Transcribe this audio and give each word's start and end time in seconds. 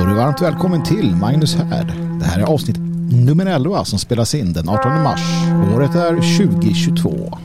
Då 0.00 0.06
är 0.06 0.08
du 0.08 0.14
varmt 0.14 0.42
välkommen 0.42 0.82
till 0.82 1.16
Magnus 1.16 1.54
här. 1.54 1.84
Det 2.20 2.24
här 2.24 2.40
är 2.40 2.44
avsnitt 2.44 2.76
nummer 3.10 3.46
11 3.46 3.84
som 3.84 3.98
spelas 3.98 4.34
in 4.34 4.52
den 4.52 4.68
18 4.68 5.02
mars. 5.02 5.20
Året 5.74 5.94
är 5.94 6.14
2022. 6.48 7.38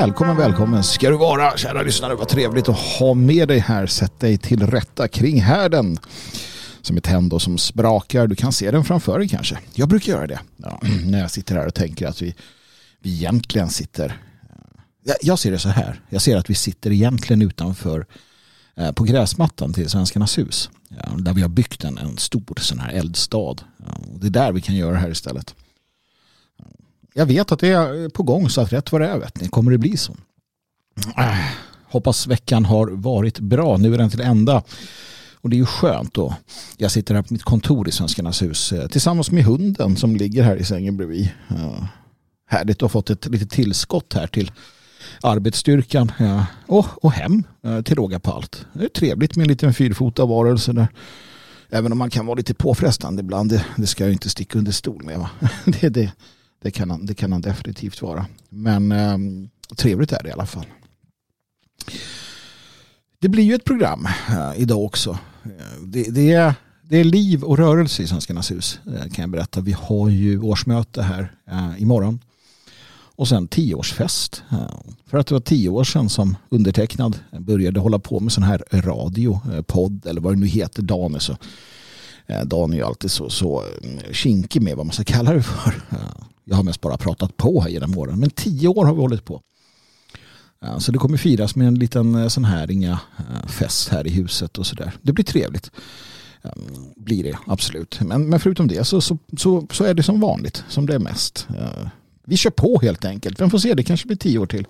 Välkommen, 0.00 0.36
välkommen 0.36 0.84
ska 0.84 1.10
du 1.10 1.16
vara, 1.16 1.56
kära 1.56 1.82
lyssnare. 1.82 2.14
Vad 2.14 2.28
trevligt 2.28 2.68
att 2.68 2.78
ha 2.78 3.14
med 3.14 3.48
dig 3.48 3.58
här. 3.58 3.86
Sätt 3.86 4.20
dig 4.20 4.38
till 4.38 4.66
rätta 4.66 5.08
kring 5.08 5.40
härden 5.40 5.98
som 6.82 6.96
är 6.96 7.00
tänd 7.00 7.32
och 7.32 7.42
som 7.42 7.58
sprakar. 7.58 8.26
Du 8.26 8.36
kan 8.36 8.52
se 8.52 8.70
den 8.70 8.84
framför 8.84 9.18
dig 9.18 9.28
kanske. 9.28 9.58
Jag 9.74 9.88
brukar 9.88 10.12
göra 10.12 10.26
det 10.26 10.40
ja, 10.56 10.80
när 11.04 11.20
jag 11.20 11.30
sitter 11.30 11.54
här 11.54 11.66
och 11.66 11.74
tänker 11.74 12.06
att 12.06 12.22
vi, 12.22 12.34
vi 13.02 13.12
egentligen 13.14 13.68
sitter... 13.68 14.20
Jag, 15.22 15.38
ser 15.38 15.50
det 15.50 15.58
så 15.58 15.68
här. 15.68 16.00
Jag 16.08 16.22
ser 16.22 16.36
att 16.36 16.50
vi 16.50 16.54
sitter 16.54 16.92
egentligen 16.92 17.42
utanför 17.42 18.06
eh, 18.76 18.92
på 18.92 19.04
gräsmattan 19.04 19.72
till 19.72 19.90
Svenskarnas 19.90 20.38
hus. 20.38 20.70
Eh, 20.90 21.16
där 21.16 21.32
vi 21.32 21.42
har 21.42 21.48
byggt 21.48 21.84
en, 21.84 21.98
en 21.98 22.18
stor 22.18 22.60
sån 22.60 22.78
här 22.78 22.92
eldstad. 22.92 23.56
Det 24.20 24.26
är 24.26 24.30
där 24.30 24.52
vi 24.52 24.60
kan 24.60 24.76
göra 24.76 24.92
det 24.92 24.98
här 24.98 25.10
istället. 25.10 25.54
Jag 27.18 27.26
vet 27.26 27.52
att 27.52 27.58
det 27.58 27.68
är 27.68 28.08
på 28.08 28.22
gång 28.22 28.50
så 28.50 28.60
att 28.60 28.72
rätt 28.72 28.92
vad 28.92 29.00
det 29.00 29.08
är 29.08 29.18
vet 29.18 29.40
ni, 29.40 29.48
kommer 29.48 29.70
det 29.70 29.78
bli 29.78 29.96
så. 29.96 30.16
Äh, 31.16 31.38
hoppas 31.84 32.26
veckan 32.26 32.64
har 32.64 32.86
varit 32.86 33.38
bra. 33.38 33.76
Nu 33.76 33.94
är 33.94 33.98
den 33.98 34.10
till 34.10 34.20
ända. 34.20 34.62
Och 35.34 35.50
det 35.50 35.56
är 35.56 35.58
ju 35.58 35.66
skönt 35.66 36.14
då. 36.14 36.34
Jag 36.76 36.90
sitter 36.90 37.14
här 37.14 37.22
på 37.22 37.34
mitt 37.34 37.42
kontor 37.42 37.88
i 37.88 37.92
Svenskarnas 37.92 38.42
hus 38.42 38.72
eh, 38.72 38.88
tillsammans 38.88 39.30
med 39.30 39.44
hunden 39.44 39.96
som 39.96 40.16
ligger 40.16 40.42
här 40.42 40.56
i 40.56 40.64
sängen 40.64 40.96
bredvid. 40.96 41.30
Ja. 41.48 41.88
härligt 42.46 42.76
att 42.76 42.82
ha 42.82 42.88
fått 42.88 43.10
ett 43.10 43.26
litet 43.26 43.50
tillskott 43.50 44.14
här 44.14 44.26
till 44.26 44.52
arbetsstyrkan 45.22 46.12
ja. 46.18 46.46
och, 46.66 47.04
och 47.04 47.12
hem 47.12 47.42
eh, 47.64 47.82
till 47.82 47.96
råga 47.96 48.20
på 48.20 48.32
allt. 48.32 48.66
Det 48.72 48.84
är 48.84 48.88
trevligt 48.88 49.36
med 49.36 49.44
en 49.44 49.48
liten 49.48 49.74
fyrfota 49.74 50.26
varelse 50.26 50.72
där. 50.72 50.88
Även 51.70 51.92
om 51.92 51.98
man 51.98 52.10
kan 52.10 52.26
vara 52.26 52.36
lite 52.36 52.54
påfrestande 52.54 53.20
ibland. 53.20 53.50
Det, 53.50 53.64
det 53.76 53.86
ska 53.86 54.04
jag 54.04 54.12
inte 54.12 54.30
sticka 54.30 54.58
under 54.58 54.72
stol 54.72 55.04
med. 55.04 55.18
Va? 55.18 55.30
det, 55.64 55.88
det, 55.88 56.12
det 56.62 56.70
kan, 56.70 56.90
han, 56.90 57.06
det 57.06 57.14
kan 57.14 57.32
han 57.32 57.40
definitivt 57.40 58.02
vara. 58.02 58.26
Men 58.48 58.92
eh, 58.92 59.18
trevligt 59.76 60.12
är 60.12 60.22
det 60.22 60.28
i 60.28 60.32
alla 60.32 60.46
fall. 60.46 60.66
Det 63.18 63.28
blir 63.28 63.44
ju 63.44 63.54
ett 63.54 63.64
program 63.64 64.08
eh, 64.30 64.52
idag 64.56 64.84
också. 64.84 65.18
Eh, 65.44 65.82
det, 65.82 66.02
det, 66.02 66.32
är, 66.32 66.54
det 66.82 66.96
är 66.96 67.04
liv 67.04 67.42
och 67.42 67.58
rörelse 67.58 68.02
i 68.02 68.06
Svenskarnas 68.06 68.50
hus 68.50 68.80
eh, 68.86 69.12
kan 69.12 69.22
jag 69.22 69.30
berätta. 69.30 69.60
Vi 69.60 69.72
har 69.72 70.08
ju 70.08 70.40
årsmöte 70.40 71.02
här 71.02 71.32
eh, 71.50 71.82
imorgon. 71.82 72.20
Och 73.16 73.28
sen 73.28 73.48
tioårsfest. 73.48 74.42
Eh, 74.50 74.80
för 75.06 75.18
att 75.18 75.26
det 75.26 75.34
var 75.34 75.40
tio 75.40 75.68
år 75.68 75.84
sedan 75.84 76.08
som 76.08 76.36
undertecknad 76.48 77.18
började 77.38 77.80
hålla 77.80 77.98
på 77.98 78.20
med 78.20 78.32
sån 78.32 78.44
här 78.44 78.62
radio, 78.72 79.40
eh, 79.52 79.62
podd 79.62 80.06
eller 80.06 80.20
vad 80.20 80.32
det 80.32 80.40
nu 80.40 80.46
heter, 80.46 80.82
Dan. 80.82 81.20
Så, 81.20 81.36
Dan 82.44 82.72
är 82.72 82.76
ju 82.76 82.82
alltid 82.82 83.10
så, 83.10 83.30
så 83.30 83.64
mm, 83.82 83.98
kinkig 84.12 84.62
med 84.62 84.76
vad 84.76 84.86
man 84.86 84.92
ska 84.92 85.04
kalla 85.04 85.32
det 85.32 85.42
för. 85.42 85.82
Jag 86.48 86.56
har 86.56 86.62
mest 86.62 86.80
bara 86.80 86.96
pratat 86.96 87.36
på 87.36 87.60
här 87.60 87.68
genom 87.68 87.98
åren. 87.98 88.20
Men 88.20 88.30
tio 88.30 88.68
år 88.68 88.84
har 88.84 88.94
vi 88.94 89.00
hållit 89.00 89.24
på. 89.24 89.42
Så 90.78 90.92
det 90.92 90.98
kommer 90.98 91.18
firas 91.18 91.56
med 91.56 91.68
en 91.68 91.74
liten 91.74 92.14
eh, 92.14 92.28
sån 92.28 92.44
här 92.44 92.70
inga 92.70 93.00
eh, 93.18 93.48
fest 93.48 93.88
här 93.88 94.06
i 94.06 94.10
huset 94.10 94.58
och 94.58 94.66
sådär. 94.66 94.92
Det 95.02 95.12
blir 95.12 95.24
trevligt. 95.24 95.70
Blir 96.96 97.24
det, 97.24 97.38
absolut. 97.46 98.00
Men, 98.00 98.28
men 98.28 98.40
förutom 98.40 98.68
det 98.68 98.84
så, 98.84 99.00
så, 99.00 99.18
så, 99.36 99.66
så, 99.70 99.84
är 99.84 99.94
det 99.94 100.02
som 100.02 100.20
vanligt, 100.20 100.64
som 100.68 100.86
det 100.86 100.94
är 100.94 100.98
mest. 100.98 101.48
Vi 102.24 102.36
kör 102.36 102.50
på 102.50 102.78
helt 102.82 103.04
enkelt. 103.04 103.40
Vem 103.40 103.50
får 103.50 103.58
se, 103.58 103.74
det 103.74 103.82
kanske 103.82 104.06
blir 104.06 104.16
tio 104.16 104.38
år 104.38 104.46
till. 104.46 104.66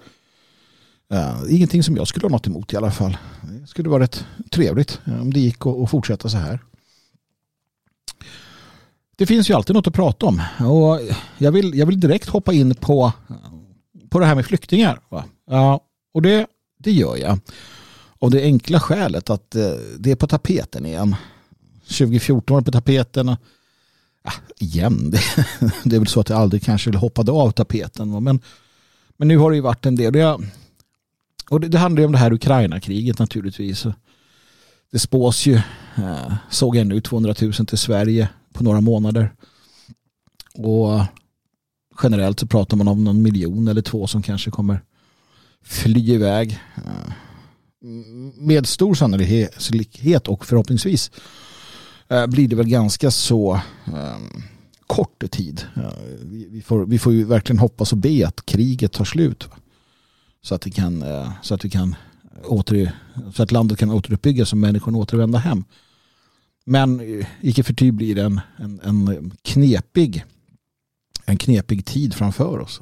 Ingenting 1.48 1.82
som 1.82 1.96
jag 1.96 2.08
skulle 2.08 2.24
ha 2.24 2.30
något 2.30 2.46
emot 2.46 2.72
i 2.72 2.76
alla 2.76 2.90
fall. 2.90 3.16
Det 3.60 3.66
skulle 3.66 3.88
vara 3.88 4.02
rätt 4.02 4.24
trevligt 4.50 5.00
om 5.04 5.32
det 5.32 5.40
gick 5.40 5.66
att 5.66 5.90
fortsätta 5.90 6.28
så 6.28 6.36
här. 6.36 6.60
Det 9.18 9.26
finns 9.26 9.50
ju 9.50 9.54
alltid 9.54 9.76
något 9.76 9.86
att 9.86 9.94
prata 9.94 10.26
om. 10.26 10.42
Och 10.60 11.00
jag, 11.38 11.52
vill, 11.52 11.78
jag 11.78 11.86
vill 11.86 12.00
direkt 12.00 12.28
hoppa 12.28 12.52
in 12.52 12.74
på, 12.74 13.12
på 14.10 14.18
det 14.18 14.26
här 14.26 14.34
med 14.34 14.46
flyktingar. 14.46 15.00
Va? 15.08 15.24
Ja, 15.50 15.80
och 16.14 16.22
det, 16.22 16.46
det 16.78 16.92
gör 16.92 17.16
jag. 17.16 17.38
Av 18.18 18.30
det 18.30 18.42
enkla 18.42 18.80
skälet 18.80 19.30
att 19.30 19.54
eh, 19.54 19.70
det 19.98 20.10
är 20.10 20.16
på 20.16 20.26
tapeten 20.26 20.86
igen. 20.86 21.16
2014 21.80 22.54
var 22.54 22.60
det 22.60 22.64
på 22.64 22.70
tapeten. 22.72 23.36
Ja, 24.22 24.32
igen, 24.58 25.10
det, 25.10 25.20
det, 25.84 25.96
är 25.96 26.00
väl 26.00 26.08
så 26.08 26.20
att 26.20 26.28
jag 26.28 26.38
aldrig 26.38 26.62
kanske 26.62 26.96
hoppade 26.96 27.32
av 27.32 27.50
tapeten. 27.50 28.24
Men, 28.24 28.40
men 29.16 29.28
nu 29.28 29.38
har 29.38 29.50
det 29.50 29.56
ju 29.56 29.62
varit 29.62 29.86
en 29.86 29.96
del. 29.96 30.14
Och, 30.14 30.20
jag, 30.20 30.46
och 31.50 31.60
det, 31.60 31.68
det 31.68 31.78
handlar 31.78 32.00
ju 32.00 32.06
om 32.06 32.12
det 32.12 32.18
här 32.18 32.32
Ukraina-kriget 32.32 33.18
naturligtvis. 33.18 33.86
Det 34.90 34.98
spås 34.98 35.46
ju, 35.46 35.54
eh, 35.96 36.34
såg 36.50 36.76
jag 36.76 36.86
nu, 36.86 37.00
200 37.00 37.34
000 37.40 37.52
till 37.52 37.78
Sverige 37.78 38.28
på 38.58 38.64
några 38.64 38.80
månader. 38.80 39.32
Och 40.54 41.00
generellt 42.02 42.40
så 42.40 42.46
pratar 42.46 42.76
man 42.76 42.88
om 42.88 43.04
någon 43.04 43.22
miljon 43.22 43.68
eller 43.68 43.82
två 43.82 44.06
som 44.06 44.22
kanske 44.22 44.50
kommer 44.50 44.82
fly 45.62 46.12
iväg. 46.12 46.58
Eh, 46.76 47.12
med 48.36 48.66
stor 48.66 48.94
sannolikhet 48.94 50.28
och 50.28 50.46
förhoppningsvis 50.46 51.10
eh, 52.08 52.26
blir 52.26 52.48
det 52.48 52.56
väl 52.56 52.68
ganska 52.68 53.10
så 53.10 53.60
ehm, 53.86 54.42
kort 54.86 55.30
tid. 55.30 55.64
Eh, 55.76 55.92
vi 56.50 56.62
får, 56.62 56.86
vi 56.86 56.98
får 56.98 57.12
ju 57.12 57.24
verkligen 57.24 57.58
hoppas 57.58 57.92
och 57.92 57.98
be 57.98 58.26
att 58.26 58.46
kriget 58.46 58.92
tar 58.92 59.04
slut. 59.04 59.48
Så 60.42 60.54
att, 60.54 60.62
det 60.62 60.70
kan, 60.70 61.04
så 61.42 61.54
att 61.54 61.64
vi 61.64 61.70
kan 61.70 61.94
åter, 62.44 62.92
så 63.34 63.42
att 63.42 63.52
landet 63.52 63.78
kan 63.78 63.90
återuppbyggas 63.90 64.52
och 64.52 64.58
människorna 64.58 64.98
återvända 64.98 65.38
hem. 65.38 65.64
Men 66.68 67.02
icke 67.40 67.62
förty 67.62 67.90
blir 67.92 68.14
det 68.14 68.22
en, 68.22 68.40
en, 68.58 68.80
en, 68.82 69.32
knepig, 69.42 70.24
en 71.24 71.36
knepig 71.36 71.86
tid 71.86 72.14
framför 72.14 72.58
oss. 72.58 72.80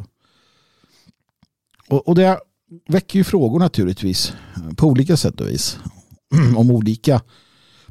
Och, 1.88 2.08
och 2.08 2.14
det 2.14 2.41
väcker 2.88 3.19
ju 3.19 3.24
frågor 3.24 3.58
naturligtvis 3.58 4.32
på 4.76 4.86
olika 4.86 5.16
sätt 5.16 5.41
och 5.41 5.48
vis. 5.48 5.78
om 6.56 6.70
olika, 6.70 7.22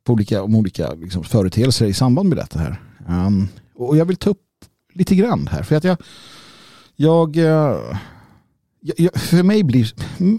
på 0.03 0.13
olika, 0.13 0.43
om 0.43 0.55
olika 0.55 0.93
liksom, 0.93 1.23
företeelser 1.23 1.85
i 1.85 1.93
samband 1.93 2.29
med 2.29 2.37
detta 2.37 2.59
här. 2.59 2.81
Um, 3.07 3.47
och 3.75 3.97
jag 3.97 4.05
vill 4.05 4.17
ta 4.17 4.29
upp 4.29 4.65
lite 4.93 5.15
grann 5.15 5.47
här. 5.47 5.63
För 5.63 5.75
att 5.75 5.83
jag, 5.83 5.97
jag, 6.95 7.37
eh, 7.37 7.97
jag 8.79 9.13
för 9.15 9.43
mig 9.43 9.63
blir 9.63 9.93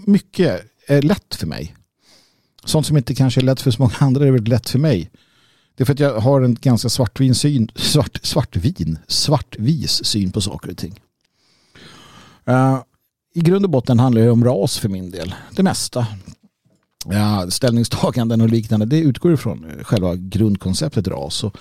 mycket 0.09 0.61
är 0.87 1.01
lätt 1.01 1.35
för 1.35 1.47
mig. 1.47 1.75
Sånt 2.65 2.85
som 2.85 2.97
inte 2.97 3.15
kanske 3.15 3.41
är 3.41 3.43
lätt 3.43 3.61
för 3.61 3.71
så 3.71 3.81
många 3.81 3.95
andra 3.99 4.27
är 4.27 4.31
väldigt 4.31 4.49
lätt 4.49 4.69
för 4.69 4.79
mig. 4.79 5.11
Det 5.77 5.83
är 5.83 5.85
för 5.85 5.93
att 5.93 5.99
jag 5.99 6.19
har 6.19 6.41
en 6.41 6.57
ganska 6.61 6.89
svartvin 6.89 7.35
syn, 7.35 7.71
svart, 7.75 8.19
svartvin, 8.23 8.99
svartvis 9.07 10.05
syn 10.05 10.31
på 10.31 10.41
saker 10.41 10.71
och 10.71 10.77
ting. 10.77 10.99
Uh, 12.49 12.81
I 13.33 13.41
grund 13.41 13.65
och 13.65 13.71
botten 13.71 13.99
handlar 13.99 14.21
det 14.21 14.31
om 14.31 14.43
ras 14.43 14.77
för 14.77 14.89
min 14.89 15.11
del. 15.11 15.35
Det 15.51 15.63
mesta. 15.63 16.07
Uh, 17.13 17.47
ställningstaganden 17.49 18.41
och 18.41 18.49
liknande, 18.49 18.85
det 18.85 18.99
utgår 18.99 19.33
ifrån 19.33 19.65
eh, 19.65 19.83
själva 19.83 20.15
grundkonceptet 20.15 21.07
ras. 21.07 21.43
Och 21.43 21.57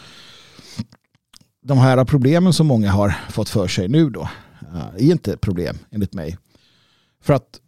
de 1.62 1.78
här 1.78 2.04
problemen 2.04 2.53
som 2.53 2.66
många 2.66 2.91
har 2.91 3.15
fått 3.31 3.48
för 3.48 3.69
sig 3.69 3.88
nu 3.88 4.10
då 4.10 4.28
uh, 4.75 4.87
är 4.97 5.10
inte 5.10 5.33
ett 5.33 5.41
problem 5.41 5.78
enligt 5.91 6.15
mig. 6.15 6.38
För 7.22 7.34
att 7.34 7.60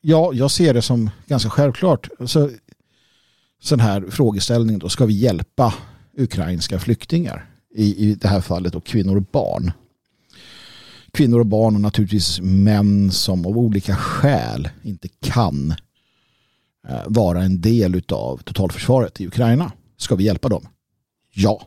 ja, 0.00 0.32
jag 0.32 0.50
ser 0.50 0.74
det 0.74 0.82
som 0.82 1.10
ganska 1.26 1.50
självklart. 1.50 2.08
Så 2.26 2.50
sån 3.64 3.80
här 3.80 4.04
frågeställning 4.10 4.78
då, 4.78 4.88
ska 4.88 5.06
vi 5.06 5.14
hjälpa 5.14 5.74
ukrainska 6.16 6.78
flyktingar? 6.78 7.50
I, 7.74 8.10
i 8.10 8.14
det 8.14 8.28
här 8.28 8.40
fallet 8.40 8.72
då 8.72 8.80
kvinnor 8.80 9.16
och 9.16 9.22
barn. 9.22 9.72
Kvinnor 11.12 11.40
och 11.40 11.46
barn 11.46 11.74
och 11.74 11.80
naturligtvis 11.80 12.40
män 12.40 13.12
som 13.12 13.46
av 13.46 13.58
olika 13.58 13.96
skäl 13.96 14.68
inte 14.82 15.08
kan 15.08 15.74
eh, 16.88 17.02
vara 17.06 17.42
en 17.42 17.60
del 17.60 18.02
av 18.08 18.36
totalförsvaret 18.36 19.20
i 19.20 19.26
Ukraina. 19.26 19.72
Ska 19.96 20.14
vi 20.14 20.24
hjälpa 20.24 20.48
dem? 20.48 20.68
Ja. 21.34 21.66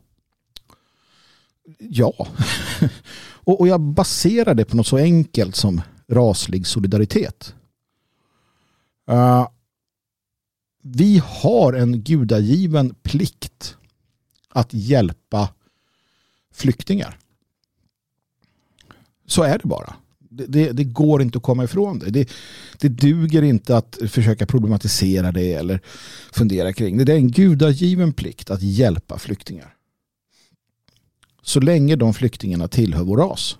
Ja. 1.80 2.14
och 3.44 3.68
jag 3.68 3.82
baserar 3.82 4.54
det 4.54 4.66
på 4.66 4.76
något 4.76 4.88
så 4.88 4.98
enkelt 4.98 5.56
som 5.56 5.82
raslig 6.08 6.68
solidaritet. 6.68 7.56
Eh, 9.10 9.48
vi 10.95 11.22
har 11.25 11.74
en 11.74 12.01
gudagiven 12.01 12.95
plikt 13.04 13.78
att 14.50 14.74
hjälpa 14.74 15.50
flyktingar. 16.54 17.19
Så 19.25 19.44
är 19.44 19.60
det 19.60 19.68
bara. 19.68 19.95
Det, 20.19 20.45
det, 20.45 20.72
det, 20.72 20.84
går 20.84 21.22
inte 21.22 21.38
att 21.38 21.44
komma 21.44 21.63
ifrån 21.63 22.00
det. 22.00 22.10
det. 22.10 22.30
Det 22.80 22.89
duger 22.89 23.42
inte 23.42 23.78
att 23.78 23.98
försöka 24.07 24.45
problematisera 24.45 25.31
det 25.31 25.54
eller 25.54 25.81
fundera 26.31 26.74
kring 26.74 26.98
det. 26.98 27.04
Det 27.04 27.13
är 27.13 27.18
en 27.18 27.31
gudagiven 27.31 28.13
plikt 28.13 28.50
att 28.50 28.62
hjälpa 28.62 29.19
flyktingar. 29.19 29.74
Så 31.42 31.60
länge 31.60 31.95
de 31.95 32.13
flyktingarna 32.13 32.68
tillhör 32.68 33.04
vår 33.04 33.18
ras 33.18 33.57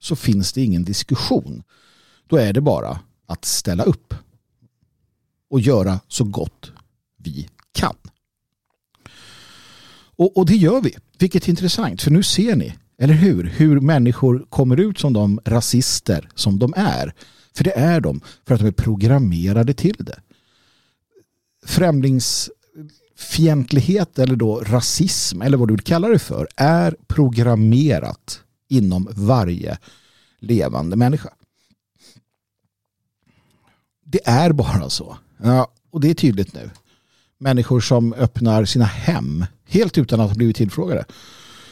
så 0.00 0.16
finns 0.16 0.52
det 0.52 0.62
ingen 0.62 0.84
diskussion. 0.84 1.62
Då 2.26 2.36
är 2.36 2.52
det 2.52 2.60
bara 2.60 3.00
att 3.26 3.44
ställa 3.44 3.84
upp 3.84 4.14
och 5.56 5.62
göra 5.62 6.00
så 6.08 6.24
gott 6.24 6.72
vi 7.16 7.48
kan. 7.72 7.94
Och, 10.16 10.36
och 10.36 10.46
det 10.46 10.56
gör 10.56 10.80
vi, 10.80 10.96
vilket 11.18 11.44
är 11.44 11.50
intressant. 11.50 12.02
För 12.02 12.10
nu 12.10 12.22
ser 12.22 12.56
ni, 12.56 12.74
eller 12.98 13.14
hur, 13.14 13.44
hur 13.44 13.80
människor 13.80 14.46
kommer 14.48 14.80
ut 14.80 14.98
som 14.98 15.12
de 15.12 15.40
rasister 15.44 16.28
som 16.34 16.58
de 16.58 16.74
är. 16.76 17.14
För 17.56 17.64
det 17.64 17.78
är 17.78 18.00
de, 18.00 18.20
för 18.46 18.54
att 18.54 18.60
de 18.60 18.66
är 18.66 18.72
programmerade 18.72 19.74
till 19.74 19.96
det. 19.98 20.20
Främlingsfientlighet 21.66 24.18
eller 24.18 24.36
då 24.36 24.60
rasism, 24.60 25.42
eller 25.42 25.58
vad 25.58 25.68
du 25.68 25.74
vill 25.74 25.82
kalla 25.82 26.08
det 26.08 26.18
för, 26.18 26.48
är 26.56 26.96
programmerat 27.06 28.42
inom 28.68 29.08
varje 29.10 29.78
levande 30.38 30.96
människa. 30.96 31.30
Det 34.04 34.20
är 34.24 34.52
bara 34.52 34.90
så. 34.90 35.16
Ja, 35.42 35.72
och 35.90 36.00
det 36.00 36.10
är 36.10 36.14
tydligt 36.14 36.54
nu. 36.54 36.70
Människor 37.38 37.80
som 37.80 38.12
öppnar 38.12 38.64
sina 38.64 38.84
hem 38.84 39.44
helt 39.64 39.98
utan 39.98 40.20
att 40.20 40.28
ha 40.28 40.36
blivit 40.36 40.56
tillfrågade 40.56 41.04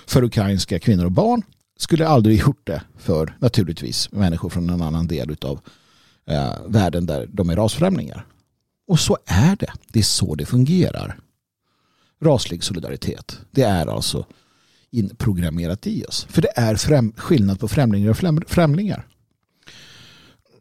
för 0.07 0.23
ukrainska 0.23 0.79
kvinnor 0.79 1.05
och 1.05 1.13
barn 1.13 1.43
skulle 1.79 2.09
aldrig 2.09 2.41
gjort 2.41 2.67
det 2.67 2.83
för 2.99 3.37
naturligtvis 3.39 4.13
människor 4.13 4.49
från 4.49 4.71
en 4.71 4.83
annan 4.83 5.07
del 5.07 5.37
av 5.41 5.61
eh, 6.27 6.53
världen 6.67 7.07
där 7.07 7.29
de 7.33 7.51
är 7.51 7.57
rasfrämlingar. 7.57 8.27
Och 8.87 9.01
så 9.01 9.19
är 9.27 9.57
det. 9.57 9.73
Det 9.89 9.99
är 9.99 10.03
så 10.03 10.35
det 10.35 10.47
fungerar. 10.47 11.19
Raslig 12.23 12.65
solidaritet. 12.65 13.41
Det 13.51 13.63
är 13.63 13.87
alltså 13.87 14.27
inprogrammerat 14.91 15.87
i 15.87 16.05
oss. 16.05 16.27
För 16.31 16.43
det 16.43 16.53
är 16.57 16.77
främ 16.77 17.13
skillnad 17.17 17.61
på 17.61 17.69
främlingar 17.69 18.11
och 18.11 18.49
främlingar 18.49 19.07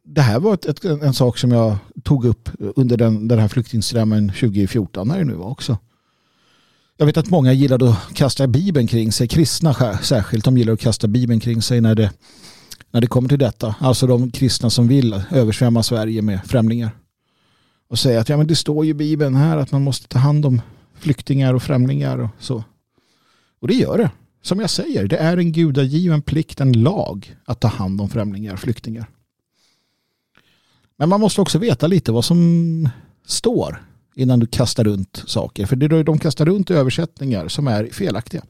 det 0.04 0.22
här 0.22 0.40
var 0.40 0.54
ett, 0.54 0.66
ett, 0.66 0.86
en 0.86 1.14
sak 1.14 1.38
som 1.38 1.52
jag 1.52 1.78
tog 2.04 2.26
upp 2.26 2.50
under 2.60 2.98
den, 2.98 3.28
den 3.28 3.40
här 3.40 3.48
flyktingströmmen 3.48 4.30
2014 4.30 5.08
när 5.08 5.18
det 5.18 5.26
nu 5.26 5.34
var 5.34 5.50
också. 5.50 5.78
Jag 6.98 7.06
vet 7.06 7.18
att 7.18 7.30
många 7.30 7.54
gillar 7.54 7.90
att 7.90 8.14
kasta 8.14 8.48
Bibeln 8.48 8.88
kring 8.88 9.12
sig, 9.12 9.28
kristna 9.28 9.98
särskilt, 10.02 10.46
de 10.46 10.58
gillar 10.58 10.74
att 10.74 10.80
kasta 10.80 11.08
Bibeln 11.08 11.40
kring 11.40 11.62
sig 11.62 11.82
när 11.82 11.96
det, 11.96 12.12
när 12.92 13.02
det 13.02 13.08
kommer 13.08 13.30
till 13.30 13.40
detta. 13.40 13.76
Alltså 13.80 14.08
de 14.08 14.32
kristna 14.32 14.70
som 14.70 14.88
vill 14.88 15.22
översvämma 15.32 15.84
Sverige 15.84 16.22
med 16.22 16.40
främlingar. 16.46 16.92
Och 17.90 18.00
säga 18.00 18.20
att 18.20 18.30
ja, 18.30 18.38
men 18.38 18.48
det 18.48 18.56
står 18.56 18.86
ju 18.86 18.92
i 18.92 18.94
Bibeln 18.94 19.36
här 19.36 19.58
att 19.58 19.72
man 19.72 19.82
måste 19.82 20.08
ta 20.08 20.20
hand 20.20 20.46
om 20.46 20.62
flyktingar 21.00 21.54
och 21.54 21.64
främlingar 21.64 22.18
och 22.18 22.30
så. 22.40 22.64
Och 23.62 23.68
det 23.68 23.74
gör 23.74 23.98
det. 23.98 24.12
Som 24.42 24.60
jag 24.60 24.70
säger, 24.70 25.08
det 25.08 25.18
är 25.18 25.38
en 25.38 25.52
gudagiven 25.52 26.22
plikt, 26.22 26.62
en 26.62 26.72
lag 26.72 27.36
att 27.46 27.60
ta 27.60 27.68
hand 27.68 28.02
om 28.02 28.10
främlingar 28.10 28.54
och 28.54 28.60
flyktingar. 28.60 29.06
Men 30.98 31.10
man 31.10 31.20
måste 31.20 31.42
också 31.42 31.60
veta 31.60 31.88
lite 31.88 32.12
vad 32.12 32.26
som 32.26 32.90
står 33.26 33.86
innan 34.16 34.40
du 34.40 34.48
kastar 34.48 34.84
runt 34.84 35.24
saker. 35.28 35.66
För 35.66 35.76
det 35.76 35.86
är 35.86 36.04
de 36.04 36.20
kastar 36.20 36.46
runt 36.46 36.72
översättningar 36.72 37.48
som 37.48 37.68
är 37.68 37.86
felaktiga. 37.86 38.44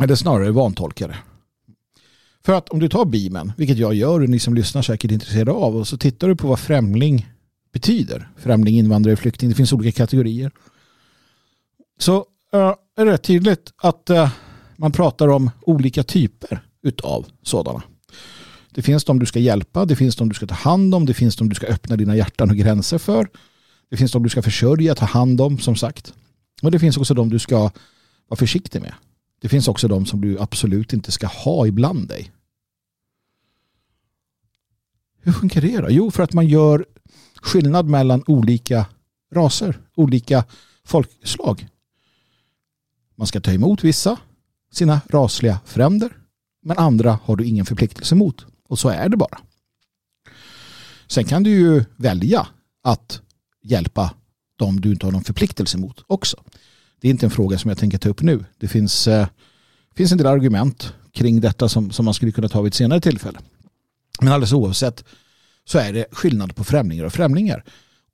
Eller 0.00 0.14
snarare 0.14 0.50
vantolkade. 0.50 1.16
För 2.44 2.52
att 2.52 2.68
om 2.68 2.78
du 2.78 2.88
tar 2.88 3.04
Bibeln, 3.04 3.52
vilket 3.56 3.78
jag 3.78 3.94
gör 3.94 4.20
och 4.20 4.28
ni 4.28 4.38
som 4.38 4.54
lyssnar 4.54 4.82
säkert 4.82 5.10
är 5.10 5.14
intresserade 5.14 5.50
av, 5.50 5.76
och 5.76 5.88
så 5.88 5.98
tittar 5.98 6.28
du 6.28 6.36
på 6.36 6.48
vad 6.48 6.58
främling 6.58 7.28
betyder. 7.72 8.28
Främling, 8.36 8.78
invandrare, 8.78 9.16
flykting, 9.16 9.48
det 9.48 9.54
finns 9.54 9.72
olika 9.72 9.98
kategorier. 9.98 10.50
Så 11.98 12.16
uh, 12.54 12.74
är 12.96 13.04
det 13.04 13.12
rätt 13.12 13.22
tydligt 13.22 13.72
att 13.76 14.10
uh, 14.10 14.30
man 14.76 14.92
pratar 14.92 15.28
om 15.28 15.50
olika 15.62 16.02
typer 16.02 16.66
utav 16.82 17.26
sådana. 17.42 17.82
Det 18.74 18.82
finns 18.82 19.04
de 19.04 19.18
du 19.18 19.26
ska 19.26 19.38
hjälpa, 19.38 19.84
det 19.84 19.96
finns 19.96 20.16
de 20.16 20.28
du 20.28 20.34
ska 20.34 20.46
ta 20.46 20.54
hand 20.54 20.94
om, 20.94 21.06
det 21.06 21.14
finns 21.14 21.36
de 21.36 21.48
du 21.48 21.54
ska 21.54 21.66
öppna 21.66 21.96
dina 21.96 22.16
hjärtan 22.16 22.50
och 22.50 22.56
gränser 22.56 22.98
för. 22.98 23.28
Det 23.90 23.96
finns 23.96 24.12
de 24.12 24.22
du 24.22 24.28
ska 24.28 24.42
försörja, 24.42 24.94
ta 24.94 25.04
hand 25.04 25.40
om 25.40 25.58
som 25.58 25.76
sagt. 25.76 26.14
Och 26.62 26.70
det 26.70 26.78
finns 26.78 26.96
också 26.96 27.14
de 27.14 27.28
du 27.28 27.38
ska 27.38 27.58
vara 28.28 28.38
försiktig 28.38 28.82
med. 28.82 28.94
Det 29.40 29.48
finns 29.48 29.68
också 29.68 29.88
de 29.88 30.06
som 30.06 30.20
du 30.20 30.40
absolut 30.40 30.92
inte 30.92 31.12
ska 31.12 31.26
ha 31.26 31.66
ibland 31.66 32.08
dig. 32.08 32.32
Hur 35.22 35.32
funkar 35.32 35.60
det 35.60 35.80
då? 35.80 35.86
Jo, 35.90 36.10
för 36.10 36.22
att 36.22 36.32
man 36.32 36.46
gör 36.46 36.86
skillnad 37.42 37.88
mellan 37.88 38.24
olika 38.26 38.86
raser, 39.34 39.80
olika 39.94 40.44
folkslag. 40.84 41.68
Man 43.16 43.26
ska 43.26 43.40
ta 43.40 43.52
emot 43.52 43.84
vissa, 43.84 44.18
sina 44.72 45.00
rasliga 45.08 45.60
fränder, 45.64 46.16
men 46.62 46.78
andra 46.78 47.18
har 47.24 47.36
du 47.36 47.44
ingen 47.44 47.66
förpliktelse 47.66 48.14
mot. 48.14 48.46
Och 48.68 48.78
så 48.78 48.88
är 48.88 49.08
det 49.08 49.16
bara. 49.16 49.38
Sen 51.06 51.24
kan 51.24 51.42
du 51.42 51.50
ju 51.50 51.84
välja 51.96 52.46
att 52.82 53.20
hjälpa 53.62 54.14
dem 54.56 54.80
du 54.80 54.90
inte 54.90 55.06
har 55.06 55.12
någon 55.12 55.24
förpliktelse 55.24 55.78
mot 55.78 56.04
också. 56.06 56.36
Det 57.00 57.08
är 57.08 57.10
inte 57.10 57.26
en 57.26 57.30
fråga 57.30 57.58
som 57.58 57.68
jag 57.68 57.78
tänker 57.78 57.98
ta 57.98 58.08
upp 58.08 58.22
nu. 58.22 58.44
Det 58.58 58.68
finns, 58.68 59.08
eh, 59.08 59.26
finns 59.94 60.12
en 60.12 60.18
del 60.18 60.26
argument 60.26 60.94
kring 61.12 61.40
detta 61.40 61.68
som, 61.68 61.90
som 61.90 62.04
man 62.04 62.14
skulle 62.14 62.32
kunna 62.32 62.48
ta 62.48 62.60
vid 62.62 62.70
ett 62.70 62.74
senare 62.74 63.00
tillfälle. 63.00 63.38
Men 64.20 64.32
alldeles 64.32 64.52
oavsett 64.52 65.04
så 65.64 65.78
är 65.78 65.92
det 65.92 66.06
skillnad 66.10 66.56
på 66.56 66.64
främlingar 66.64 67.04
och 67.04 67.12
främlingar. 67.12 67.64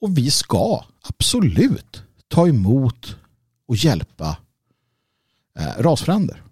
Och 0.01 0.19
vi 0.19 0.31
ska 0.31 0.85
absolut 1.03 2.03
ta 2.29 2.49
emot 2.49 3.17
och 3.67 3.77
hjälpa 3.77 4.37
eh, 5.59 5.83
rasfränder. 5.83 6.43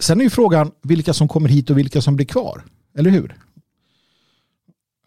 Sen 0.00 0.20
är 0.20 0.24
ju 0.24 0.30
frågan 0.30 0.70
vilka 0.82 1.14
som 1.14 1.28
kommer 1.28 1.48
hit 1.48 1.70
och 1.70 1.78
vilka 1.78 2.00
som 2.00 2.16
blir 2.16 2.26
kvar. 2.26 2.64
Eller 2.98 3.10
hur? 3.10 3.36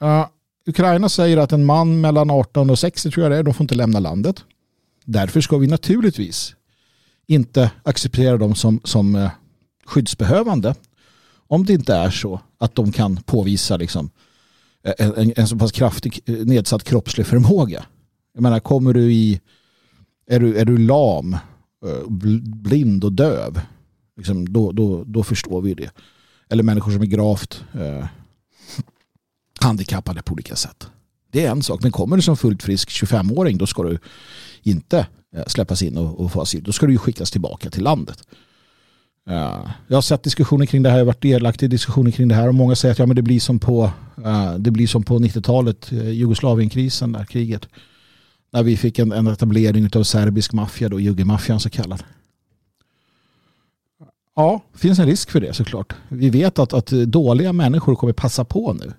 Uh, 0.04 0.28
Ukraina 0.66 1.10
säger 1.10 1.38
att 1.38 1.51
en 1.51 1.66
man 1.66 2.01
mellan 2.01 2.31
18 2.31 2.69
och 2.69 2.80
60 2.80 3.12
tror 3.12 3.24
jag 3.24 3.31
det 3.31 3.38
är, 3.38 3.44
de 3.44 3.54
får 3.54 3.63
inte 3.63 3.75
lämna 3.75 4.00
landet. 4.00 4.44
Därför 5.06 5.42
ska 5.42 5.57
vi 5.57 5.68
naturligtvis 5.68 6.56
inte 7.28 7.72
acceptera 7.84 8.38
dem 8.38 8.56
som, 8.56 8.80
som 8.84 9.16
uh, 9.16 9.30
skyddsbehövande 9.86 10.75
om 11.48 11.66
det 11.66 11.74
inte 11.74 11.95
är 11.95 12.10
så 12.10 12.40
att 12.57 12.75
de 12.75 12.92
kan 12.92 13.18
påvisa 13.18 13.78
liksom, 13.78 14.10
eh, 14.83 14.94
en, 14.98 15.13
en, 15.16 15.33
en 15.35 15.47
så 15.47 15.57
pass 15.57 15.71
kraftig 15.71 16.19
eh, 16.26 16.35
nedsatt 16.35 16.83
kroppslig 16.83 17.28
förmåga. 17.28 17.85
Jag 18.33 18.44
menar, 18.44 18.59
kommer 18.59 18.94
du 18.94 19.14
i, 19.14 19.42
är 20.28 20.40
du, 20.40 20.57
är 20.57 20.66
du 20.66 20.78
lam, 20.78 21.38
blind 22.44 23.04
och 23.04 23.12
döv 23.12 23.59
Liksom, 24.18 24.54
då, 24.54 24.71
då, 24.71 25.04
då 25.04 25.24
förstår 25.24 25.62
vi 25.62 25.74
det. 25.74 25.92
Eller 26.50 26.64
människor 26.64 26.92
som 26.92 27.02
är 27.02 27.06
gravt 27.06 27.64
eh, 27.74 28.06
handikappade 29.59 30.21
på 30.21 30.33
olika 30.33 30.56
sätt. 30.56 30.88
Det 31.31 31.45
är 31.45 31.52
en 31.52 31.64
sak. 31.64 31.83
Men 31.83 31.92
kommer 31.92 32.16
du 32.16 32.21
som 32.21 32.38
fullt 32.38 32.64
frisk 32.64 32.90
25-åring 32.90 33.57
då 33.57 33.68
ska 33.68 33.83
du 33.83 34.00
inte 34.64 35.07
eh, 35.36 35.44
släppas 35.47 35.81
in 35.81 35.97
och, 35.97 36.19
och 36.19 36.31
få 36.31 36.42
asyl. 36.42 36.64
Då 36.64 36.71
ska 36.71 36.86
du 36.86 36.92
ju 36.92 36.97
skickas 36.97 37.31
tillbaka 37.31 37.69
till 37.69 37.83
landet. 37.83 38.28
Uh, 39.30 39.69
jag 39.88 39.97
har 39.97 40.02
sett 40.02 40.24
diskussioner 40.24 40.66
kring 40.66 40.83
det 40.83 40.90
här, 40.90 40.97
jag 40.97 41.06
har 41.06 41.07
varit 41.07 41.21
delaktig 41.21 41.66
i 41.66 41.69
diskussioner 41.69 42.12
kring 42.12 42.28
det 42.28 42.36
här 42.36 42.47
och 42.47 42.56
många 42.56 42.76
säger 42.76 42.92
att 42.92 43.00
ja, 43.00 43.06
men 43.06 43.16
det 43.16 43.21
blir 43.21 43.40
som 43.40 43.59
på, 43.59 43.92
uh, 44.26 44.56
det 44.56 44.71
blir 44.71 44.88
som 44.88 45.04
på 45.04 45.19
90-talet, 45.19 45.94
uh, 45.94 46.09
Jugoslavienkrisen, 46.12 47.12
där 47.12 47.26
kriget. 47.26 47.68
När 48.54 48.64
vi 48.64 48.78
fick 48.78 49.00
en, 49.00 49.12
en 49.12 49.28
etablering 49.28 49.90
av 49.95 50.04
serbisk 50.04 50.54
maffia, 50.54 50.90
då, 50.90 51.00
juggemaffian 51.00 51.59
så 51.59 51.69
kallad. 51.69 52.04
Ja, 54.40 54.62
det 54.74 54.80
finns 54.80 55.00
en 55.00 55.06
risk 55.06 55.32
för 55.32 55.40
det 55.40 55.54
såklart. 55.54 55.94
Vi 56.10 56.30
vet 56.30 56.60
att, 56.60 56.74
att 56.74 56.88
dåliga 56.88 57.54
människor 57.54 57.96
kommer 57.96 58.14
passa 58.14 58.46
på 58.46 58.74
nu. 58.74 58.94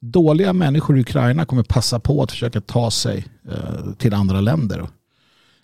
Dåliga 0.00 0.52
människor 0.52 0.98
i 0.98 1.00
Ukraina 1.00 1.44
kommer 1.44 1.62
passa 1.62 2.00
på 2.00 2.22
att 2.22 2.30
försöka 2.30 2.60
ta 2.60 2.90
sig 2.90 3.26
eh, 3.50 3.92
till 3.98 4.14
andra 4.14 4.40
länder 4.40 4.80
och 4.80 4.90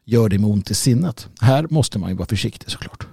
gör 0.05 0.29
det 0.29 0.38
med 0.38 0.50
ont 0.50 0.71
i 0.71 0.75
sinnet. 0.75 1.29
Här 1.41 1.67
måste 1.71 1.99
man 1.99 2.11
ju 2.11 2.17
vara 2.17 2.27
försiktig 2.27 2.71
såklart. 2.71 3.07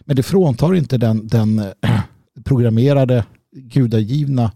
Men 0.00 0.16
det 0.16 0.22
fråntar 0.22 0.74
inte 0.74 0.98
den, 0.98 1.28
den 1.28 1.58
eh, 1.58 2.00
programmerade 2.44 3.24
gudagivna 3.52 4.52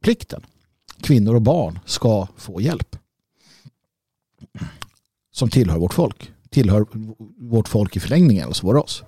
plikten. 0.00 0.40
Kvinnor 1.00 1.34
och 1.34 1.42
barn 1.42 1.78
ska 1.84 2.28
få 2.36 2.60
hjälp. 2.60 2.96
Som 5.32 5.50
tillhör 5.50 5.78
vårt 5.78 5.94
folk. 5.94 6.32
Tillhör 6.50 6.86
vårt 7.38 7.68
folk 7.68 7.96
i 7.96 8.00
förlängningen, 8.00 8.46
alltså 8.46 8.66
vår 8.66 8.74
ras. 8.74 9.02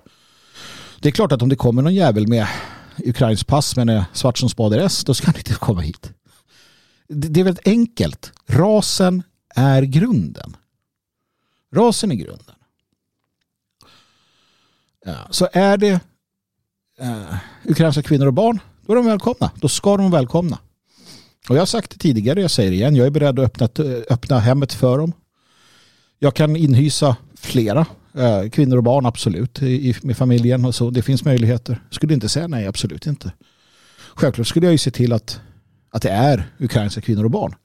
Det 1.01 1.09
är 1.09 1.11
klart 1.11 1.31
att 1.31 1.41
om 1.41 1.49
det 1.49 1.55
kommer 1.55 1.81
någon 1.81 1.95
jävel 1.95 2.27
med 2.27 2.47
Ukrains 3.05 3.43
pass 3.43 3.75
men 3.75 3.89
är 3.89 4.05
svart 4.13 4.37
som 4.37 4.49
spader 4.49 4.79
S 4.79 5.03
då 5.03 5.13
ska 5.13 5.27
han 5.27 5.37
inte 5.37 5.53
komma 5.53 5.81
hit. 5.81 6.11
Det 7.07 7.39
är 7.39 7.43
väldigt 7.43 7.67
enkelt. 7.67 8.31
Rasen 8.47 9.23
är 9.55 9.81
grunden. 9.81 10.57
Rasen 11.75 12.11
är 12.11 12.15
grunden. 12.15 12.55
så 15.29 15.49
är 15.53 15.77
det 15.77 15.99
eh, 16.99 17.35
ukrainska 17.63 18.03
kvinnor 18.03 18.27
och 18.27 18.33
barn, 18.33 18.59
då 18.85 18.93
är 18.93 18.95
de 18.95 19.05
välkomna. 19.05 19.51
Då 19.55 19.67
ska 19.67 19.97
de 19.97 20.11
välkomna. 20.11 20.59
Och 21.49 21.55
jag 21.55 21.61
har 21.61 21.65
sagt 21.65 21.91
det 21.91 21.97
tidigare, 21.97 22.41
jag 22.41 22.51
säger 22.51 22.71
det 22.71 22.75
igen, 22.75 22.95
jag 22.95 23.07
är 23.07 23.11
beredd 23.11 23.39
att 23.39 23.61
öppna, 23.61 23.85
öppna 24.09 24.39
hemmet 24.39 24.73
för 24.73 24.97
dem. 24.97 25.13
Jag 26.19 26.35
kan 26.35 26.55
inhysa 26.55 27.15
flera 27.35 27.85
Eh, 28.13 28.49
kvinnor 28.49 28.77
och 28.77 28.83
barn, 28.83 29.05
absolut, 29.05 29.61
i, 29.61 29.95
med 30.03 30.17
familjen 30.17 30.65
och 30.65 30.75
så. 30.75 30.89
Det 30.89 31.01
finns 31.01 31.25
möjligheter. 31.25 31.83
Skulle 31.89 32.13
inte 32.13 32.29
säga 32.29 32.47
nej, 32.47 32.67
absolut 32.67 33.07
inte. 33.07 33.31
Självklart 34.15 34.47
skulle 34.47 34.65
jag 34.65 34.71
ju 34.71 34.77
se 34.77 34.91
till 34.91 35.13
att, 35.13 35.39
att 35.89 36.01
det 36.01 36.09
är 36.09 36.51
ukrainska 36.59 37.01
kvinnor 37.01 37.23
och 37.23 37.31
barn. 37.31 37.55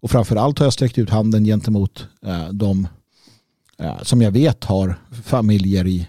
Och 0.00 0.10
framförallt 0.10 0.58
har 0.58 0.66
jag 0.66 0.72
sträckt 0.72 0.98
ut 0.98 1.10
handen 1.10 1.44
gentemot 1.44 2.08
eh, 2.26 2.48
de 2.48 2.88
eh, 3.78 4.02
som 4.02 4.22
jag 4.22 4.30
vet 4.30 4.64
har 4.64 4.94
familjer 5.24 5.86
i 5.86 6.08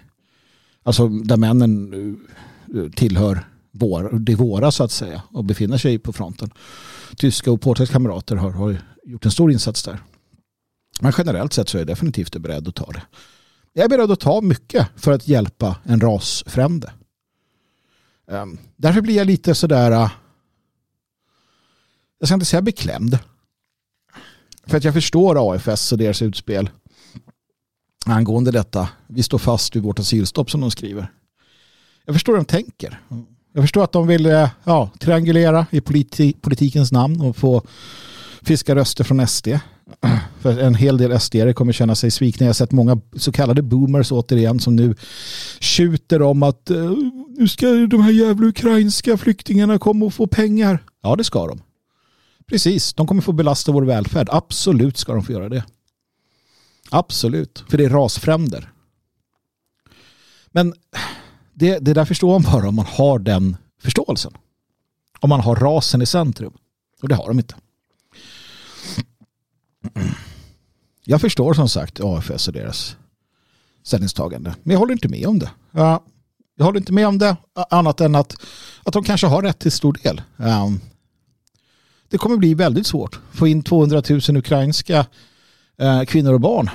Alltså 0.82 1.08
där 1.08 1.36
männen 1.36 1.92
eh, 2.74 2.90
tillhör 2.90 3.48
vår, 3.70 4.18
det 4.18 4.34
våra 4.34 4.70
så 4.70 4.84
att 4.84 4.90
säga 4.90 5.22
och 5.30 5.44
befinner 5.44 5.78
sig 5.78 5.98
på 5.98 6.12
fronten. 6.12 6.50
Tyska 7.16 7.52
och 7.52 7.60
polska 7.60 7.86
kamrater 7.86 8.36
har, 8.36 8.50
har 8.50 8.76
gjort 9.04 9.24
en 9.24 9.30
stor 9.30 9.52
insats 9.52 9.82
där. 9.82 9.98
Men 11.00 11.12
generellt 11.18 11.52
sett 11.52 11.68
så 11.68 11.78
är 11.78 11.80
jag 11.80 11.86
definitivt 11.86 12.36
beredd 12.36 12.68
att 12.68 12.74
ta 12.74 12.92
det. 12.92 13.02
Jag 13.72 13.84
är 13.84 13.88
beredd 13.88 14.10
att 14.10 14.20
ta 14.20 14.40
mycket 14.40 14.88
för 14.96 15.12
att 15.12 15.28
hjälpa 15.28 15.76
en 15.84 16.00
rasfrände. 16.00 16.92
Ehm, 18.30 18.58
därför 18.76 19.00
blir 19.00 19.16
jag 19.16 19.26
lite 19.26 19.54
sådär, 19.54 19.90
äh, 19.90 20.10
jag 22.18 22.28
ska 22.28 22.34
inte 22.34 22.46
säga 22.46 22.62
beklämd. 22.62 23.18
För 24.66 24.76
att 24.76 24.84
jag 24.84 24.94
förstår 24.94 25.54
AFS 25.54 25.92
och 25.92 25.98
deras 25.98 26.22
utspel 26.22 26.70
angående 28.06 28.50
detta. 28.50 28.88
Vi 29.06 29.22
står 29.22 29.38
fast 29.38 29.76
vid 29.76 29.82
vårt 29.82 29.98
asylstopp 29.98 30.50
som 30.50 30.60
de 30.60 30.70
skriver. 30.70 31.12
Jag 32.04 32.14
förstår 32.14 32.32
hur 32.32 32.38
de 32.38 32.44
tänker. 32.44 33.00
Jag 33.52 33.64
förstår 33.64 33.84
att 33.84 33.92
de 33.92 34.06
vill 34.06 34.26
äh, 34.26 34.50
ja, 34.64 34.90
triangulera 34.98 35.66
i 35.70 35.80
politi 35.80 36.32
politikens 36.32 36.92
namn 36.92 37.20
och 37.20 37.36
få 37.36 37.62
fiska 38.44 38.74
röster 38.74 39.04
från 39.04 39.26
SD. 39.26 39.48
För 40.40 40.58
en 40.58 40.74
hel 40.74 40.98
del 40.98 41.20
SD 41.20 41.36
kommer 41.54 41.72
känna 41.72 41.94
sig 41.94 42.10
svikna. 42.10 42.44
Jag 42.44 42.48
har 42.48 42.54
sett 42.54 42.72
många 42.72 43.00
så 43.16 43.32
kallade 43.32 43.62
boomers 43.62 44.12
återigen 44.12 44.60
som 44.60 44.76
nu 44.76 44.94
tjuter 45.60 46.22
om 46.22 46.42
att 46.42 46.70
eh, 46.70 46.92
nu 47.38 47.48
ska 47.48 47.66
de 47.66 48.02
här 48.02 48.10
jävla 48.10 48.46
ukrainska 48.46 49.16
flyktingarna 49.16 49.78
komma 49.78 50.06
och 50.06 50.14
få 50.14 50.26
pengar. 50.26 50.84
Ja, 51.02 51.16
det 51.16 51.24
ska 51.24 51.46
de. 51.46 51.62
Precis, 52.46 52.94
de 52.94 53.06
kommer 53.06 53.22
få 53.22 53.32
belasta 53.32 53.72
vår 53.72 53.82
välfärd. 53.82 54.28
Absolut 54.30 54.96
ska 54.96 55.12
de 55.12 55.24
få 55.24 55.32
göra 55.32 55.48
det. 55.48 55.64
Absolut, 56.90 57.64
för 57.68 57.78
det 57.78 57.84
är 57.84 57.90
rasfränder. 57.90 58.72
Men 60.50 60.74
det, 61.54 61.78
det 61.78 61.94
där 61.94 62.04
förstår 62.04 62.40
man 62.40 62.52
bara 62.52 62.68
om 62.68 62.74
man 62.74 62.86
har 62.86 63.18
den 63.18 63.56
förståelsen. 63.82 64.32
Om 65.20 65.28
man 65.28 65.40
har 65.40 65.56
rasen 65.56 66.02
i 66.02 66.06
centrum. 66.06 66.52
Och 67.02 67.08
det 67.08 67.14
har 67.14 67.28
de 67.28 67.38
inte. 67.38 67.54
Jag 71.04 71.20
förstår 71.20 71.54
som 71.54 71.68
sagt 71.68 72.00
AFS 72.00 72.48
och 72.48 72.54
deras 72.54 72.96
ställningstagande. 73.84 74.54
Men 74.62 74.72
jag 74.72 74.78
håller 74.78 74.92
inte 74.92 75.08
med 75.08 75.26
om 75.26 75.38
det. 75.38 75.50
Jag 76.56 76.64
håller 76.64 76.78
inte 76.78 76.92
med 76.92 77.06
om 77.06 77.18
det 77.18 77.36
annat 77.70 78.00
än 78.00 78.14
att, 78.14 78.36
att 78.82 78.92
de 78.92 79.04
kanske 79.04 79.26
har 79.26 79.42
rätt 79.42 79.58
till 79.58 79.72
stor 79.72 79.98
del. 80.02 80.22
Ehm, 80.38 80.80
det 82.08 82.18
kommer 82.18 82.36
bli 82.36 82.54
väldigt 82.54 82.86
svårt 82.86 83.20
att 83.30 83.38
få 83.38 83.46
in 83.46 83.62
200 83.62 84.02
000 84.08 84.36
ukrainska 84.36 85.06
Eh, 85.82 86.02
kvinnor 86.04 86.32
och 86.32 86.40
barn. 86.40 86.70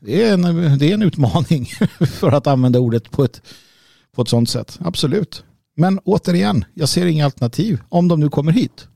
Det 0.00 0.28
är, 0.28 0.34
en, 0.34 0.78
det 0.78 0.90
är 0.90 0.94
en 0.94 1.02
utmaning 1.02 1.66
för 2.06 2.32
att 2.32 2.46
använda 2.46 2.78
ordet 2.78 3.10
på 3.10 3.24
ett, 3.24 3.42
på 4.16 4.22
ett 4.22 4.28
sånt 4.28 4.50
sätt. 4.50 4.78
Absolut. 4.80 5.44
Men 5.76 5.98
återigen, 5.98 6.64
jag 6.74 6.88
ser 6.88 7.06
inga 7.06 7.24
alternativ 7.24 7.80
om 7.88 8.08
de 8.08 8.20
nu 8.20 8.28
kommer 8.28 8.52
hit. 8.52 8.88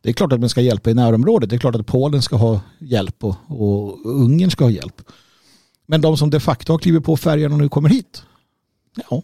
Det 0.00 0.08
är 0.08 0.12
klart 0.12 0.32
att 0.32 0.40
man 0.40 0.48
ska 0.48 0.60
hjälpa 0.60 0.90
i 0.90 0.94
närområdet. 0.94 1.50
Det 1.50 1.56
är 1.56 1.60
klart 1.60 1.74
att 1.74 1.86
Polen 1.86 2.22
ska 2.22 2.36
ha 2.36 2.60
hjälp 2.78 3.24
och, 3.24 3.36
och 3.48 4.06
Ungern 4.06 4.50
ska 4.50 4.64
ha 4.64 4.70
hjälp. 4.70 5.02
Men 5.86 6.00
de 6.00 6.16
som 6.16 6.30
de 6.30 6.40
facto 6.40 6.72
har 6.72 6.78
klivit 6.78 7.04
på 7.04 7.16
färjan 7.16 7.52
och 7.52 7.58
nu 7.58 7.68
kommer 7.68 7.88
hit. 7.88 8.22
Ja. 9.10 9.22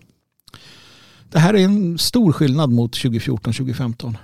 Det 1.30 1.38
här 1.38 1.54
är 1.54 1.64
en 1.64 1.98
stor 1.98 2.32
skillnad 2.32 2.70
mot 2.70 2.96
2014-2015. 2.96 4.16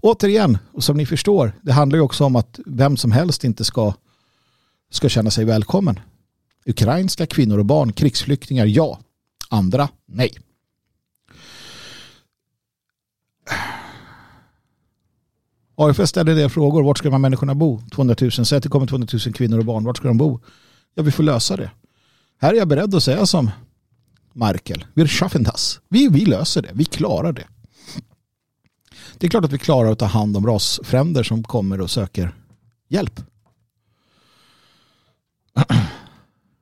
Återigen, 0.00 0.58
och 0.72 0.84
som 0.84 0.96
ni 0.96 1.06
förstår, 1.06 1.52
det 1.62 1.72
handlar 1.72 1.96
ju 1.96 2.02
också 2.02 2.24
om 2.24 2.36
att 2.36 2.60
vem 2.66 2.96
som 2.96 3.12
helst 3.12 3.44
inte 3.44 3.64
ska 3.64 3.94
ska 4.90 5.08
känna 5.08 5.30
sig 5.30 5.44
välkommen. 5.44 6.00
Ukrainska 6.66 7.26
kvinnor 7.26 7.58
och 7.58 7.66
barn, 7.66 7.92
krigsflyktingar, 7.92 8.66
ja. 8.66 8.98
Andra, 9.48 9.88
nej. 10.06 10.38
AFS 15.80 16.10
ställer 16.10 16.34
det 16.34 16.48
frågor. 16.48 16.82
Vart 16.82 16.98
ska 16.98 17.08
de 17.08 17.12
här 17.12 17.18
människorna 17.18 17.54
bo? 17.54 17.80
200 17.92 18.14
000. 18.20 18.30
Säg 18.30 18.56
att 18.56 18.62
det 18.62 18.68
kommer 18.68 18.86
200 18.86 19.08
000 19.26 19.34
kvinnor 19.34 19.58
och 19.58 19.64
barn. 19.64 19.84
Vart 19.84 19.96
ska 19.96 20.08
de 20.08 20.18
bo? 20.18 20.40
Ja, 20.94 21.02
vi 21.02 21.10
får 21.10 21.22
lösa 21.22 21.56
det. 21.56 21.70
Här 22.40 22.52
är 22.52 22.58
jag 22.58 22.68
beredd 22.68 22.94
att 22.94 23.02
säga 23.02 23.26
som 23.26 23.50
Markel. 24.32 24.84
Wir 24.94 25.06
schaffen 25.06 25.42
das. 25.42 25.80
Vi, 25.88 26.08
vi 26.08 26.24
löser 26.24 26.62
det. 26.62 26.70
Vi 26.74 26.84
klarar 26.84 27.32
det. 27.32 27.46
Det 29.18 29.26
är 29.26 29.30
klart 29.30 29.44
att 29.44 29.52
vi 29.52 29.58
klarar 29.58 29.92
att 29.92 29.98
ta 29.98 30.04
hand 30.04 30.36
om 30.36 30.46
rasfränder 30.46 31.22
som 31.22 31.44
kommer 31.44 31.80
och 31.80 31.90
söker 31.90 32.34
hjälp. 32.88 33.20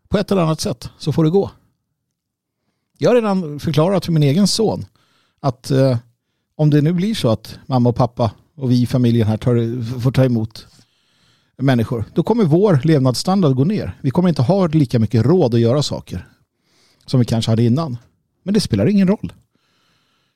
På 0.09 0.19
ett 0.19 0.31
eller 0.31 0.43
annat 0.43 0.61
sätt 0.61 0.91
så 0.99 1.13
får 1.13 1.25
det 1.25 1.31
gå. 1.31 1.51
Jag 2.99 3.11
har 3.11 3.15
redan 3.15 3.61
förklarat 3.61 4.05
för 4.05 4.13
min 4.13 4.23
egen 4.23 4.47
son 4.47 4.85
att 5.41 5.71
eh, 5.71 5.99
om 6.55 6.71
det 6.71 6.83
nu 6.83 6.93
blir 6.93 7.15
så 7.15 7.29
att 7.29 7.59
mamma 7.67 7.89
och 7.89 7.97
pappa 7.97 8.31
och 8.57 8.71
vi 8.71 8.83
i 8.83 8.87
familjen 8.87 9.27
här 9.27 9.37
tar, 9.37 9.83
får 10.01 10.13
ta 10.13 10.25
emot 10.25 10.67
människor, 11.57 12.05
då 12.15 12.23
kommer 12.23 12.45
vår 12.45 12.81
levnadsstandard 12.85 13.55
gå 13.55 13.65
ner. 13.65 13.99
Vi 14.03 14.11
kommer 14.11 14.29
inte 14.29 14.43
ha 14.43 14.67
lika 14.67 14.99
mycket 14.99 15.27
råd 15.27 15.55
att 15.55 15.61
göra 15.61 15.83
saker 15.83 16.29
som 17.07 17.21
vi 17.21 17.27
kanske 17.27 17.51
hade 17.51 17.63
innan. 17.63 17.97
Men 18.43 18.55
det 18.55 18.61
spelar 18.61 18.87
ingen 18.87 19.09
roll. 19.09 19.33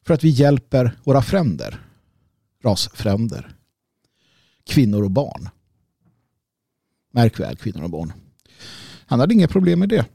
För 0.06 0.14
att 0.14 0.24
vi 0.24 0.28
hjälper 0.28 0.98
våra 1.04 1.22
fränder, 1.22 1.80
rasfränder, 2.64 3.56
kvinnor 4.66 5.02
och 5.02 5.10
barn. 5.10 5.48
Märk 7.12 7.40
väl 7.40 7.56
kvinnor 7.56 7.82
och 7.82 7.90
barn. 7.90 8.12
Han 9.06 9.20
hade 9.20 9.34
inga 9.34 9.48
problem 9.48 9.78
med 9.78 9.88
det. 9.88 10.06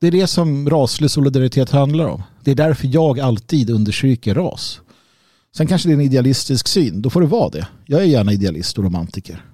Det 0.00 0.06
är 0.06 0.10
det 0.10 0.26
som 0.26 0.70
raslig 0.70 1.10
solidaritet 1.10 1.70
handlar 1.70 2.06
om. 2.06 2.22
Det 2.44 2.50
är 2.50 2.54
därför 2.54 2.88
jag 2.92 3.20
alltid 3.20 3.70
understryker 3.70 4.34
ras. 4.34 4.80
Sen 5.56 5.66
kanske 5.66 5.88
det 5.88 5.92
är 5.92 5.94
en 5.94 6.00
idealistisk 6.00 6.68
syn. 6.68 7.02
Då 7.02 7.10
får 7.10 7.20
det 7.20 7.26
vara 7.26 7.50
det. 7.50 7.68
Jag 7.86 8.02
är 8.02 8.06
gärna 8.06 8.32
idealist 8.32 8.78
och 8.78 8.84
romantiker. 8.84 9.44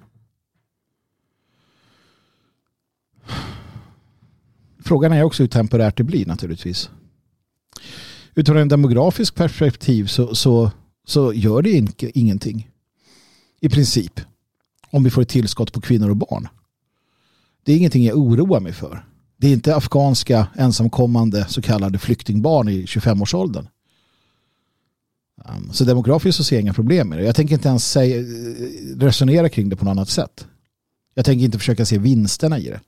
Frågan 4.79 5.11
är 5.11 5.23
också 5.23 5.43
hur 5.43 5.47
temporärt 5.47 5.97
det 5.97 6.03
blir 6.03 6.25
naturligtvis. 6.25 6.89
Utifrån 8.35 8.57
en 8.57 8.67
demografisk 8.67 9.35
perspektiv 9.35 10.05
så, 10.07 10.35
så, 10.35 10.71
så 11.05 11.33
gör 11.33 11.61
det 11.61 11.71
inte, 11.71 12.19
ingenting. 12.19 12.69
I 13.59 13.69
princip 13.69 14.19
om 14.89 15.03
vi 15.03 15.09
får 15.09 15.21
ett 15.21 15.29
tillskott 15.29 15.73
på 15.73 15.81
kvinnor 15.81 16.09
och 16.09 16.17
barn. 16.17 16.47
Det 17.63 17.73
är 17.73 17.77
ingenting 17.77 18.05
jag 18.05 18.17
oroar 18.17 18.59
mig 18.59 18.73
för. 18.73 19.05
Det 19.41 19.47
är 19.47 19.53
inte 19.53 19.75
afghanska 19.75 20.47
ensamkommande 20.55 21.45
så 21.49 21.61
kallade 21.61 21.99
flyktingbarn 21.99 22.69
i 22.69 22.85
25-årsåldern. 22.85 23.67
Um, 25.45 25.73
så 25.73 25.83
demografiskt 25.83 26.37
så 26.37 26.43
ser 26.43 26.55
jag 26.55 26.61
inga 26.61 26.73
problem 26.73 27.09
med 27.09 27.17
det. 27.17 27.25
Jag 27.25 27.35
tänker 27.35 27.53
inte 27.55 27.67
ens 27.67 27.91
säga, 27.91 28.23
resonera 28.97 29.49
kring 29.49 29.69
det 29.69 29.75
på 29.75 29.85
något 29.85 29.91
annat 29.91 30.09
sätt. 30.09 30.47
Jag 31.13 31.25
tänker 31.25 31.45
inte 31.45 31.59
försöka 31.59 31.85
se 31.85 31.97
vinsterna 31.97 32.59
i 32.59 32.63
det. 32.65 32.79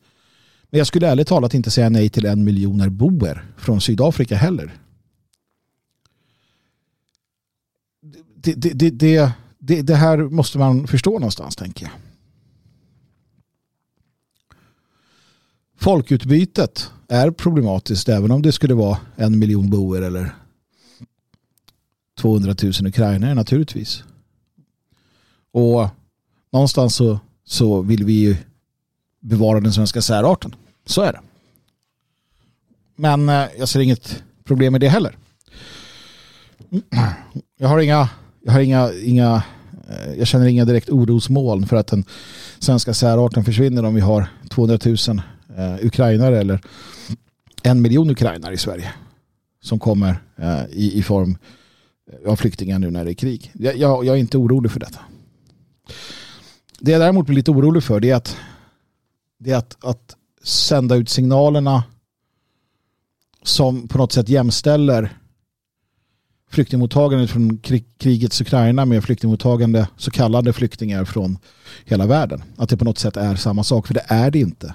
Men 0.70 0.78
jag 0.78 0.88
skulle 0.88 1.08
ärligt 1.08 1.28
talat 1.28 1.54
inte 1.54 1.72
säga 1.72 1.90
nej 1.90 2.10
till 2.10 2.26
en 2.26 2.44
miljoner 2.44 2.90
boer 2.90 3.46
från 3.58 3.82
Sydafrika 3.82 4.36
heller. 4.36 4.78
Det, 8.36 8.54
det, 8.54 8.90
det, 8.90 9.32
det, 9.60 9.82
det 9.82 9.96
här 9.96 10.18
måste 10.18 10.58
man 10.58 10.88
förstå 10.88 11.12
någonstans 11.12 11.56
tänker 11.56 11.86
jag. 11.86 11.94
Folkutbytet 15.84 16.92
är 17.08 17.32
problematiskt 17.32 18.10
även 18.10 18.32
om 18.32 18.42
det 18.42 18.52
skulle 18.52 18.74
vara 18.74 18.98
en 19.16 19.40
miljon 19.40 19.70
boer 19.70 20.02
eller 20.02 20.36
200 22.20 22.56
000 22.64 22.74
ukrainare 22.88 23.34
naturligtvis. 23.34 24.04
Och 25.52 25.88
någonstans 26.52 26.96
så, 26.96 27.20
så 27.46 27.82
vill 27.82 28.04
vi 28.04 28.14
ju 28.14 28.36
bevara 29.20 29.60
den 29.60 29.74
svenska 29.74 30.02
särarten. 30.02 30.56
Så 30.86 31.02
är 31.02 31.14
det. 31.14 31.22
Men 32.96 33.30
eh, 33.30 33.46
jag 33.58 33.70
ser 33.70 33.80
inget 33.80 34.24
problem 34.44 34.72
med 34.72 34.82
det 34.82 34.90
heller. 34.90 35.18
Jag 37.58 37.68
har 37.68 37.80
inga 37.80 38.10
jag 38.44 38.54
har 38.54 38.60
inga, 38.60 38.94
inga 38.94 39.44
eh, 39.90 40.14
jag 40.18 40.28
känner 40.28 40.46
inga 40.46 40.66
direkt 40.66 40.90
orosmoln 40.90 41.68
för 41.68 41.76
att 41.76 41.88
den 41.88 42.06
svenska 42.60 42.94
särarten 42.94 43.46
försvinner 43.46 43.86
om 43.86 43.96
vi 43.96 44.02
har 44.02 44.28
200 44.50 44.80
000 45.08 45.22
eh, 45.58 45.86
ukrainare 45.86 46.40
eller 46.40 46.62
en 47.64 47.82
miljon 47.82 48.10
ukrainare 48.10 48.54
i 48.54 48.58
Sverige 48.58 48.94
som 49.62 49.80
kommer 49.80 50.16
eh, 50.36 50.66
i, 50.72 50.98
i 51.00 51.04
form 51.04 51.38
eh, 52.12 52.32
av 52.32 52.36
flyktingar 52.36 52.80
nu 52.80 52.92
när 52.92 53.06
det 53.06 53.12
är 53.12 53.16
krig. 53.16 53.52
Jag, 53.54 53.78
jag, 53.78 54.06
jag 54.06 54.16
är 54.16 54.20
inte 54.20 54.38
orolig 54.38 54.72
för 54.72 54.80
detta. 54.80 55.00
Det 56.80 56.92
jag 56.92 57.02
däremot 57.02 57.26
blir 57.26 57.36
lite 57.36 57.52
orolig 57.52 57.84
för 57.84 58.00
det 58.00 58.10
är 58.10 58.16
att, 58.16 58.38
det 59.40 59.52
är 59.52 59.58
att, 59.58 59.78
att 59.84 60.16
sända 60.44 60.96
ut 60.96 61.10
signalerna 61.10 61.84
som 63.44 63.88
på 63.88 63.98
något 63.98 64.12
sätt 64.12 64.30
jämställer 64.30 65.18
flyktingmottagandet 66.50 67.30
från 67.30 67.58
krigets 67.98 68.42
Ukraina 68.42 68.86
med 68.86 69.04
flyktingmottagande 69.04 69.88
så 69.98 70.12
kallade 70.12 70.54
flyktingar 70.54 71.06
från 71.06 71.38
hela 71.86 72.06
världen. 72.06 72.44
Att 72.58 72.70
det 72.70 72.78
på 72.78 72.86
något 72.86 72.98
sätt 72.98 73.18
är 73.18 73.36
samma 73.36 73.64
sak, 73.64 73.88
för 73.88 73.94
det 73.94 74.06
är 74.08 74.32
det 74.32 74.40
inte. 74.40 74.74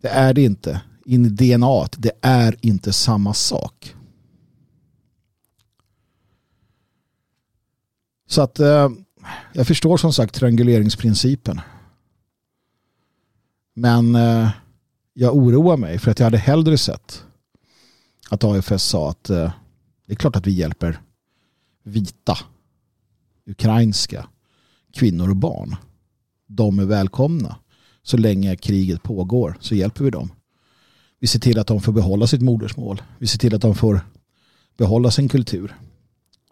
Det 0.00 0.08
är 0.08 0.34
det 0.34 0.42
inte. 0.42 0.80
In 1.04 1.26
i 1.26 1.28
DNA, 1.28 1.86
det 1.96 2.12
är 2.20 2.56
inte 2.60 2.92
samma 2.92 3.34
sak. 3.34 3.94
Så 8.26 8.42
att 8.42 8.60
eh, 8.60 8.88
jag 9.52 9.66
förstår 9.66 9.96
som 9.96 10.12
sagt 10.12 10.34
trianguleringsprincipen. 10.34 11.60
Men 13.74 14.14
eh, 14.14 14.50
jag 15.12 15.36
oroar 15.36 15.76
mig 15.76 15.98
för 15.98 16.10
att 16.10 16.18
jag 16.18 16.26
hade 16.26 16.38
hellre 16.38 16.78
sett 16.78 17.24
att 18.30 18.44
AFS 18.44 18.82
sa 18.82 19.10
att 19.10 19.30
eh, 19.30 19.52
det 20.06 20.12
är 20.12 20.16
klart 20.16 20.36
att 20.36 20.46
vi 20.46 20.52
hjälper 20.52 21.00
vita, 21.82 22.38
ukrainska 23.46 24.28
kvinnor 24.92 25.30
och 25.30 25.36
barn. 25.36 25.76
De 26.46 26.78
är 26.78 26.84
välkomna. 26.84 27.56
Så 28.02 28.16
länge 28.16 28.56
kriget 28.56 29.02
pågår 29.02 29.56
så 29.60 29.74
hjälper 29.74 30.04
vi 30.04 30.10
dem. 30.10 30.32
Vi 31.18 31.26
ser 31.26 31.40
till 31.40 31.58
att 31.58 31.66
de 31.66 31.80
får 31.80 31.92
behålla 31.92 32.26
sitt 32.26 32.42
modersmål. 32.42 33.02
Vi 33.18 33.26
ser 33.26 33.38
till 33.38 33.54
att 33.54 33.62
de 33.62 33.74
får 33.74 34.00
behålla 34.76 35.10
sin 35.10 35.28
kultur. 35.28 35.76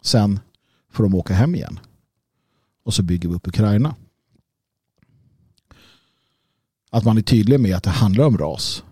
Sen 0.01 0.39
får 0.91 1.03
de 1.03 1.15
åka 1.15 1.33
hem 1.33 1.55
igen. 1.55 1.79
Och 2.83 2.93
så 2.93 3.03
bygger 3.03 3.29
vi 3.29 3.35
upp 3.35 3.47
Ukraina. 3.47 3.95
Att 6.89 7.03
man 7.03 7.17
är 7.17 7.21
tydlig 7.21 7.59
med 7.59 7.75
att 7.75 7.83
det 7.83 7.89
handlar 7.89 8.25
om 8.25 8.37
ras. 8.37 8.83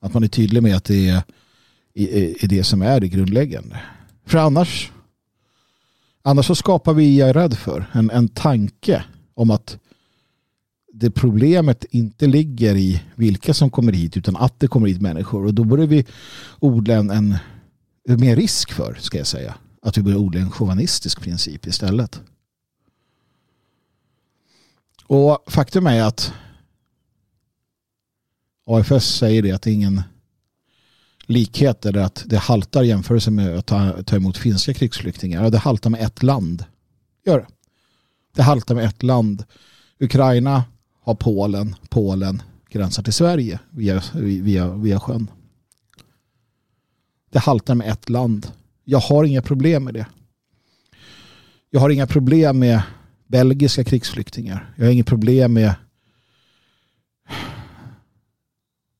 Att 0.00 0.14
man 0.14 0.24
är 0.24 0.28
tydlig 0.28 0.62
med 0.62 0.76
att 0.76 0.84
det 0.84 1.08
är, 1.08 1.22
är, 1.94 2.44
är 2.44 2.48
det 2.48 2.64
som 2.64 2.82
är 2.82 3.00
det 3.00 3.08
grundläggande. 3.08 3.80
För 4.24 4.38
annars 4.38 4.90
annars 6.22 6.46
så 6.46 6.54
skapar 6.54 6.94
vi, 6.94 7.18
jag 7.18 7.28
är 7.28 7.34
rädd 7.34 7.58
för, 7.58 7.86
en, 7.92 8.10
en 8.10 8.28
tanke 8.28 9.04
om 9.34 9.50
att 9.50 9.78
det 11.00 11.10
problemet 11.10 11.84
inte 11.84 12.26
ligger 12.26 12.76
i 12.76 13.02
vilka 13.14 13.54
som 13.54 13.70
kommer 13.70 13.92
hit 13.92 14.16
utan 14.16 14.36
att 14.36 14.60
det 14.60 14.68
kommer 14.68 14.88
hit 14.88 15.00
människor. 15.00 15.46
Och 15.46 15.54
då 15.54 15.64
börjar 15.64 15.86
vi 15.86 16.06
odla 16.58 16.94
en, 16.94 17.10
en 17.10 17.38
mer 18.20 18.36
risk 18.36 18.72
för, 18.72 18.96
ska 19.00 19.18
jag 19.18 19.26
säga, 19.26 19.54
att 19.82 19.98
vi 19.98 20.02
börjar 20.02 20.18
odla 20.18 20.40
en 20.40 20.50
chauvinistisk 20.50 21.20
princip 21.20 21.66
istället. 21.66 22.20
Och 25.06 25.44
faktum 25.46 25.86
är 25.86 26.02
att 26.02 26.32
AFS 28.66 29.04
säger 29.04 29.42
det 29.42 29.52
att 29.52 29.62
det 29.62 29.70
är 29.70 29.74
ingen 29.74 30.02
likhet 31.22 31.86
eller 31.86 32.00
att 32.00 32.24
det 32.26 32.38
haltar 32.38 32.82
jämförelse 32.82 33.30
med 33.30 33.58
att 33.58 33.66
ta, 33.66 34.02
ta 34.02 34.16
emot 34.16 34.38
finska 34.38 34.74
krigsflyktingar. 34.74 35.50
Det 35.50 35.58
haltar 35.58 35.90
med 35.90 36.00
ett 36.00 36.22
land. 36.22 36.64
Gör 37.26 37.38
det. 37.38 37.46
Det 38.34 38.42
haltar 38.42 38.74
med 38.74 38.84
ett 38.84 39.02
land. 39.02 39.44
Ukraina 40.00 40.64
har 41.00 41.14
Polen. 41.14 41.76
Polen 41.88 42.42
gränsar 42.70 43.02
till 43.02 43.12
Sverige 43.12 43.60
via, 43.70 44.02
via, 44.14 44.74
via 44.74 45.00
sjön. 45.00 45.30
Det 47.30 47.38
haltar 47.38 47.74
med 47.74 47.88
ett 47.88 48.08
land. 48.08 48.52
Jag 48.84 48.98
har 48.98 49.24
inga 49.24 49.42
problem 49.42 49.84
med 49.84 49.94
det. 49.94 50.06
Jag 51.70 51.80
har 51.80 51.90
inga 51.90 52.06
problem 52.06 52.58
med 52.58 52.82
belgiska 53.26 53.84
krigsflyktingar. 53.84 54.74
Jag 54.76 54.84
har 54.84 54.92
inget 54.92 55.06
problem 55.06 55.52
med 55.52 55.74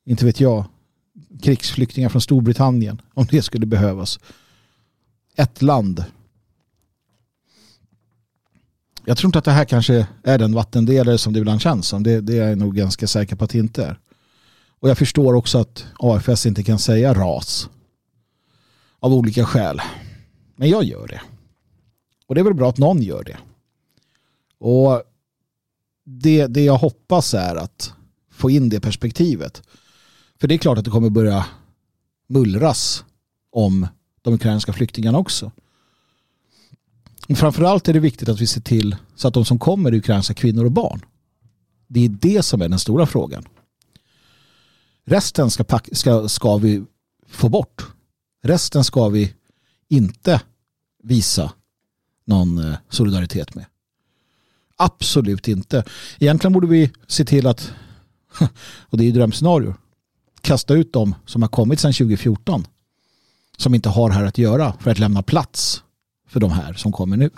inte 0.04 0.24
vet 0.24 0.40
jag 0.40 0.64
krigsflyktingar 1.42 2.08
från 2.08 2.20
Storbritannien 2.20 3.02
om 3.14 3.26
det 3.30 3.42
skulle 3.42 3.66
behövas. 3.66 4.20
Ett 5.36 5.62
land. 5.62 6.04
Jag 9.10 9.16
tror 9.16 9.28
inte 9.28 9.38
att 9.38 9.44
det 9.44 9.50
här 9.50 9.64
kanske 9.64 10.06
är 10.22 10.38
den 10.38 10.54
vattendelare 10.54 11.18
som 11.18 11.32
det 11.32 11.38
ibland 11.38 11.60
känns 11.60 11.88
som. 11.88 12.02
Det, 12.02 12.20
det 12.20 12.38
är 12.38 12.48
jag 12.48 12.58
nog 12.58 12.76
ganska 12.76 13.06
säker 13.06 13.36
på 13.36 13.44
att 13.44 13.50
det 13.50 13.58
inte 13.58 13.84
är. 13.84 13.98
Och 14.80 14.90
jag 14.90 14.98
förstår 14.98 15.34
också 15.34 15.58
att 15.58 15.84
AFS 15.98 16.46
inte 16.46 16.62
kan 16.62 16.78
säga 16.78 17.14
ras. 17.14 17.68
Av 19.00 19.14
olika 19.14 19.44
skäl. 19.44 19.80
Men 20.56 20.68
jag 20.68 20.84
gör 20.84 21.06
det. 21.06 21.20
Och 22.26 22.34
det 22.34 22.40
är 22.40 22.44
väl 22.44 22.54
bra 22.54 22.68
att 22.68 22.78
någon 22.78 23.02
gör 23.02 23.24
det. 23.24 23.36
Och 24.58 25.02
det, 26.04 26.46
det 26.46 26.64
jag 26.64 26.76
hoppas 26.76 27.34
är 27.34 27.56
att 27.56 27.92
få 28.30 28.50
in 28.50 28.68
det 28.68 28.80
perspektivet. 28.80 29.62
För 30.40 30.48
det 30.48 30.54
är 30.54 30.58
klart 30.58 30.78
att 30.78 30.84
det 30.84 30.90
kommer 30.90 31.10
börja 31.10 31.46
mullras 32.26 33.04
om 33.52 33.86
de 34.22 34.34
ukrainska 34.34 34.72
flyktingarna 34.72 35.18
också. 35.18 35.52
Men 37.30 37.36
framförallt 37.36 37.88
är 37.88 37.92
det 37.92 38.00
viktigt 38.00 38.28
att 38.28 38.40
vi 38.40 38.46
ser 38.46 38.60
till 38.60 38.96
så 39.14 39.28
att 39.28 39.34
de 39.34 39.44
som 39.44 39.58
kommer 39.58 39.92
är 39.92 39.96
ukrainska 39.96 40.34
kvinnor 40.34 40.64
och 40.64 40.72
barn. 40.72 41.04
Det 41.86 42.04
är 42.04 42.08
det 42.08 42.42
som 42.42 42.62
är 42.62 42.68
den 42.68 42.78
stora 42.78 43.06
frågan. 43.06 43.44
Resten 45.06 45.50
ska, 45.50 45.64
ska, 45.92 46.28
ska 46.28 46.56
vi 46.56 46.84
få 47.28 47.48
bort. 47.48 47.86
Resten 48.42 48.84
ska 48.84 49.08
vi 49.08 49.34
inte 49.88 50.40
visa 51.02 51.52
någon 52.24 52.58
eh, 52.58 52.74
solidaritet 52.88 53.54
med. 53.54 53.64
Absolut 54.76 55.48
inte. 55.48 55.84
Egentligen 56.18 56.52
borde 56.52 56.66
vi 56.66 56.90
se 57.06 57.24
till 57.24 57.46
att, 57.46 57.72
och 58.62 58.98
det 58.98 59.04
är 59.04 59.06
ju 59.06 59.12
drömscenario, 59.12 59.74
kasta 60.40 60.74
ut 60.74 60.92
dem 60.92 61.14
som 61.26 61.42
har 61.42 61.48
kommit 61.48 61.80
sedan 61.80 61.92
2014 61.92 62.66
som 63.56 63.74
inte 63.74 63.88
har 63.88 64.10
här 64.10 64.24
att 64.24 64.38
göra 64.38 64.74
för 64.80 64.90
att 64.90 64.98
lämna 64.98 65.22
plats 65.22 65.82
för 66.30 66.40
de 66.40 66.50
här 66.50 66.72
som 66.72 66.92
kommer 66.92 67.16
nu. 67.16 67.30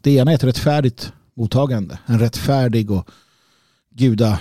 Det 0.00 0.10
ena 0.10 0.30
är 0.30 0.34
ett 0.34 0.44
rättfärdigt 0.44 1.12
mottagande, 1.34 1.98
en 2.06 2.18
rättfärdig 2.18 2.90
och 2.90 3.10
guda 3.90 4.40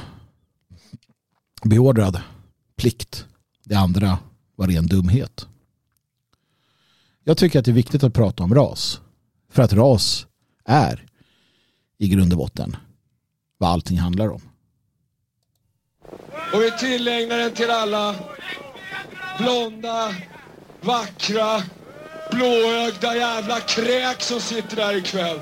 beordrad 1.64 2.22
plikt. 2.76 3.26
Det 3.64 3.76
andra 3.76 4.18
var 4.56 4.68
ren 4.68 4.88
dumhet. 4.88 5.48
Jag 7.24 7.38
tycker 7.38 7.60
att 7.60 7.66
det 7.66 7.72
är 7.72 7.76
viktigt 7.76 8.04
att 8.04 8.14
prata 8.14 8.44
om 8.44 8.56
ras. 8.56 9.02
För 9.50 9.64
att 9.64 9.74
ras 9.74 10.28
är 10.66 11.06
i 11.98 12.08
grund 12.08 12.34
och 12.34 12.38
botten 12.40 12.76
vad 13.58 13.70
allting 13.70 13.98
handlar 13.98 14.30
om. 14.30 14.42
Och 16.54 16.62
vi 16.62 16.72
tillägnar 16.80 17.38
den 17.38 17.52
till 17.54 17.70
alla 17.70 18.16
blonda, 19.38 20.16
vackra, 20.82 21.64
blåögda 22.32 23.16
jävla 23.16 23.60
kräk 23.60 24.22
som 24.22 24.40
sitter 24.42 24.76
där 24.76 24.96
ikväll. 24.96 25.40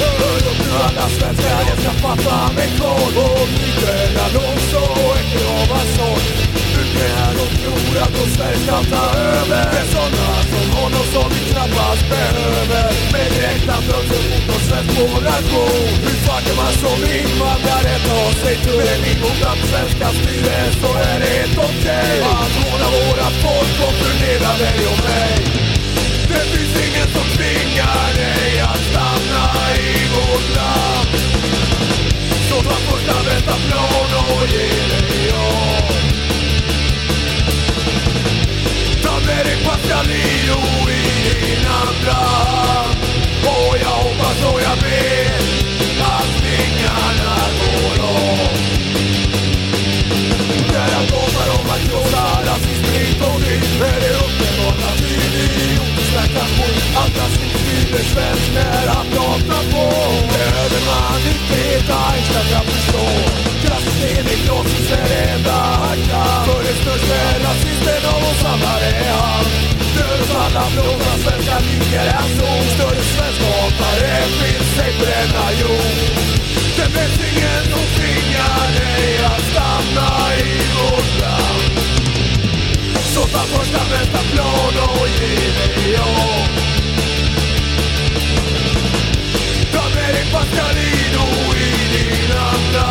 Hör 0.00 0.36
upp 0.50 0.58
nu 0.64 0.70
alla 0.86 1.08
svenskar, 1.08 1.60
jag 1.70 1.78
ska 1.82 1.90
fatta 1.90 2.52
mig 2.52 2.68
kvar 2.76 3.10
Och 3.26 3.48
en 3.94 4.16
annons 4.24 4.72
och 4.74 5.16
en 5.18 5.26
grav 5.32 5.78
sång 5.96 6.48
det 6.98 7.12
här 7.18 7.34
och 7.42 7.52
tror 7.62 7.94
att 8.04 8.12
de 8.18 8.24
Sverige 8.36 8.58
ska 8.64 8.76
ta 8.94 9.04
över 9.36 9.62
Det 9.72 9.80
är 9.84 9.88
såna 9.94 10.30
som 10.50 10.68
honom 10.78 11.04
som 11.14 11.26
vi 11.32 11.40
knappast 11.50 12.04
behöver 12.14 12.86
Med 13.12 13.28
direkta 13.36 13.76
fönster 13.86 14.22
mot 14.30 14.48
oss 14.54 14.64
svensk 14.68 14.92
monarkon 14.98 15.88
Hur 16.04 16.18
fan 16.24 16.42
kan 16.46 16.56
man 16.62 16.72
som 16.82 16.98
invandrare 17.18 17.94
ta 18.08 18.20
sig 18.42 18.56
tull? 18.64 18.84
Med 18.88 19.00
ingångna 19.10 19.52
svenska 19.72 20.08
styre 20.18 20.56
så 20.80 20.90
är 21.08 21.16
det 21.22 21.30
helt 21.38 21.58
okej 21.68 22.14
okay. 22.18 22.40
Att 22.40 22.54
håna 22.62 22.88
våra 22.96 23.28
folk 23.42 23.76
och 23.86 23.94
förnedra 24.00 24.52
dig 24.62 24.80
och 24.92 25.00
mig 25.08 25.34
Det 26.30 26.44
finns 26.52 26.74
ingen 26.86 27.08
som 27.14 27.26
tvingar 27.36 28.10
dig 28.20 28.60
att 28.70 28.82
stanna 28.90 29.17
i 29.78 30.08
vårt 30.14 30.56
land 30.56 31.08
Så 32.48 32.62
ta 32.62 32.74
första 32.74 33.22
bästa 33.24 33.52
plan 33.52 34.10
och 34.28 34.48
ge 34.48 34.68
dig 34.68 35.30
av 35.30 35.68
mindre 57.88 58.04
svensk 58.04 58.54
när 58.54 58.86
han 58.94 59.06
pratar 59.14 59.62
på 59.72 59.84
Behöver 60.34 60.80
man 60.90 61.20
inte 61.32 61.54
heta 61.68 61.94
Einstein 62.10 62.46
för 62.50 62.56
att 62.60 62.70
förstå 62.74 63.06
Klassen 63.62 63.98
enligt 64.18 64.48
låtsas 64.48 64.90
är 64.98 65.08
det 65.12 65.22
enda 65.34 65.58
han 65.84 65.98
kan 66.10 66.44
För 66.48 66.62
den 66.66 66.76
största 66.82 67.18
rasisten 67.44 68.02
av 68.14 68.22
oss 68.30 68.44
alla 68.52 68.74
är 68.80 69.10
han 69.20 69.44
Död 69.96 70.20
åt 70.24 70.36
alla 70.44 70.64
blåsa 70.72 71.12
svenska 71.24 71.56
ligger 71.68 72.06
en 72.18 72.28
sol 72.38 72.64
Större 72.76 73.02
svensk 73.14 73.40
hatare 73.48 74.12
finns 74.40 74.78
ej 74.84 74.92
på 74.98 75.04
denna 75.12 75.46
jord 75.60 75.98
Det 76.76 76.88
finns 76.96 77.18
ingen 77.30 77.62
som 77.72 77.84
tvingar 77.96 78.66
dig 78.78 79.24
att 79.32 79.44
stanna 79.50 80.08
i 80.36 80.52
vårt 80.76 81.12
land 81.22 81.72
Så 83.12 83.20
ta 83.32 83.42
första 83.54 83.80
bästa 83.92 84.20
plan 84.32 84.74
och 84.88 85.08
ge 85.18 85.34
dig 85.58 85.96
av 85.96 86.67
Ta 90.32 90.40
med 90.40 90.74
dig 90.76 90.92
i 91.56 91.88
din 91.92 92.32
anda. 92.32 92.88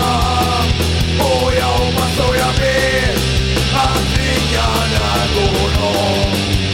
Och 1.19 1.51
jag 1.59 1.65
hoppas 1.65 2.19
och 2.29 2.35
jag 2.35 2.53
vet 2.61 3.19
att 3.73 4.17
ringarna 4.17 5.15
går 5.35 5.85
av 5.85 6.66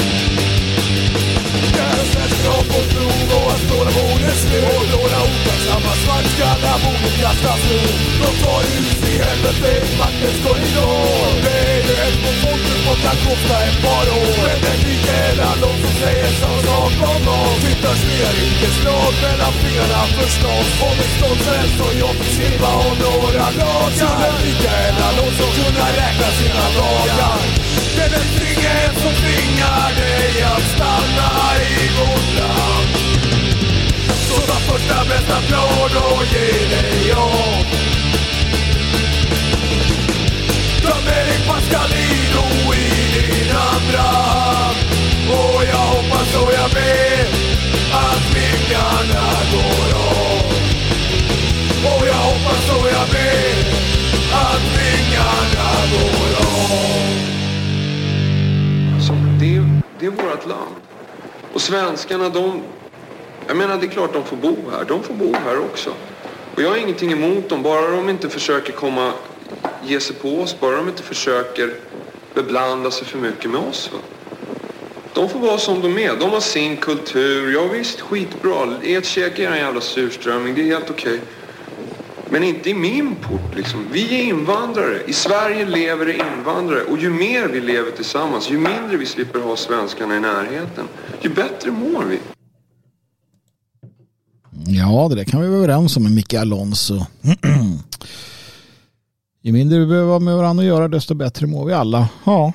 krav 2.44 2.64
på 2.72 2.80
har 2.80 2.84
fått 2.84 3.34
och 3.38 3.52
att 3.54 3.62
ståla 3.66 3.92
borde 3.98 4.32
slut 4.44 4.66
Och 4.78 4.86
några 4.96 5.20
otacksamma 5.32 5.94
svartskallar 6.04 6.78
borde 6.84 7.10
kastas 7.22 7.64
ut 7.78 7.96
De 8.22 8.30
tar 8.44 8.62
hus 8.72 9.00
i 9.12 9.14
helvete 9.24 9.72
i 9.88 9.98
maktens 10.02 10.40
korridor 10.44 11.28
Det 11.46 11.58
är 11.74 11.80
ju 11.88 11.94
ett 12.06 12.18
mot 12.24 12.38
folket 12.44 12.80
som 12.86 12.98
kan 13.06 13.18
kosta 13.26 13.56
ett 13.68 13.80
par 13.86 14.06
år 14.20 14.36
Men 14.46 14.58
det 14.64 14.74
är 14.76 14.80
Mikael 14.88 15.38
de 15.64 15.72
som 15.84 15.94
säger 16.02 16.32
samma 16.42 16.60
sak 16.70 16.94
om 17.14 17.24
oss 17.38 17.60
Tittar 17.64 17.96
Svea 18.02 18.30
rikes 18.40 18.78
lag 18.88 19.14
mellan 19.26 19.54
fingrarna 19.62 20.02
förstås 20.18 20.70
Och 20.86 20.96
med 21.00 21.12
sen 21.46 21.68
så 21.78 21.88
jag 22.04 22.14
fick 22.20 22.32
skriva 22.36 22.70
om 22.88 22.96
några 23.06 23.48
dagar 23.62 23.92
Skulle 24.00 24.30
Mikael 24.44 24.94
som 25.38 25.50
kunna 25.60 25.88
räkna 26.00 26.28
sina 26.40 26.66
dagar. 26.80 27.63
Det 27.96 28.02
är 28.02 28.54
ingen 28.54 28.96
som 28.96 29.14
tvingar 29.14 29.96
dig 29.96 30.44
att 30.44 30.64
stanna 30.76 31.30
i 31.62 31.90
vårt 32.00 32.40
land. 32.40 32.94
Så 34.28 34.42
ta 34.42 34.54
första 34.54 35.06
bästa 35.06 35.42
plan 35.48 35.90
och 36.04 36.24
ge 36.34 36.68
dig 36.76 37.12
av 37.12 37.66
Ta 40.82 40.96
med 41.06 41.26
dig 41.28 41.40
Pascalino 41.48 42.74
i 42.74 43.22
din 43.32 43.52
andra 43.52 44.02
hand. 44.02 44.78
Och 45.30 45.64
jag 45.72 45.78
hoppas 45.78 46.36
och 46.36 46.54
jag 46.54 46.70
ber 46.72 47.28
att 47.94 48.36
vingarna 48.36 49.26
går 49.52 49.98
av. 49.98 50.46
Och 51.86 52.08
jag 52.08 52.14
hoppas 52.14 52.70
och 52.70 52.88
jag 52.92 53.08
ber 53.10 53.84
att 54.34 54.64
vingarna 54.78 55.70
går 55.92 56.48
av 56.48 57.33
det, 60.12 60.22
är- 60.22 60.26
vårt 60.30 60.48
land. 60.48 60.76
Och 61.54 61.62
svenskarna, 61.62 62.30
de... 62.30 62.62
Jag 63.48 63.58
menar, 63.58 63.78
det 63.78 63.86
är 63.86 63.90
klart 63.90 64.14
de 64.14 64.24
får 64.24 64.38
bo 64.38 64.56
här. 64.72 64.86
De 64.86 65.04
får 65.04 65.14
bo 65.14 65.34
här 65.46 65.60
också. 65.60 65.90
Och 66.56 66.62
jag 66.62 66.70
har 66.70 66.78
ingenting 66.78 67.12
emot 67.12 67.50
dem, 67.50 67.64
bara 67.64 67.88
de 67.92 68.10
inte 68.10 68.30
försöker 68.30 68.74
komma, 68.74 69.12
ge 69.84 70.00
sig 70.00 70.16
på 70.16 70.30
oss. 70.42 70.60
Bara 70.60 70.76
de 70.76 70.88
inte 70.88 71.04
försöker 71.04 71.74
beblanda 72.34 72.92
sig 72.92 73.08
för 73.08 73.18
mycket 73.18 73.50
med 73.52 73.60
oss. 73.62 73.90
Va? 73.94 74.00
De 75.14 75.30
får 75.30 75.40
vara 75.40 75.58
som 75.58 75.82
de 75.82 75.98
är. 75.98 76.16
De 76.20 76.30
har 76.30 76.40
sin 76.40 76.78
kultur. 76.78 77.54
Ja 77.54 77.64
visst, 77.68 78.02
skitbra. 78.02 78.74
Ert 78.84 79.06
käk 79.06 79.40
är 79.40 79.52
en 79.52 79.58
jävla 79.58 79.82
surströmming. 79.82 80.56
Det 80.56 80.62
är 80.62 80.66
helt 80.66 80.90
okej. 80.90 81.20
Men 82.34 82.44
inte 82.44 82.70
i 82.70 82.74
min 82.74 83.16
port 83.16 83.56
liksom. 83.56 83.88
Vi 83.92 84.20
är 84.20 84.24
invandrare. 84.24 85.04
I 85.08 85.14
Sverige 85.14 85.66
lever 85.66 86.06
det 86.06 86.14
invandrare. 86.14 86.84
Och 86.84 86.98
ju 86.98 87.10
mer 87.10 87.48
vi 87.48 87.62
lever 87.62 87.92
tillsammans, 87.92 88.52
ju 88.52 88.58
mindre 88.58 88.98
vi 88.98 89.06
slipper 89.06 89.40
ha 89.40 89.56
svenskarna 89.56 90.18
i 90.18 90.20
närheten, 90.20 90.88
ju 91.22 91.30
bättre 91.30 91.72
mår 91.72 92.04
vi. 92.04 92.20
Ja, 94.66 95.08
det 95.10 95.16
där 95.16 95.24
kan 95.24 95.42
vi 95.42 95.48
vara 95.48 95.58
överens 95.58 95.98
om 95.98 96.04
med 96.04 96.12
Micke 96.12 96.34
Alonso. 96.34 97.06
Ju 99.42 99.52
mindre 99.52 99.80
vi 99.80 99.86
behöver 99.86 100.08
vara 100.08 100.20
med 100.20 100.36
varandra 100.36 100.62
och 100.62 100.68
göra 100.68 100.88
desto 100.88 101.14
bättre 101.14 101.48
mår 101.48 101.66
vi 101.66 101.74
alla. 101.74 102.10
Ja. 102.26 102.54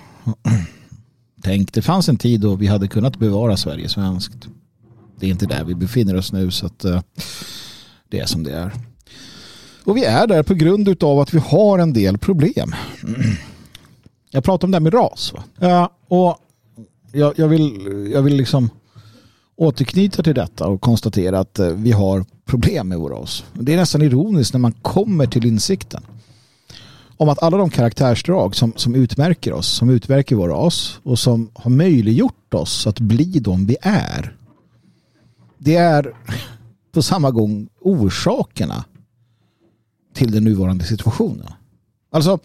Tänk, 1.43 1.73
det 1.73 1.83
fanns 1.83 2.09
en 2.09 2.17
tid 2.17 2.41
då 2.41 2.55
vi 2.55 2.67
hade 2.67 2.89
kunnat 2.89 3.19
bevara 3.19 3.57
Sverige 3.57 3.89
svenskt. 3.89 4.49
Det 5.21 5.27
är 5.27 5.31
inte 5.31 5.47
där 5.47 5.65
vi 5.65 5.75
befinner 5.75 6.17
oss 6.17 6.33
nu 6.33 6.51
så 6.51 6.67
att 6.67 6.85
uh, 6.85 7.01
det 8.09 8.21
är 8.21 8.27
som 8.27 8.43
det 8.43 8.53
är. 8.53 8.73
Och 9.89 9.97
vi 9.97 10.05
är 10.05 10.27
där 10.27 10.43
på 10.43 10.55
grund 10.55 11.03
av 11.05 11.21
att 11.21 11.35
vi 11.35 11.39
har 11.39 11.79
en 11.79 11.93
del 11.93 12.19
problem. 12.19 12.75
Jag 14.31 14.45
pratar 14.45 14.67
om 14.67 14.71
det 14.71 14.77
här 14.77 14.81
med 14.81 14.95
ras. 14.95 15.33
Va? 15.33 15.45
Ja, 15.59 15.91
och 16.09 16.39
jag, 17.13 17.39
jag, 17.39 17.49
vill, 17.49 18.11
jag 18.13 18.23
vill 18.23 18.37
liksom 18.37 18.71
återknyta 19.57 20.23
till 20.23 20.35
detta 20.35 20.67
och 20.67 20.81
konstatera 20.81 21.39
att 21.39 21.59
eh, 21.59 21.67
vi 21.69 21.93
har 21.93 22.25
problem 22.45 22.89
med 22.89 22.99
vår 22.99 23.11
ras. 23.11 23.45
Det 23.53 23.73
är 23.73 23.77
nästan 23.77 24.03
ironiskt 24.03 24.53
när 24.53 24.61
man 24.61 24.73
kommer 24.73 25.27
till 25.27 25.47
insikten 25.47 26.03
om 27.17 27.29
att 27.29 27.43
alla 27.43 27.57
de 27.57 27.71
karaktärsdrag 27.71 28.57
som, 28.57 28.73
som 28.77 28.95
utmärker 28.95 29.53
oss, 29.53 29.69
som 29.69 29.91
utmärker 29.91 30.37
vår 30.37 30.49
ras 30.49 31.01
och 31.03 31.19
som 31.19 31.51
har 31.55 31.71
möjliggjort 31.71 32.55
oss 32.55 32.87
att 32.87 33.01
bli 33.01 33.25
de 33.25 33.67
vi 33.67 33.77
är. 33.83 34.37
Det 35.59 35.75
är 35.75 36.15
på 36.93 37.03
samma 37.03 37.31
gång 37.31 37.69
orsakerna 37.81 38.85
till 40.19 40.31
den 40.31 40.45
nuvarande 40.45 40.85
situationen. 40.85 41.47
Alltså, 42.11 42.39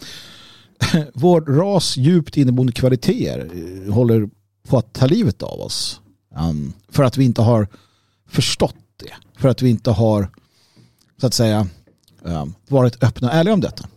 vår 1.14 1.42
ras 1.42 1.98
djupt 1.98 2.38
inneboende 2.38 2.74
kvaliteter 2.74 3.50
eh, 3.86 3.94
håller 3.94 4.30
på 4.68 4.78
att 4.78 4.94
ta 4.94 5.06
livet 5.06 5.44
av 5.44 5.60
oss. 5.60 6.02
Um, 6.36 6.74
för 6.90 7.04
att 7.04 7.18
vi 7.18 7.26
inte 7.26 7.42
har 7.42 7.68
förstått 8.28 8.76
det. 8.98 9.14
För 9.42 9.50
att 9.50 9.62
vi 9.62 9.70
inte 9.70 9.92
har 9.92 10.30
så 11.22 11.28
att 11.28 11.34
säga 11.34 11.68
um, 12.22 12.54
varit 12.68 13.04
öppna 13.04 13.28
och 13.28 13.34
ärliga 13.34 13.54
om 13.54 13.62
detta. 13.62 13.90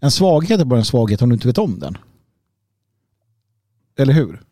En 0.00 0.10
svaghet 0.10 0.60
är 0.60 0.64
bara 0.64 0.78
en 0.78 0.84
svaghet 0.84 1.22
om 1.22 1.28
du 1.28 1.34
inte 1.34 1.48
vet 1.48 1.58
om 1.58 1.78
den. 1.78 1.98
Eller 3.96 4.12
hur? 4.12 4.42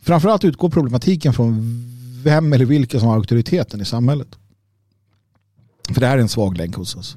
Framförallt 0.00 0.44
utgår 0.44 0.70
problematiken 0.70 1.32
från 1.32 1.82
vem 2.22 2.52
eller 2.52 2.64
vilka 2.64 3.00
som 3.00 3.08
har 3.08 3.16
auktoriteten 3.16 3.80
i 3.80 3.84
samhället. 3.84 4.38
För 5.96 6.00
det 6.00 6.06
här 6.06 6.18
är 6.18 6.22
en 6.22 6.28
svag 6.28 6.56
länk 6.56 6.74
hos 6.76 6.96
oss. 6.96 7.16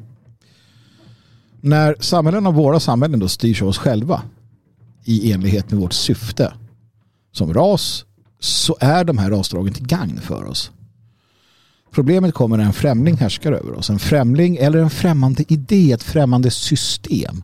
När 1.61 1.95
samhällen 1.99 2.47
av 2.47 2.53
våra 2.53 2.79
samhällen 2.79 3.19
då 3.19 3.27
styrs 3.27 3.61
av 3.61 3.67
oss 3.67 3.77
själva 3.77 4.21
i 5.05 5.31
enlighet 5.31 5.71
med 5.71 5.79
vårt 5.79 5.93
syfte 5.93 6.53
som 7.31 7.53
ras 7.53 8.05
så 8.39 8.77
är 8.79 9.03
de 9.03 9.17
här 9.17 9.29
rasdragen 9.29 9.73
till 9.73 9.85
gagn 9.85 10.21
för 10.21 10.45
oss. 10.45 10.71
Problemet 11.91 12.33
kommer 12.33 12.57
när 12.57 12.63
en 12.63 12.73
främling 12.73 13.17
härskar 13.17 13.51
över 13.51 13.73
oss. 13.73 13.89
En 13.89 13.99
främling 13.99 14.57
eller 14.57 14.79
en 14.79 14.89
främmande 14.89 15.43
idé, 15.47 15.91
ett 15.91 16.03
främmande 16.03 16.51
system. 16.51 17.43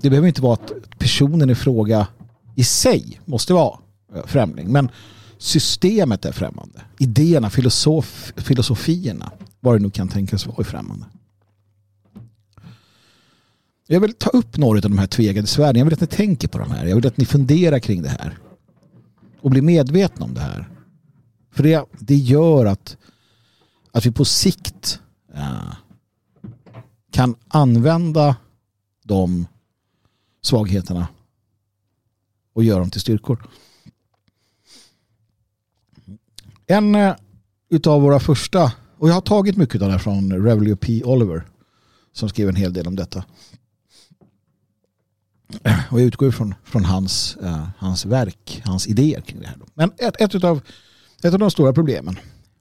Det 0.00 0.10
behöver 0.10 0.28
inte 0.28 0.42
vara 0.42 0.54
att 0.54 0.72
personen 0.98 1.50
i 1.50 1.54
fråga 1.54 2.06
i 2.54 2.64
sig 2.64 3.20
måste 3.24 3.52
vara 3.52 3.78
eh, 4.14 4.26
främling. 4.26 4.72
Men 4.72 4.88
systemet 5.38 6.24
är 6.24 6.32
främmande. 6.32 6.80
Idéerna, 6.98 7.50
filosof, 7.50 8.32
filosofierna, 8.36 9.32
vad 9.66 9.74
det 9.74 9.82
nu 9.82 9.90
kan 9.90 10.08
tänkas 10.08 10.46
vara 10.46 10.60
i 10.60 10.64
främmande. 10.64 11.06
Jag 13.86 14.00
vill 14.00 14.14
ta 14.14 14.30
upp 14.30 14.56
några 14.56 14.78
av 14.78 14.82
de 14.82 14.98
här 14.98 15.06
tvegade 15.06 15.46
svärden. 15.46 15.78
Jag 15.78 15.84
vill 15.84 15.94
att 15.94 16.00
ni 16.00 16.06
tänker 16.06 16.48
på 16.48 16.58
de 16.58 16.70
här. 16.70 16.86
Jag 16.86 16.96
vill 16.96 17.06
att 17.06 17.16
ni 17.16 17.24
funderar 17.24 17.78
kring 17.78 18.02
det 18.02 18.08
här. 18.08 18.38
Och 19.40 19.50
blir 19.50 19.62
medvetna 19.62 20.24
om 20.24 20.34
det 20.34 20.40
här. 20.40 20.68
För 21.50 21.62
det, 21.62 21.84
det 21.98 22.14
gör 22.14 22.66
att, 22.66 22.96
att 23.92 24.06
vi 24.06 24.10
på 24.10 24.24
sikt 24.24 25.00
ja, 25.34 25.76
kan 27.10 27.34
använda 27.48 28.36
de 29.04 29.46
svagheterna 30.42 31.08
och 32.52 32.64
göra 32.64 32.78
dem 32.78 32.90
till 32.90 33.00
styrkor. 33.00 33.48
En 36.66 36.94
eh, 36.94 37.14
utav 37.68 38.02
våra 38.02 38.20
första, 38.20 38.72
och 38.98 39.08
jag 39.08 39.14
har 39.14 39.20
tagit 39.20 39.56
mycket 39.56 39.82
av 39.82 39.88
det 39.88 39.92
här 39.92 39.98
från 39.98 40.32
Revelio 40.32 40.76
P. 40.76 41.02
Oliver 41.04 41.44
som 42.12 42.28
skrev 42.28 42.48
en 42.48 42.56
hel 42.56 42.72
del 42.72 42.86
om 42.86 42.96
detta. 42.96 43.24
Och 45.90 46.00
jag 46.00 46.06
utgår 46.06 46.30
från, 46.30 46.54
från 46.64 46.84
hans, 46.84 47.36
uh, 47.42 47.68
hans 47.78 48.06
verk, 48.06 48.62
hans 48.64 48.86
idéer 48.86 49.20
kring 49.20 49.40
det 49.40 49.46
här. 49.46 49.56
Men 49.74 49.90
ett, 49.98 50.20
ett, 50.20 50.34
utav, 50.34 50.60
ett 51.22 51.32
av 51.32 51.38
de 51.38 51.50
stora 51.50 51.72
problemen, 51.72 52.18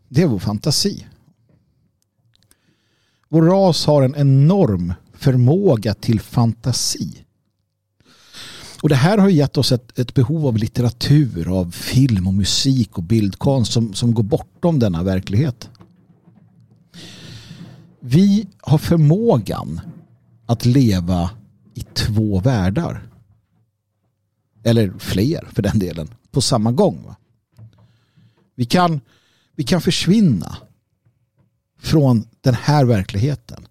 det 0.10 0.22
är 0.22 0.28
vår 0.28 0.40
fantasi. 0.40 1.08
Vår 3.30 3.42
ras 3.42 3.86
har 3.86 4.04
en 4.04 4.16
enorm 4.16 4.94
förmåga 5.14 5.94
till 5.94 6.20
fantasi. 6.20 7.26
Och 8.82 8.90
det 8.90 8.96
här 8.96 9.18
har 9.18 9.30
gett 9.30 9.58
oss 9.58 9.72
ett, 9.72 10.00
ett, 10.00 10.14
behov 10.14 10.48
av 10.48 10.58
litteratur, 10.58 11.60
av 11.60 11.72
film 11.72 12.28
och 12.28 12.34
musik 12.34 12.98
och 12.98 13.04
bildkonst 13.04 13.74
som, 13.74 13.94
som 13.94 14.14
går 14.14 14.24
bortom 14.24 14.80
denna 14.80 15.04
verklighet. 15.04 15.70
Vi 18.08 18.48
har 18.62 18.78
förmågan 18.78 19.82
att 20.46 20.66
leva 20.66 21.30
i 21.74 21.82
två 21.82 22.40
världar. 22.40 23.08
Eller 24.64 24.94
fler 25.00 25.48
för 25.52 25.62
den 25.62 25.80
delen, 25.80 26.10
på 26.32 26.42
samma 26.42 26.72
gång. 26.72 27.16
Vi 28.56 28.66
kan, 28.66 29.02
vi 29.56 29.64
kan 29.64 29.82
försvinna 29.82 30.58
från 31.80 32.28
den 32.42 32.54
här 32.54 32.86
verkligheten 32.86 33.68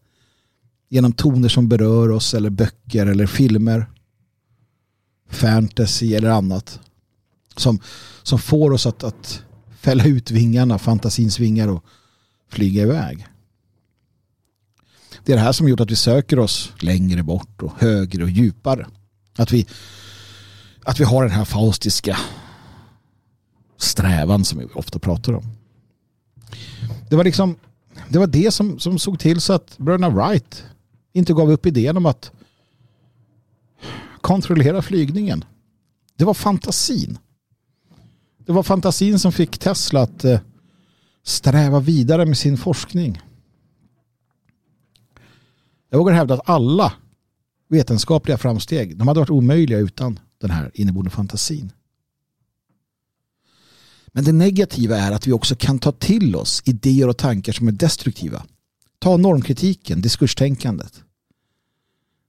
genom 0.89 1.13
toner 1.13 1.49
som 1.49 1.69
berör 1.69 2.11
oss 2.11 2.35
eller 2.35 2.51
böcker 2.51 3.07
eller 3.07 3.27
filmer 3.27 3.87
fantasy 5.29 6.15
eller 6.15 6.31
annat 6.31 6.81
som, 7.57 7.81
som 8.23 8.39
får 8.39 8.71
oss 8.71 8.87
att, 8.87 9.05
att 9.05 9.43
fälla 9.81 10.05
ut 10.05 10.31
vingarna, 10.31 10.79
fantasins 10.79 11.39
vingar 11.39 11.69
och 11.69 11.85
flyga 12.49 12.83
iväg. 12.83 13.27
Det 15.25 15.33
är 15.33 15.37
det 15.37 15.43
här 15.43 15.53
som 15.53 15.69
gjort 15.69 15.81
att 15.81 15.91
vi 15.91 15.97
söker 15.97 16.39
oss 16.39 16.73
längre 16.79 17.23
bort 17.23 17.63
och 17.63 17.73
högre 17.79 18.23
och 18.23 18.31
djupare. 18.31 18.87
Att 19.37 19.53
vi, 19.53 19.67
att 20.85 21.01
vi 21.01 21.05
har 21.05 21.23
den 21.23 21.33
här 21.33 21.45
faustiska 21.45 22.19
strävan 23.77 24.45
som 24.45 24.59
vi 24.59 24.67
ofta 24.75 24.99
pratar 24.99 25.33
om. 25.33 25.45
Det 27.09 27.17
var 27.17 27.25
liksom 27.25 27.57
det 28.09 28.19
var 28.19 28.27
det 28.27 28.51
som, 28.51 28.79
som 28.79 28.99
såg 28.99 29.19
till 29.19 29.41
så 29.41 29.53
att 29.53 29.79
bröderna 29.79 30.11
Wright 30.11 30.65
inte 31.13 31.33
gav 31.33 31.51
upp 31.51 31.67
idén 31.67 31.97
om 31.97 32.07
att 32.07 32.33
kontrollera 34.21 34.83
flygningen. 34.83 35.45
Det 36.17 36.25
var 36.25 36.35
fantasin. 36.35 37.19
Det 38.47 38.53
var 38.53 38.63
fantasin 38.63 39.19
som 39.19 39.33
fick 39.33 39.59
Tesla 39.59 40.03
att 40.03 40.25
eh, 40.25 40.41
sträva 41.23 41.81
vidare 41.81 42.27
med 42.27 42.39
sin 42.39 42.57
forskning. 42.57 43.23
Jag 45.95 45.99
vågar 45.99 46.15
hävda 46.15 46.35
att 46.35 46.49
alla 46.49 46.93
vetenskapliga 47.69 48.39
framsteg 48.39 48.97
de 48.97 49.09
hade 49.09 49.21
varit 49.21 49.31
omöjliga 49.31 49.79
utan 49.79 50.19
den 50.41 50.51
här 50.51 50.71
inneboende 50.75 51.11
fantasin. 51.11 51.73
Men 54.07 54.25
det 54.25 54.33
negativa 54.33 54.97
är 54.97 55.13
att 55.13 55.27
vi 55.27 55.33
också 55.33 55.57
kan 55.57 55.79
ta 55.79 55.93
till 55.93 56.37
oss 56.37 56.63
idéer 56.65 57.09
och 57.09 57.17
tankar 57.17 57.53
som 57.53 57.69
är 57.69 57.73
destruktiva. 57.73 58.45
Ta 58.99 59.17
normkritiken, 59.17 60.01
diskurstänkandet. 60.01 61.03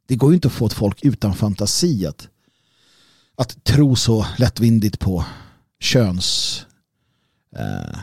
Det 0.08 0.16
går 0.16 0.32
ju 0.32 0.36
inte 0.36 0.48
att 0.48 0.54
få 0.54 0.66
ett 0.66 0.74
folk 0.74 1.04
utan 1.04 1.34
fantasi 1.34 2.06
att, 2.06 2.28
att 3.36 3.64
tro 3.64 3.96
så 3.96 4.26
lättvindigt 4.38 5.00
på 5.00 5.26
köns 5.80 6.62
eh, 7.56 8.00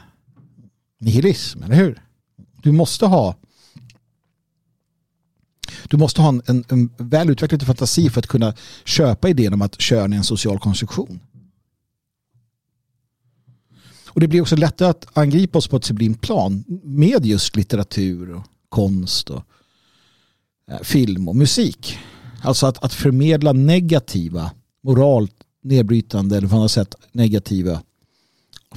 nihilism, 0.99 1.63
eller 1.63 1.77
hur? 1.77 2.03
Du 2.63 2.73
måste 2.73 3.07
ha 3.07 3.37
du 5.89 5.97
måste 5.97 6.23
ha 6.23 6.29
en, 6.29 6.43
en, 6.47 6.65
en 6.69 6.91
väl 6.97 7.31
utvecklad 7.31 7.67
fantasi 7.67 8.11
för 8.11 8.19
att 8.19 8.27
kunna 8.27 8.55
köpa 8.85 9.29
idén 9.29 9.55
om 9.55 9.63
att 9.63 9.81
kön 9.81 10.13
är 10.13 10.17
en 10.17 10.25
social 10.25 10.59
konstruktion. 10.59 11.21
Och 14.15 14.21
det 14.21 14.29
blir 14.29 14.41
också 14.41 14.57
lättare 14.57 14.89
att 14.89 15.07
angripa 15.19 15.59
oss 15.59 15.69
på 15.69 15.77
ett 15.77 15.85
sublimt 15.85 16.21
plan 16.21 16.65
med 16.83 17.27
just 17.27 17.57
litteratur 17.57 18.35
och 18.35 18.43
konst 18.69 19.31
och 19.31 19.43
eh, 20.71 20.81
film 20.83 21.29
och 21.29 21.37
musik. 21.37 21.99
Alltså 22.43 22.67
att, 22.67 22.85
att 22.85 22.95
förmedla 22.95 23.53
negativa, 23.53 24.51
moralt 24.83 25.35
nedbrytande 25.63 26.37
eller 26.37 26.49
på 26.49 26.57
annat 26.57 26.71
sätt 26.71 26.95
negativa 27.13 27.83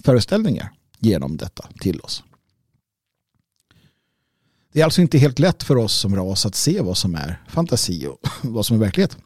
föreställningar 0.03 0.71
genom 0.99 1.38
detta 1.38 1.67
till 1.79 1.99
oss. 1.99 2.23
Det 4.75 4.81
är 4.81 4.85
alltså 4.85 5.01
inte 5.01 5.17
helt 5.17 5.39
lätt 5.39 5.63
för 5.63 5.75
oss 5.75 5.93
som 5.93 6.15
ras 6.15 6.45
att 6.45 6.55
se 6.55 6.81
vad 6.81 6.97
som 6.97 7.15
är 7.15 7.43
fantasi 7.47 8.07
och 8.07 8.19
vad 8.43 8.65
som 8.65 8.75
är 8.75 8.79
verklighet. 8.79 9.17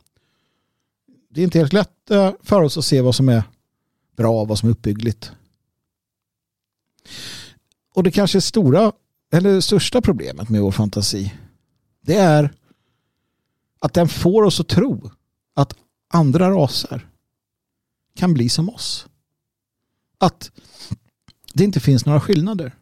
Det 1.29 1.41
är 1.41 1.43
inte 1.43 1.59
helt 1.59 1.73
lätt 1.73 2.11
eh, 2.11 2.31
för 2.43 2.61
oss 2.61 2.77
att 2.77 2.85
se 2.85 3.01
vad 3.01 3.15
som 3.15 3.29
är 3.29 3.43
bra, 4.17 4.45
vad 4.45 4.59
som 4.59 4.69
är 4.69 4.73
uppbyggligt. 4.73 5.31
Och 7.95 8.03
det 8.03 8.11
kanske 8.11 8.41
stora 8.41 8.91
eller 9.31 9.61
största 9.61 10.01
problemet 10.01 10.49
med 10.49 10.61
vår 10.61 10.71
fantasi 10.71 11.33
det 12.01 12.15
är 12.15 12.53
att 13.79 13.93
den 13.93 14.09
får 14.09 14.43
oss 14.43 14.59
att 14.59 14.67
tro 14.67 15.11
att 15.53 15.73
andra 16.09 16.51
raser 16.51 17.09
kan 18.15 18.33
bli 18.33 18.49
som 18.49 18.69
oss. 18.69 19.07
Att 20.17 20.51
det 21.53 21.63
inte 21.63 21.79
finns 21.79 22.05
några 22.05 22.19
skillnader. 22.19 22.75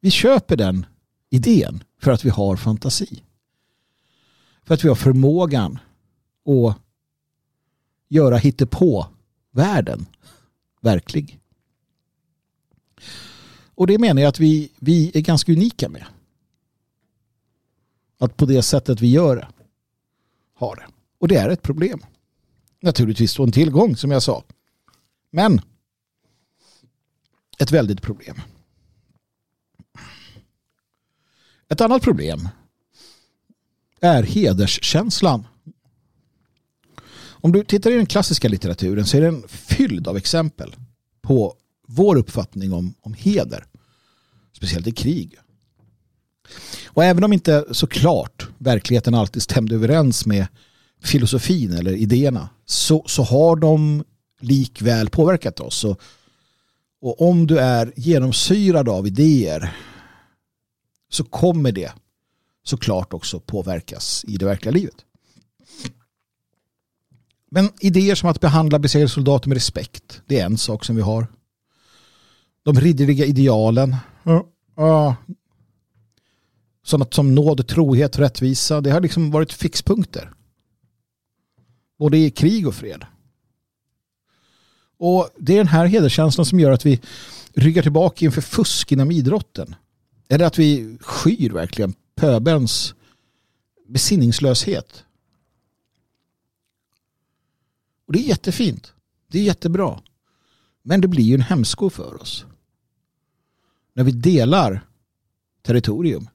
Vi 0.00 0.10
köper 0.10 0.56
den 0.56 0.86
idén 1.30 1.84
för 1.98 2.10
att 2.10 2.24
vi 2.24 2.30
har 2.30 2.56
fantasi. 2.56 3.22
För 4.62 4.74
att 4.74 4.84
vi 4.84 4.88
har 4.88 4.94
förmågan 4.94 5.78
att 6.44 6.76
göra 8.08 8.36
hittepå 8.36 9.06
världen 9.50 10.06
verklig. 10.80 11.40
Och 13.74 13.86
det 13.86 13.98
menar 13.98 14.22
jag 14.22 14.28
att 14.28 14.40
vi, 14.40 14.72
vi 14.78 15.10
är 15.14 15.20
ganska 15.20 15.52
unika 15.52 15.88
med. 15.88 16.04
Att 18.18 18.36
på 18.36 18.46
det 18.46 18.62
sättet 18.62 19.00
vi 19.00 19.10
gör 19.10 19.36
det. 19.36 19.48
Har 20.54 20.76
det. 20.76 20.86
Och 21.18 21.28
det 21.28 21.36
är 21.36 21.48
ett 21.48 21.62
problem. 21.62 22.00
Naturligtvis 22.80 23.38
en 23.38 23.52
tillgång 23.52 23.96
som 23.96 24.10
jag 24.10 24.22
sa. 24.22 24.44
Men 25.30 25.60
ett 27.58 27.72
väldigt 27.72 28.02
problem. 28.02 28.40
Ett 31.70 31.80
annat 31.80 32.02
problem 32.02 32.48
är 34.00 34.22
hederskänslan. 34.22 35.46
Om 37.28 37.52
du 37.52 37.64
tittar 37.64 37.90
i 37.90 37.94
den 37.94 38.06
klassiska 38.06 38.48
litteraturen 38.48 39.06
så 39.06 39.16
är 39.16 39.20
den 39.20 39.48
fylld 39.48 40.08
av 40.08 40.16
exempel 40.16 40.76
på 41.22 41.54
vår 41.86 42.16
uppfattning 42.16 42.72
om, 42.72 42.94
om 43.00 43.14
heder. 43.14 43.64
Speciellt 44.52 44.86
i 44.86 44.92
krig. 44.92 45.34
Och 46.86 47.04
även 47.04 47.24
om 47.24 47.32
inte 47.32 47.64
såklart 47.70 48.48
verkligheten 48.58 49.14
alltid 49.14 49.42
stämde 49.42 49.74
överens 49.74 50.26
med 50.26 50.46
filosofin 51.02 51.72
eller 51.72 51.92
idéerna 51.92 52.48
så, 52.66 53.04
så 53.06 53.22
har 53.22 53.56
de 53.56 54.04
likväl 54.40 55.10
påverkat 55.10 55.60
oss. 55.60 55.84
Och, 55.84 56.00
och 57.00 57.28
om 57.28 57.46
du 57.46 57.58
är 57.58 57.92
genomsyrad 57.96 58.88
av 58.88 59.06
idéer 59.06 59.76
så 61.10 61.24
kommer 61.24 61.72
det 61.72 61.92
såklart 62.62 63.12
också 63.12 63.40
påverkas 63.40 64.24
i 64.28 64.36
det 64.36 64.44
verkliga 64.44 64.72
livet. 64.72 65.04
Men 67.50 67.70
idéer 67.80 68.14
som 68.14 68.28
att 68.28 68.40
behandla 68.40 68.78
besegrade 68.78 69.08
soldater 69.08 69.48
med 69.48 69.56
respekt, 69.56 70.22
det 70.26 70.40
är 70.40 70.46
en 70.46 70.58
sak 70.58 70.84
som 70.84 70.96
vi 70.96 71.02
har. 71.02 71.26
De 72.62 72.80
ridderliga 72.80 73.24
idealen. 73.24 73.96
Ja, 74.76 75.16
sådant 76.82 77.14
som 77.14 77.34
nåd, 77.34 77.66
trohet, 77.66 78.18
rättvisa. 78.18 78.80
Det 78.80 78.90
har 78.90 79.00
liksom 79.00 79.30
varit 79.30 79.52
fixpunkter. 79.52 80.30
Både 81.98 82.18
i 82.18 82.30
krig 82.30 82.68
och 82.68 82.74
fred. 82.74 83.04
Och 84.98 85.30
det 85.38 85.52
är 85.52 85.56
den 85.56 85.68
här 85.68 85.86
hederskänslan 85.86 86.46
som 86.46 86.60
gör 86.60 86.70
att 86.70 86.86
vi 86.86 87.00
ryggar 87.54 87.82
tillbaka 87.82 88.24
inför 88.24 88.40
fusk 88.40 88.92
inom 88.92 89.10
idrotten. 89.10 89.74
Eller 90.30 90.44
att 90.44 90.58
vi 90.58 90.98
skyr 91.00 91.50
verkligen 91.50 91.94
pöbens 92.14 92.94
besinningslöshet. 93.86 95.04
Och 98.06 98.12
det 98.12 98.18
är 98.18 98.28
jättefint. 98.28 98.94
Det 99.26 99.38
är 99.38 99.42
jättebra. 99.42 100.00
Men 100.82 101.00
det 101.00 101.08
blir 101.08 101.24
ju 101.24 101.34
en 101.34 101.40
hämsko 101.40 101.90
för 101.90 102.22
oss. 102.22 102.44
När 103.94 104.04
vi 104.04 104.12
delar 104.12 104.86
territorium 105.62 106.28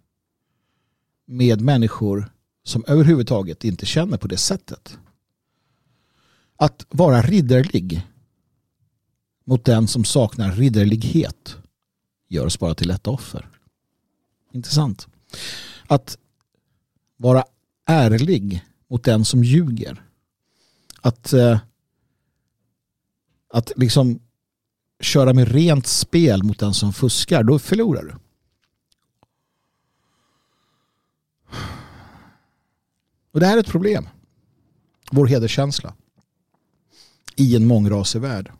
med 1.25 1.61
människor 1.61 2.31
som 2.63 2.85
överhuvudtaget 2.87 3.63
inte 3.63 3.85
känner 3.85 4.17
på 4.17 4.27
det 4.27 4.37
sättet. 4.37 4.97
Att 6.55 6.85
vara 6.89 7.21
ridderlig 7.21 8.07
mot 9.43 9.65
den 9.65 9.87
som 9.87 10.05
saknar 10.05 10.51
ridderlighet 10.51 11.57
gör 12.27 12.45
oss 12.45 12.59
bara 12.59 12.75
till 12.75 12.91
ett 12.91 13.07
offer. 13.07 13.54
Intressant. 14.55 15.07
Att 15.87 16.17
vara 17.17 17.43
ärlig 17.85 18.65
mot 18.87 19.03
den 19.03 19.25
som 19.25 19.43
ljuger. 19.43 20.03
Att, 21.01 21.33
eh, 21.33 21.59
att 23.49 23.71
liksom 23.75 24.19
köra 24.99 25.33
med 25.33 25.47
rent 25.47 25.87
spel 25.87 26.43
mot 26.43 26.59
den 26.59 26.73
som 26.73 26.93
fuskar, 26.93 27.43
då 27.43 27.59
förlorar 27.59 28.03
du. 28.03 28.15
Och 33.31 33.39
det 33.39 33.45
här 33.45 33.57
är 33.57 33.59
ett 33.59 33.67
problem. 33.67 34.09
vår 35.11 35.27
hederskänsla 35.27 35.93
i 37.35 37.55
en 37.55 37.67
mångrasig 37.67 38.21
värld. 38.21 38.51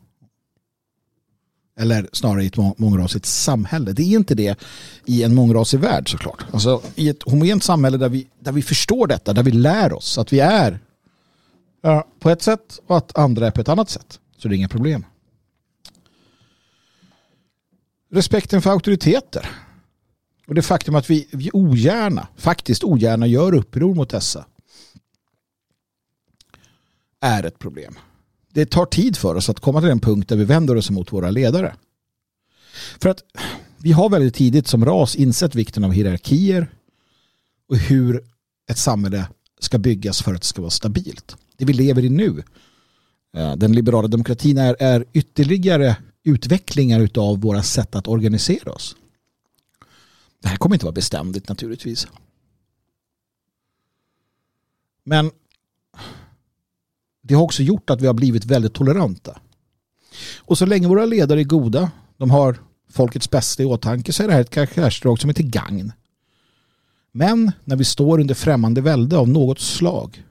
Eller 1.79 2.09
snarare 2.13 2.43
i 2.43 2.47
ett 2.47 2.57
mångrasigt 2.57 3.25
samhälle. 3.25 3.93
Det 3.93 4.03
är 4.03 4.15
inte 4.15 4.35
det 4.35 4.59
i 5.05 5.23
en 5.23 5.35
mångrasig 5.35 5.79
värld 5.79 6.11
såklart. 6.11 6.45
Alltså 6.51 6.81
i 6.95 7.09
ett 7.09 7.23
homogent 7.23 7.63
samhälle 7.63 7.97
där 7.97 8.09
vi, 8.09 8.27
där 8.39 8.51
vi 8.51 8.61
förstår 8.61 9.07
detta, 9.07 9.33
där 9.33 9.43
vi 9.43 9.51
lär 9.51 9.93
oss 9.93 10.17
att 10.17 10.33
vi 10.33 10.39
är 10.39 10.79
ja, 11.81 12.07
på 12.19 12.29
ett 12.29 12.41
sätt 12.41 12.79
och 12.87 12.97
att 12.97 13.17
andra 13.17 13.47
är 13.47 13.51
på 13.51 13.61
ett 13.61 13.69
annat 13.69 13.89
sätt. 13.89 14.19
Så 14.37 14.47
det 14.47 14.55
är 14.55 14.57
inga 14.57 14.67
problem. 14.67 15.05
Respekten 18.11 18.61
för 18.61 18.69
auktoriteter. 18.69 19.49
Och 20.47 20.55
det 20.55 20.61
faktum 20.61 20.95
att 20.95 21.09
vi, 21.09 21.27
vi 21.31 21.49
ogärna, 21.53 22.27
faktiskt 22.35 22.83
ogärna 22.83 23.27
gör 23.27 23.53
uppror 23.53 23.95
mot 23.95 24.09
dessa 24.09 24.45
är 27.21 27.43
ett 27.43 27.59
problem. 27.59 27.95
Det 28.55 28.65
tar 28.65 28.85
tid 28.85 29.17
för 29.17 29.35
oss 29.35 29.49
att 29.49 29.59
komma 29.59 29.79
till 29.79 29.89
den 29.89 29.99
punkt 29.99 30.29
där 30.29 30.35
vi 30.35 30.43
vänder 30.43 30.75
oss 30.75 30.89
mot 30.89 31.13
våra 31.13 31.29
ledare. 31.29 31.75
För 32.99 33.09
att 33.09 33.23
vi 33.77 33.91
har 33.91 34.09
väldigt 34.09 34.35
tidigt 34.35 34.67
som 34.67 34.85
ras 34.85 35.15
insett 35.15 35.55
vikten 35.55 35.83
av 35.83 35.91
hierarkier 35.91 36.67
och 37.69 37.77
hur 37.77 38.23
ett 38.69 38.77
samhälle 38.77 39.27
ska 39.59 39.77
byggas 39.77 40.21
för 40.21 40.33
att 40.33 40.41
det 40.41 40.47
ska 40.47 40.61
vara 40.61 40.71
stabilt. 40.71 41.35
Det 41.57 41.65
vi 41.65 41.73
lever 41.73 42.05
i 42.05 42.09
nu, 42.09 42.43
eh, 43.37 43.55
den 43.55 43.73
liberala 43.73 44.07
demokratin, 44.07 44.57
är, 44.57 44.75
är 44.79 45.05
ytterligare 45.13 45.97
utvecklingar 46.23 47.09
av 47.15 47.41
våra 47.41 47.63
sätt 47.63 47.95
att 47.95 48.07
organisera 48.07 48.71
oss. 48.71 48.95
Det 50.41 50.47
här 50.47 50.57
kommer 50.57 50.75
inte 50.75 50.85
vara 50.85 50.93
beständigt 50.93 51.49
naturligtvis. 51.49 52.07
Men 55.03 55.31
det 57.27 57.33
har 57.33 57.43
också 57.43 57.63
gjort 57.63 57.89
att 57.89 58.01
vi 58.01 58.07
har 58.07 58.13
blivit 58.13 58.45
väldigt 58.45 58.73
toleranta. 58.73 59.39
Och 60.37 60.57
så 60.57 60.65
länge 60.65 60.87
våra 60.87 61.05
ledare 61.05 61.39
är 61.39 61.43
goda, 61.43 61.91
de 62.17 62.31
har 62.31 62.57
folkets 62.89 63.29
bästa 63.29 63.63
i 63.63 63.65
åtanke 63.65 64.13
så 64.13 64.23
är 64.23 64.27
det 64.27 64.33
här 64.33 64.41
ett 64.41 64.49
karaktärsdrag 64.49 65.19
som 65.19 65.29
är 65.29 65.33
till 65.33 65.49
gagn. 65.49 65.91
Men 67.11 67.51
när 67.63 67.75
vi 67.75 67.83
står 67.83 68.19
under 68.19 68.35
främmande 68.35 68.81
välde 68.81 69.17
av 69.17 69.29
något 69.29 69.59
slag, 69.59 70.23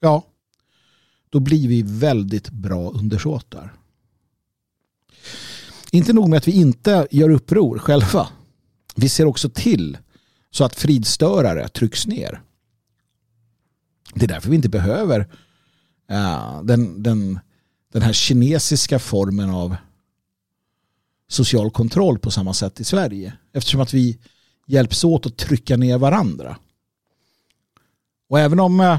ja, 0.00 0.24
då 1.30 1.40
blir 1.40 1.68
vi 1.68 1.82
väldigt 1.82 2.50
bra 2.50 2.90
undersåtar. 2.90 3.74
Inte 5.90 6.12
nog 6.12 6.28
med 6.28 6.36
att 6.36 6.48
vi 6.48 6.52
inte 6.52 7.06
gör 7.10 7.30
uppror 7.30 7.78
själva. 7.78 8.28
Vi 8.94 9.08
ser 9.08 9.26
också 9.26 9.48
till 9.48 9.98
så 10.50 10.64
att 10.64 10.76
fridstörare 10.76 11.68
trycks 11.68 12.06
ner. 12.06 12.40
Det 14.14 14.24
är 14.24 14.28
därför 14.28 14.50
vi 14.50 14.56
inte 14.56 14.68
behöver 14.68 15.28
den, 16.62 17.02
den, 17.02 17.38
den 17.92 18.02
här 18.02 18.12
kinesiska 18.12 18.98
formen 18.98 19.50
av 19.50 19.76
social 21.28 21.70
kontroll 21.70 22.18
på 22.18 22.30
samma 22.30 22.54
sätt 22.54 22.80
i 22.80 22.84
Sverige. 22.84 23.32
Eftersom 23.52 23.80
att 23.80 23.94
vi 23.94 24.18
hjälps 24.66 25.04
åt 25.04 25.26
att 25.26 25.36
trycka 25.36 25.76
ner 25.76 25.98
varandra. 25.98 26.56
Och 28.28 28.40
även 28.40 28.60
om 28.60 28.80
eh, 28.80 28.98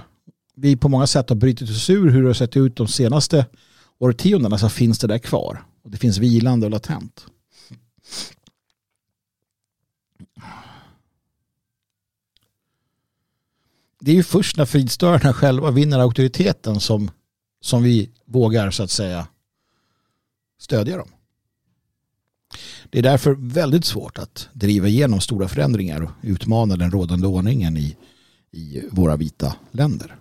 vi 0.56 0.76
på 0.76 0.89
många 0.89 1.08
sätt 1.08 1.30
har 1.30 1.36
brutit 1.36 1.70
oss 1.70 1.89
ur 1.89 2.10
hur 2.10 2.22
det 2.22 2.30
har 2.30 2.34
sett 2.34 2.58
ut 2.58 2.76
de 2.76 2.88
senaste 2.88 3.46
årtiondena 4.00 4.58
så 4.58 4.70
finns 4.70 5.00
det 5.00 5.08
där 5.08 5.17
kvar. 5.17 5.63
Och 5.84 5.91
det 5.91 5.98
finns 5.98 6.17
vilande 6.17 6.65
och 6.65 6.72
latent. 6.72 7.26
Det 14.08 14.12
är 14.12 14.15
ju 14.15 14.24
först 14.24 14.58
när 14.58 14.65
fridstörarna 14.65 15.34
själva 15.34 15.72
vinner 15.72 16.00
auktoriteten 16.00 16.80
som, 16.80 17.12
som 17.62 17.84
vi 17.84 18.10
vågar 18.26 18.72
så 18.72 18.84
att 18.84 18.91
säga 18.91 19.28
stödja 20.60 20.98
dem. 20.98 21.10
Det 22.89 23.00
är 23.00 23.04
därför 23.04 23.36
väldigt 23.39 23.86
svårt 23.86 24.17
att 24.17 24.50
driva 24.54 24.88
igenom 24.88 25.22
stora 25.22 25.48
förändringar 25.48 26.02
och 26.02 26.12
utmana 26.22 26.76
den 26.76 26.91
rådande 26.91 27.28
ordningen 27.28 27.78
i, 27.78 27.98
i 28.52 28.84
våra 28.91 29.15
vita 29.15 29.56
länder. 29.72 30.15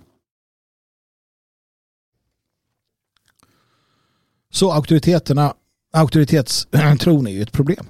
Så 4.51 4.73
auktoriteterna, 4.73 5.55
auktoritetstron 5.93 7.27
är 7.27 7.33
ju 7.33 7.43
ett 7.43 7.53
problem. 7.53 7.87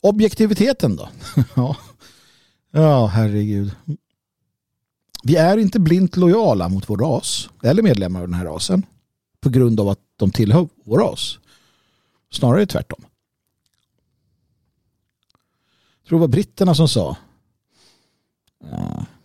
Objektiviteten 0.00 0.96
då? 0.96 1.08
ja 1.54 1.76
ja, 2.82 3.06
herregud. 3.06 3.70
Vi 5.22 5.36
är 5.36 5.58
inte 5.58 5.80
blint 5.80 6.16
lojala 6.16 6.68
mot 6.68 6.90
vår 6.90 6.96
ras 6.98 7.50
eller 7.62 7.82
medlemmar 7.82 8.20
av 8.20 8.28
den 8.28 8.34
här 8.34 8.44
rasen 8.44 8.86
på 9.40 9.48
grund 9.48 9.80
av 9.80 9.88
att 9.88 10.00
de 10.16 10.30
tillhör 10.30 10.68
vår 10.84 10.98
ras. 10.98 11.38
Snarare 12.30 12.66
tvärtom. 12.66 13.04
Jag 16.02 16.08
tror 16.08 16.18
det 16.18 16.20
var 16.20 16.28
britterna 16.28 16.74
som 16.74 16.88
sa 16.88 17.16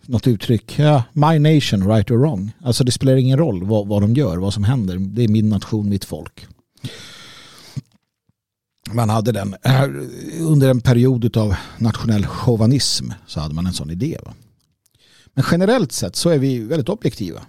något 0.06 0.26
uttryck. 0.26 0.78
Ja, 0.78 1.02
my 1.12 1.38
nation, 1.38 1.88
right 1.88 2.10
or 2.10 2.16
wrong. 2.16 2.52
Alltså 2.60 2.84
det 2.84 2.92
spelar 2.92 3.16
ingen 3.16 3.38
roll 3.38 3.64
vad, 3.64 3.86
vad 3.86 4.02
de 4.02 4.14
gör, 4.14 4.36
vad 4.36 4.54
som 4.54 4.64
händer. 4.64 4.96
Det 4.98 5.24
är 5.24 5.28
min 5.28 5.48
nation, 5.48 5.88
mitt 5.88 6.04
folk. 6.04 6.46
Man 8.94 9.08
hade 9.08 9.32
den, 9.32 9.54
under 10.40 10.70
en 10.70 10.80
period 10.80 11.36
av 11.36 11.54
nationell 11.78 12.26
chauvinism 12.26 13.10
så 13.26 13.40
hade 13.40 13.54
man 13.54 13.66
en 13.66 13.72
sån 13.72 13.90
idé. 13.90 14.18
Va? 14.24 14.34
Men 15.34 15.44
generellt 15.50 15.92
sett 15.92 16.16
så 16.16 16.30
är 16.30 16.38
vi 16.38 16.58
väldigt 16.58 16.88
objektiva. 16.88 17.42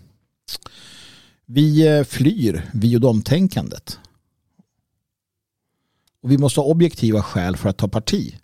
Vi 1.46 1.88
eh, 1.88 2.04
flyr 2.04 2.70
vi 2.74 2.96
och 2.98 3.02
domtänkandet. 3.02 4.00
Och 6.22 6.32
vi 6.32 6.38
måste 6.38 6.60
ha 6.60 6.68
objektiva 6.68 7.24
skäl 7.24 7.58
för 7.58 7.70
att 7.70 7.78
ta 7.78 7.88
parti. 7.88 8.36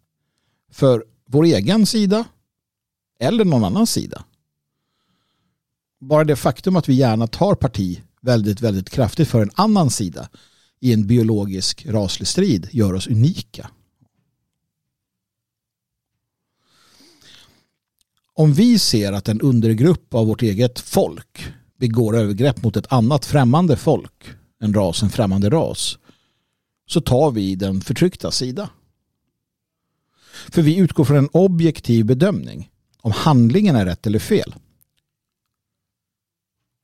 För 0.72 1.04
vår 1.26 1.44
egen 1.44 1.86
sida 1.86 2.24
eller 3.20 3.46
någon 3.46 3.64
annan 3.64 3.88
sida. 3.88 4.24
Bara 6.00 6.24
det 6.24 6.36
faktum 6.36 6.76
att 6.76 6.90
vi 6.90 6.94
gärna 6.94 7.28
tar 7.28 7.56
parti 7.56 8.02
väldigt, 8.22 8.62
väldigt 8.62 8.90
kraftigt 8.90 9.28
för 9.28 9.42
en 9.42 9.52
annan 9.56 9.90
sida 9.90 10.30
i 10.80 10.94
en 10.94 11.08
biologisk 11.08 11.86
raslig 11.86 12.28
strid 12.28 12.68
gör 12.72 12.94
oss 12.94 13.08
unika. 13.08 13.70
Om 18.34 18.54
vi 18.54 18.80
ser 18.80 19.14
att 19.14 19.28
en 19.28 19.42
undergrupp 19.42 20.14
av 20.14 20.28
vårt 20.28 20.42
eget 20.42 20.80
folk 20.80 21.54
begår 21.78 22.18
övergrepp 22.18 22.64
mot 22.64 22.78
ett 22.78 22.94
annat 22.94 23.26
främmande 23.26 23.78
folk, 23.78 24.30
en 24.60 24.74
ras, 24.74 25.04
en 25.04 25.10
främmande 25.10 25.50
ras, 25.50 25.98
så 26.88 27.02
tar 27.02 27.32
vi 27.32 27.56
den 27.56 27.82
förtryckta 27.82 28.32
sida. 28.32 28.70
För 30.50 30.62
vi 30.62 30.78
utgår 30.78 31.06
från 31.06 31.18
en 31.18 31.30
objektiv 31.34 32.06
bedömning 32.06 32.72
om 33.02 33.12
handlingen 33.12 33.76
är 33.76 33.86
rätt 33.86 34.08
eller 34.08 34.20
fel. 34.20 34.56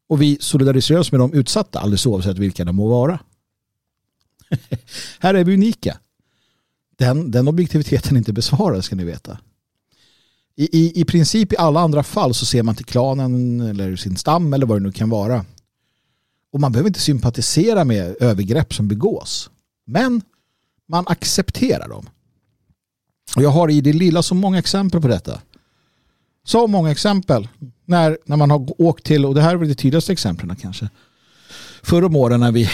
Och 0.08 0.22
vi 0.22 0.38
solidariserar 0.40 1.00
oss 1.00 1.12
med 1.12 1.22
de 1.22 1.34
utsatta 1.34 1.80
alldeles 1.80 2.06
oavsett 2.06 2.38
vilka 2.38 2.66
de 2.66 2.76
må 2.76 2.90
vara. 2.90 3.20
Här 5.20 5.34
är 5.34 5.44
vi 5.44 5.54
unika. 5.54 5.98
Den, 6.98 7.32
den 7.32 7.48
objektiviteten 7.48 8.16
är 8.16 8.18
inte 8.18 8.34
besvarad 8.34 8.84
ska 8.84 8.96
ni 8.96 9.04
veta. 9.04 9.38
I, 10.56 10.80
i, 10.80 11.02
I 11.02 11.06
princip 11.06 11.54
i 11.54 11.58
alla 11.58 11.80
andra 11.80 12.04
fall 12.04 12.34
så 12.34 12.46
ser 12.46 12.64
man 12.64 12.76
till 12.76 12.86
klanen 12.86 13.62
eller 13.62 13.96
sin 13.96 14.18
stam 14.18 14.54
eller 14.54 14.66
vad 14.66 14.78
det 14.78 14.84
nu 14.84 14.92
kan 14.92 15.10
vara. 15.10 15.46
Och 16.52 16.60
man 16.60 16.72
behöver 16.72 16.90
inte 16.90 17.00
sympatisera 17.00 17.86
med 17.86 18.16
övergrepp 18.20 18.74
som 18.74 18.88
begås. 18.88 19.50
Men 19.86 20.22
man 20.88 21.08
accepterar 21.08 21.88
dem. 21.88 22.10
Och 23.36 23.44
jag 23.44 23.50
har 23.50 23.70
i 23.70 23.82
det 23.82 23.94
lilla 23.94 24.24
så 24.24 24.36
många 24.36 24.60
exempel 24.60 25.02
på 25.02 25.08
detta. 25.08 25.42
Så 26.44 26.68
många 26.68 26.92
exempel 26.92 27.48
när, 27.86 28.18
när 28.26 28.38
man 28.38 28.52
har 28.52 28.82
åkt 28.82 29.06
till, 29.06 29.26
och 29.26 29.36
det 29.36 29.42
här 29.42 29.54
är 29.54 29.56
väl 29.56 29.68
det 29.68 29.76
tydligaste 29.76 30.12
exemplen 30.12 30.56
kanske. 30.56 30.90
Förr 31.84 32.04
om 32.04 32.16
åren 32.16 32.40
när 32.40 32.52
vi 32.52 32.70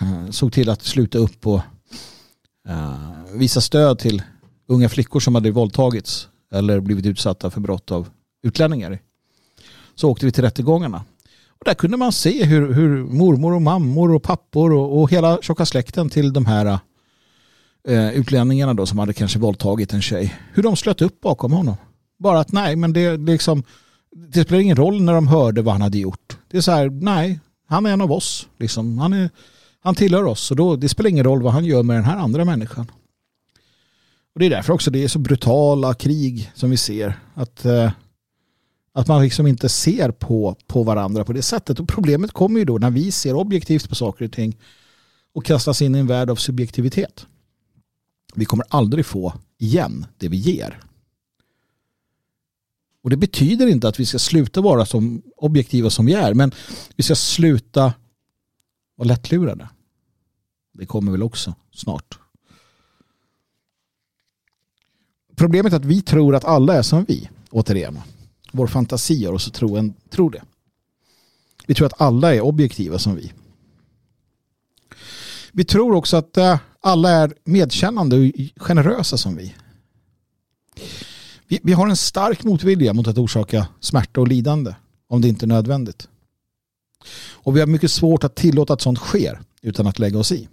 Eh, 0.00 0.30
såg 0.30 0.52
till 0.52 0.70
att 0.70 0.82
sluta 0.82 1.18
upp 1.18 1.46
och 1.46 1.60
uh, 2.68 3.34
visa 3.34 3.60
stöd 3.60 3.98
till 3.98 4.22
unga 4.66 4.88
flickor 4.88 5.20
som 5.20 5.34
hade 5.34 5.50
våldtagits 5.50 6.28
eller 6.52 6.80
blivit 6.80 7.06
utsatta 7.06 7.50
för 7.50 7.60
brott 7.60 7.90
av 7.90 8.08
utlänningar. 8.42 8.98
Så 9.94 10.10
åkte 10.10 10.26
vi 10.26 10.32
till 10.32 10.44
rättegångarna. 10.44 11.04
Och 11.48 11.64
där 11.64 11.74
kunde 11.74 11.96
man 11.96 12.12
se 12.12 12.44
hur, 12.44 12.72
hur 12.72 13.04
mormor 13.04 13.54
och 13.54 13.62
mammor 13.62 14.14
och 14.14 14.22
pappor 14.22 14.72
och, 14.72 15.00
och 15.00 15.10
hela 15.10 15.38
tjocka 15.42 15.66
släkten 15.66 16.10
till 16.10 16.32
de 16.32 16.46
här 16.46 16.78
uh, 17.88 18.14
utlänningarna 18.14 18.74
då 18.74 18.86
som 18.86 18.98
hade 18.98 19.12
kanske 19.12 19.38
våldtagit 19.38 19.92
en 19.92 20.02
tjej. 20.02 20.34
Hur 20.52 20.62
de 20.62 20.76
slöt 20.76 21.02
upp 21.02 21.20
bakom 21.20 21.52
honom. 21.52 21.76
Bara 22.18 22.40
att 22.40 22.52
nej, 22.52 22.76
men 22.76 22.92
det, 22.92 23.16
liksom, 23.16 23.62
det 24.16 24.42
spelar 24.42 24.60
ingen 24.60 24.76
roll 24.76 25.02
när 25.02 25.12
de 25.12 25.28
hörde 25.28 25.62
vad 25.62 25.74
han 25.74 25.82
hade 25.82 25.98
gjort. 25.98 26.38
Det 26.50 26.56
är 26.56 26.60
så 26.60 26.70
här, 26.70 26.90
nej, 26.90 27.40
han 27.68 27.86
är 27.86 27.90
en 27.90 28.00
av 28.00 28.12
oss. 28.12 28.48
Liksom. 28.58 28.98
Han, 28.98 29.12
är, 29.12 29.30
han 29.84 29.94
tillhör 29.94 30.24
oss 30.24 30.50
och 30.50 30.56
då, 30.56 30.76
det 30.76 30.88
spelar 30.88 31.10
ingen 31.10 31.24
roll 31.24 31.42
vad 31.42 31.52
han 31.52 31.64
gör 31.64 31.82
med 31.82 31.96
den 31.96 32.04
här 32.04 32.16
andra 32.16 32.44
människan. 32.44 32.90
Och 34.34 34.40
Det 34.40 34.46
är 34.46 34.50
därför 34.50 34.72
också 34.72 34.90
det 34.90 35.04
är 35.04 35.08
så 35.08 35.18
brutala 35.18 35.94
krig 35.94 36.52
som 36.54 36.70
vi 36.70 36.76
ser. 36.76 37.18
Att, 37.34 37.64
eh, 37.64 37.92
Att 38.92 39.08
man 39.08 39.22
liksom 39.22 39.46
inte 39.46 39.68
ser 39.68 40.10
på, 40.10 40.56
på 40.66 40.82
varandra 40.82 41.24
på 41.24 41.32
det 41.32 41.42
sättet. 41.42 41.80
Och 41.80 41.88
problemet 41.88 42.32
kommer 42.32 42.58
ju 42.58 42.64
då 42.64 42.78
när 42.78 42.90
vi 42.90 43.12
ser 43.12 43.34
objektivt 43.34 43.88
på 43.88 43.94
saker 43.94 44.24
och 44.24 44.32
ting 44.32 44.58
och 45.34 45.44
kastas 45.44 45.82
in 45.82 45.94
i 45.94 45.98
en 45.98 46.06
värld 46.06 46.30
av 46.30 46.36
subjektivitet. 46.36 47.26
Vi 48.34 48.44
kommer 48.44 48.66
aldrig 48.68 49.06
få 49.06 49.34
igen 49.58 50.06
det 50.18 50.28
vi 50.28 50.36
ger. 50.36 50.80
Och 53.02 53.10
det 53.10 53.16
betyder 53.16 53.66
inte 53.66 53.88
att 53.88 54.00
vi 54.00 54.06
ska 54.06 54.18
sluta 54.18 54.60
vara 54.60 54.86
som 54.86 55.22
objektiva 55.36 55.90
som 55.90 56.06
vi 56.06 56.12
är, 56.12 56.34
men 56.34 56.52
vi 56.96 57.02
ska 57.02 57.14
sluta 57.14 57.94
vara 58.96 59.08
lättlurade. 59.08 59.68
Det 60.74 60.86
kommer 60.86 61.12
väl 61.12 61.22
också 61.22 61.54
snart. 61.72 62.18
Problemet 65.36 65.72
är 65.72 65.76
att 65.76 65.84
vi 65.84 66.02
tror 66.02 66.34
att 66.34 66.44
alla 66.44 66.74
är 66.74 66.82
som 66.82 67.04
vi, 67.04 67.28
återigen. 67.50 68.00
Vår 68.52 68.66
fantasi 68.66 69.14
gör 69.14 69.32
oss 69.32 69.52
tro, 69.52 69.76
en, 69.76 69.94
det. 70.32 70.42
Vi 71.66 71.74
tror 71.74 71.86
att 71.86 72.00
alla 72.00 72.34
är 72.34 72.40
objektiva 72.40 72.98
som 72.98 73.14
vi. 73.14 73.32
Vi 75.52 75.64
tror 75.64 75.94
också 75.94 76.16
att 76.16 76.36
eh, 76.36 76.58
alla 76.80 77.10
är 77.10 77.34
medkännande 77.44 78.16
och 78.16 78.62
generösa 78.62 79.16
som 79.16 79.36
vi. 79.36 79.54
vi. 81.46 81.60
Vi 81.62 81.72
har 81.72 81.88
en 81.88 81.96
stark 81.96 82.44
motvilja 82.44 82.92
mot 82.92 83.08
att 83.08 83.18
orsaka 83.18 83.68
smärta 83.80 84.20
och 84.20 84.28
lidande 84.28 84.74
om 85.08 85.20
det 85.20 85.28
inte 85.28 85.44
är 85.44 85.48
nödvändigt. 85.48 86.08
Och 87.32 87.56
vi 87.56 87.60
har 87.60 87.66
mycket 87.66 87.90
svårt 87.90 88.24
att 88.24 88.34
tillåta 88.34 88.72
att 88.72 88.80
sånt 88.80 88.98
sker 88.98 89.40
utan 89.62 89.86
att 89.86 89.98
lägga 89.98 90.18
oss 90.18 90.32
i. 90.32 90.48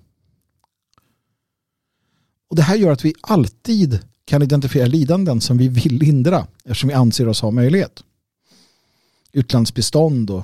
Och 2.51 2.57
Det 2.57 2.61
här 2.61 2.75
gör 2.75 2.91
att 2.91 3.05
vi 3.05 3.13
alltid 3.21 3.99
kan 4.25 4.43
identifiera 4.43 4.85
lidanden 4.85 5.41
som 5.41 5.57
vi 5.57 5.67
vill 5.67 5.93
lindra 5.93 6.47
eftersom 6.63 6.87
vi 6.87 6.93
anser 6.93 7.27
oss 7.27 7.41
ha 7.41 7.51
möjlighet. 7.51 8.03
Utlandsbistånd 9.31 10.29
och 10.29 10.43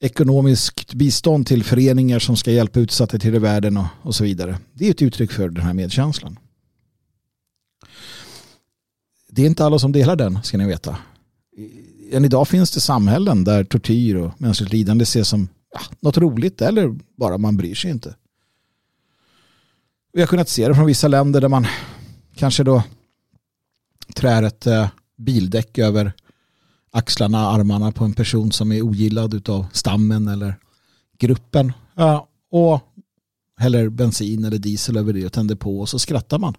ekonomiskt 0.00 0.94
bistånd 0.94 1.46
till 1.46 1.64
föreningar 1.64 2.18
som 2.18 2.36
ska 2.36 2.52
hjälpa 2.52 2.80
utsatta 2.80 3.18
till 3.18 3.34
i 3.34 3.38
världen 3.38 3.76
och, 3.76 3.86
och 4.02 4.14
så 4.14 4.24
vidare. 4.24 4.58
Det 4.72 4.86
är 4.86 4.90
ett 4.90 5.02
uttryck 5.02 5.32
för 5.32 5.48
den 5.48 5.64
här 5.64 5.74
medkänslan. 5.74 6.38
Det 9.28 9.42
är 9.42 9.46
inte 9.46 9.64
alla 9.64 9.78
som 9.78 9.92
delar 9.92 10.16
den, 10.16 10.42
ska 10.42 10.58
ni 10.58 10.66
veta. 10.66 10.96
Än 12.12 12.24
idag 12.24 12.48
finns 12.48 12.70
det 12.70 12.80
samhällen 12.80 13.44
där 13.44 13.64
tortyr 13.64 14.14
och 14.14 14.40
mänskligt 14.40 14.72
lidande 14.72 15.02
ses 15.02 15.28
som 15.28 15.48
ja, 15.74 15.80
något 16.00 16.16
roligt 16.16 16.62
eller 16.62 16.98
bara 17.16 17.38
man 17.38 17.56
bryr 17.56 17.74
sig 17.74 17.90
inte. 17.90 18.14
Vi 20.18 20.22
har 20.22 20.26
kunnat 20.26 20.48
se 20.48 20.68
det 20.68 20.74
från 20.74 20.86
vissa 20.86 21.08
länder 21.08 21.40
där 21.40 21.48
man 21.48 21.66
kanske 22.34 22.64
då 22.64 22.82
trär 24.14 24.42
ett 24.42 24.66
eh, 24.66 24.88
bildäck 25.16 25.78
över 25.78 26.12
axlarna, 26.90 27.38
armarna 27.38 27.92
på 27.92 28.04
en 28.04 28.12
person 28.12 28.52
som 28.52 28.72
är 28.72 28.82
ogillad 28.82 29.48
av 29.48 29.66
stammen 29.72 30.28
eller 30.28 30.56
gruppen. 31.18 31.72
Ja, 31.94 32.28
och 32.50 32.80
häller 33.56 33.88
bensin 33.88 34.44
eller 34.44 34.58
diesel 34.58 34.96
över 34.96 35.12
det 35.12 35.26
och 35.26 35.32
tänder 35.32 35.54
på 35.54 35.80
och 35.80 35.88
så 35.88 35.98
skrattar 35.98 36.38
man. 36.38 36.54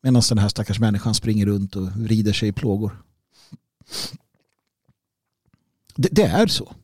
Medan 0.00 0.22
den 0.28 0.38
här 0.38 0.48
stackars 0.48 0.80
människan 0.80 1.14
springer 1.14 1.46
runt 1.46 1.76
och 1.76 1.88
vrider 1.96 2.32
sig 2.32 2.48
i 2.48 2.52
plågor. 2.52 3.02
Det, 5.96 6.08
det 6.12 6.26
är 6.26 6.46
så. 6.46 6.74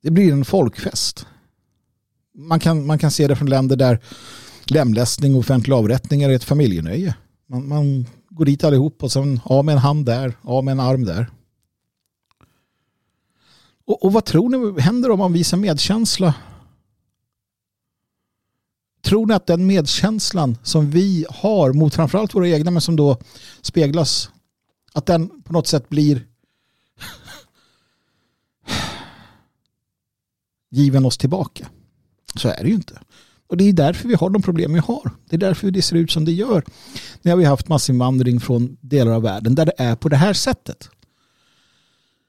Det 0.00 0.10
blir 0.10 0.32
en 0.32 0.44
folkfest. 0.44 1.26
Man 2.34 2.60
kan, 2.60 2.86
man 2.86 2.98
kan 2.98 3.10
se 3.10 3.26
det 3.26 3.36
från 3.36 3.50
länder 3.50 3.76
där 3.76 4.00
lemlästning 4.64 5.34
och 5.34 5.40
offentliga 5.40 5.76
avrättningar 5.76 6.30
är 6.30 6.34
ett 6.34 6.44
familjenöje. 6.44 7.14
Man, 7.46 7.68
man 7.68 8.06
går 8.28 8.44
dit 8.44 8.64
allihop 8.64 9.02
och 9.02 9.12
sen 9.12 9.40
av 9.44 9.64
med 9.64 9.72
en 9.72 9.78
hand 9.78 10.06
där, 10.06 10.34
av 10.42 10.64
med 10.64 10.72
en 10.72 10.80
arm 10.80 11.04
där. 11.04 11.30
Och, 13.86 14.04
och 14.04 14.12
vad 14.12 14.24
tror 14.24 14.48
ni 14.48 14.80
händer 14.80 15.10
om 15.10 15.18
man 15.18 15.32
visar 15.32 15.56
medkänsla? 15.56 16.34
Tror 19.02 19.26
ni 19.26 19.34
att 19.34 19.46
den 19.46 19.66
medkänslan 19.66 20.58
som 20.62 20.90
vi 20.90 21.26
har 21.30 21.72
mot 21.72 21.94
framförallt 21.94 22.34
våra 22.34 22.48
egna 22.48 22.70
men 22.70 22.80
som 22.80 22.96
då 22.96 23.18
speglas 23.62 24.30
att 24.92 25.06
den 25.06 25.42
på 25.42 25.52
något 25.52 25.66
sätt 25.66 25.88
blir 25.88 26.26
given 30.70 31.06
oss 31.06 31.18
tillbaka? 31.18 31.68
Så 32.34 32.48
är 32.48 32.62
det 32.62 32.68
ju 32.68 32.74
inte. 32.74 33.00
Och 33.46 33.56
det 33.56 33.64
är 33.64 33.72
därför 33.72 34.08
vi 34.08 34.14
har 34.14 34.30
de 34.30 34.42
problem 34.42 34.72
vi 34.72 34.78
har. 34.78 35.10
Det 35.28 35.36
är 35.36 35.40
därför 35.40 35.70
det 35.70 35.82
ser 35.82 35.96
ut 35.96 36.10
som 36.10 36.24
det 36.24 36.32
gör. 36.32 36.64
När 37.22 37.32
har 37.32 37.38
vi 37.38 37.44
haft 37.44 37.68
massinvandring 37.68 38.40
från 38.40 38.76
delar 38.80 39.12
av 39.12 39.22
världen 39.22 39.54
där 39.54 39.66
det 39.66 39.74
är 39.76 39.96
på 39.96 40.08
det 40.08 40.16
här 40.16 40.32
sättet. 40.32 40.88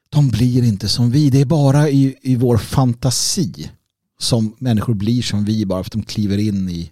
De 0.10 0.30
blir 0.30 0.64
inte 0.64 0.90
som 0.90 1.12
vi. 1.12 1.30
Det 1.30 1.42
är 1.42 1.46
bara 1.46 1.90
i, 1.90 2.18
i 2.22 2.36
vår 2.36 2.58
fantasi 2.58 3.72
som 4.20 4.56
människor 4.60 4.94
blir 4.94 5.22
som 5.22 5.46
vi 5.46 5.66
bara 5.66 5.84
för 5.84 5.88
att 5.88 5.92
de 5.92 6.04
kliver 6.04 6.38
in 6.38 6.70
i, 6.70 6.92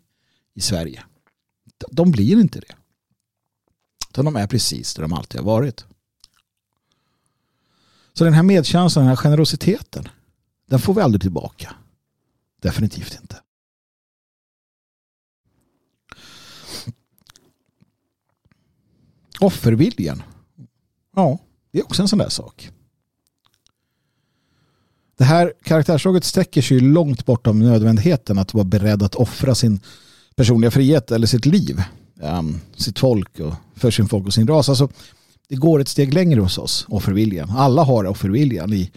i 0.54 0.62
Sverige. 0.62 1.04
De 1.92 2.12
blir 2.12 2.40
inte 2.40 2.60
det. 2.60 2.76
Utan 4.10 4.26
de 4.26 4.36
är 4.36 4.48
precis 4.48 4.94
där 4.94 5.02
de 5.02 5.14
alltid 5.14 5.40
har 5.42 5.46
varit. 5.46 5.86
Så 8.14 8.24
den 8.24 8.34
här 8.34 8.44
medkänslan, 8.44 9.06
den 9.06 9.10
här 9.10 9.16
generositeten, 9.16 10.08
den 10.70 10.80
får 10.80 10.94
vi 10.94 11.02
aldrig 11.02 11.22
tillbaka. 11.22 11.76
Definitivt 12.64 13.18
inte. 13.22 13.40
Offerviljan. 19.40 20.24
Ja, 21.16 21.40
det 21.72 21.80
är 21.80 21.84
också 21.84 22.02
en 22.02 22.08
sån 22.08 22.20
där 22.20 22.30
sak. 22.30 22.70
Det 25.18 25.24
här 25.24 25.54
karaktärsdraget 25.64 26.24
sträcker 26.24 26.62
sig 26.62 26.80
långt 26.80 27.26
bortom 27.26 27.60
nödvändigheten 27.60 28.38
att 28.38 28.54
vara 28.54 28.64
beredd 28.64 29.04
att 29.04 29.16
offra 29.16 29.56
sin 29.56 29.80
personliga 30.36 30.72
frihet 30.72 31.12
eller 31.12 31.28
sitt 31.28 31.46
liv, 31.46 31.84
um, 32.22 32.62
sitt 32.76 33.00
folk 33.00 33.40
och 33.40 33.54
för 33.76 33.92
sin 33.92 34.08
folk 34.08 34.28
och 34.28 34.34
sin 34.34 34.48
ras. 34.48 34.70
Alltså, 34.70 34.90
det 35.48 35.56
går 35.56 35.80
ett 35.80 35.88
steg 35.88 36.14
längre 36.14 36.40
hos 36.42 36.58
oss, 36.58 36.86
offerviljan. 36.90 37.50
Alla 37.50 37.84
har 37.84 38.06
offerviljan 38.06 38.74
i, 38.74 38.92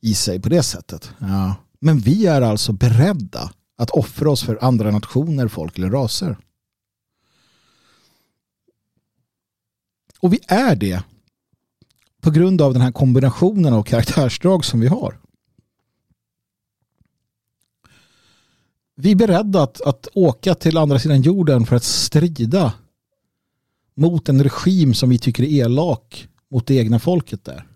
i 0.00 0.14
sig 0.14 0.40
på 0.40 0.48
det 0.48 0.62
sättet. 0.62 1.10
Ja. 1.18 1.54
Men 1.84 1.98
vi 1.98 2.26
är 2.26 2.42
alltså 2.42 2.72
beredda 2.72 3.52
att 3.76 3.90
offra 3.90 4.30
oss 4.30 4.42
för 4.42 4.64
andra 4.64 4.90
nationer, 4.90 5.48
folk 5.48 5.78
eller 5.78 5.90
raser. 5.90 6.36
Och 10.20 10.32
vi 10.32 10.38
är 10.46 10.76
det 10.76 11.02
på 12.20 12.30
grund 12.30 12.60
av 12.62 12.72
den 12.72 12.82
här 12.82 12.92
kombinationen 12.92 13.72
av 13.72 13.82
karaktärsdrag 13.82 14.64
som 14.64 14.80
vi 14.80 14.86
har. 14.86 15.18
Vi 18.94 19.10
är 19.10 19.16
beredda 19.16 19.62
att, 19.62 19.80
att 19.80 20.08
åka 20.14 20.54
till 20.54 20.76
andra 20.76 20.98
sidan 20.98 21.22
jorden 21.22 21.66
för 21.66 21.76
att 21.76 21.84
strida 21.84 22.74
mot 23.94 24.28
en 24.28 24.42
regim 24.42 24.94
som 24.94 25.10
vi 25.10 25.18
tycker 25.18 25.42
är 25.42 25.48
elak 25.48 26.28
mot 26.50 26.66
det 26.66 26.74
egna 26.74 26.98
folket 26.98 27.44
där. 27.44 27.66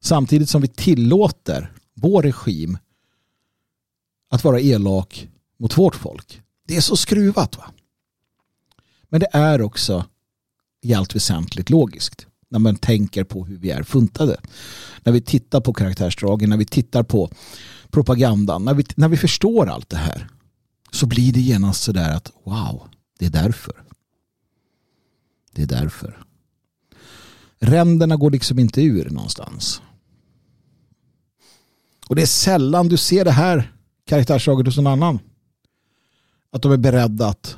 Samtidigt 0.00 0.48
som 0.48 0.62
vi 0.62 0.68
tillåter 0.68 1.72
vår 1.94 2.22
regim 2.22 2.78
att 4.30 4.44
vara 4.44 4.60
elak 4.60 5.28
mot 5.58 5.78
vårt 5.78 5.94
folk. 5.94 6.42
Det 6.66 6.76
är 6.76 6.80
så 6.80 6.96
skruvat 6.96 7.56
va? 7.56 7.70
Men 9.08 9.20
det 9.20 9.28
är 9.32 9.62
också 9.62 10.04
i 10.82 10.94
allt 10.94 11.14
väsentligt 11.14 11.70
logiskt. 11.70 12.26
När 12.48 12.58
man 12.58 12.76
tänker 12.76 13.24
på 13.24 13.44
hur 13.44 13.56
vi 13.56 13.70
är 13.70 13.82
funtade. 13.82 14.40
När 15.04 15.12
vi 15.12 15.20
tittar 15.20 15.60
på 15.60 15.72
karaktärsdragen, 15.72 16.50
när 16.50 16.56
vi 16.56 16.66
tittar 16.66 17.02
på 17.02 17.30
propagandan, 17.90 18.64
när 18.64 18.74
vi, 18.74 18.84
när 18.94 19.08
vi 19.08 19.16
förstår 19.16 19.66
allt 19.66 19.88
det 19.88 19.96
här 19.96 20.28
så 20.90 21.06
blir 21.06 21.32
det 21.32 21.40
genast 21.40 21.82
sådär 21.82 22.16
att 22.16 22.32
wow, 22.44 22.88
det 23.18 23.26
är 23.26 23.30
därför. 23.30 23.82
Det 25.52 25.62
är 25.62 25.66
därför. 25.66 26.24
Ränderna 27.58 28.16
går 28.16 28.30
liksom 28.30 28.58
inte 28.58 28.82
ur 28.82 29.10
någonstans. 29.10 29.82
Och 32.08 32.16
det 32.16 32.22
är 32.22 32.26
sällan 32.26 32.88
du 32.88 32.96
ser 32.96 33.24
det 33.24 33.30
här 33.30 33.72
karaktärsdraget 34.04 34.66
hos 34.66 34.76
någon 34.76 34.86
annan. 34.86 35.18
Att 36.52 36.62
de 36.62 36.72
är 36.72 36.76
beredda 36.76 37.26
att 37.26 37.56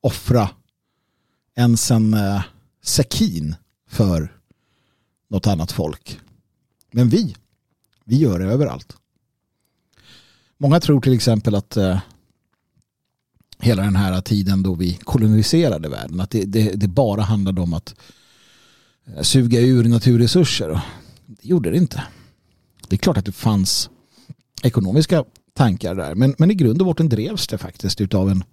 offra 0.00 0.50
ens 1.56 1.90
en 1.90 2.14
eh, 2.14 2.42
sekin 2.82 3.54
för 3.88 4.38
något 5.28 5.46
annat 5.46 5.72
folk. 5.72 6.20
Men 6.90 7.08
vi, 7.08 7.36
vi 8.04 8.16
gör 8.16 8.38
det 8.38 8.44
överallt. 8.44 8.96
Många 10.58 10.80
tror 10.80 11.00
till 11.00 11.12
exempel 11.12 11.54
att 11.54 11.76
eh, 11.76 11.98
hela 13.58 13.82
den 13.82 13.96
här 13.96 14.20
tiden 14.20 14.62
då 14.62 14.74
vi 14.74 14.94
koloniserade 14.94 15.88
världen, 15.88 16.20
att 16.20 16.30
det, 16.30 16.44
det, 16.44 16.70
det 16.70 16.88
bara 16.88 17.22
handlade 17.22 17.60
om 17.60 17.74
att 17.74 17.94
eh, 19.06 19.22
suga 19.22 19.60
ur 19.60 19.84
naturresurser. 19.84 20.80
Det 21.26 21.48
gjorde 21.48 21.70
det 21.70 21.76
inte. 21.76 22.02
Det 22.88 22.96
är 22.96 22.98
klart 22.98 23.16
att 23.16 23.24
det 23.24 23.32
fanns 23.32 23.90
ekonomiska 24.62 25.24
tankar 25.54 25.94
där, 25.94 26.14
men, 26.14 26.34
men 26.38 26.50
i 26.50 26.54
grund 26.54 26.80
och 26.80 26.86
botten 26.86 27.08
drevs 27.08 27.46
det 27.46 27.58
faktiskt 27.58 28.00
utav 28.00 28.30
en 28.30 28.44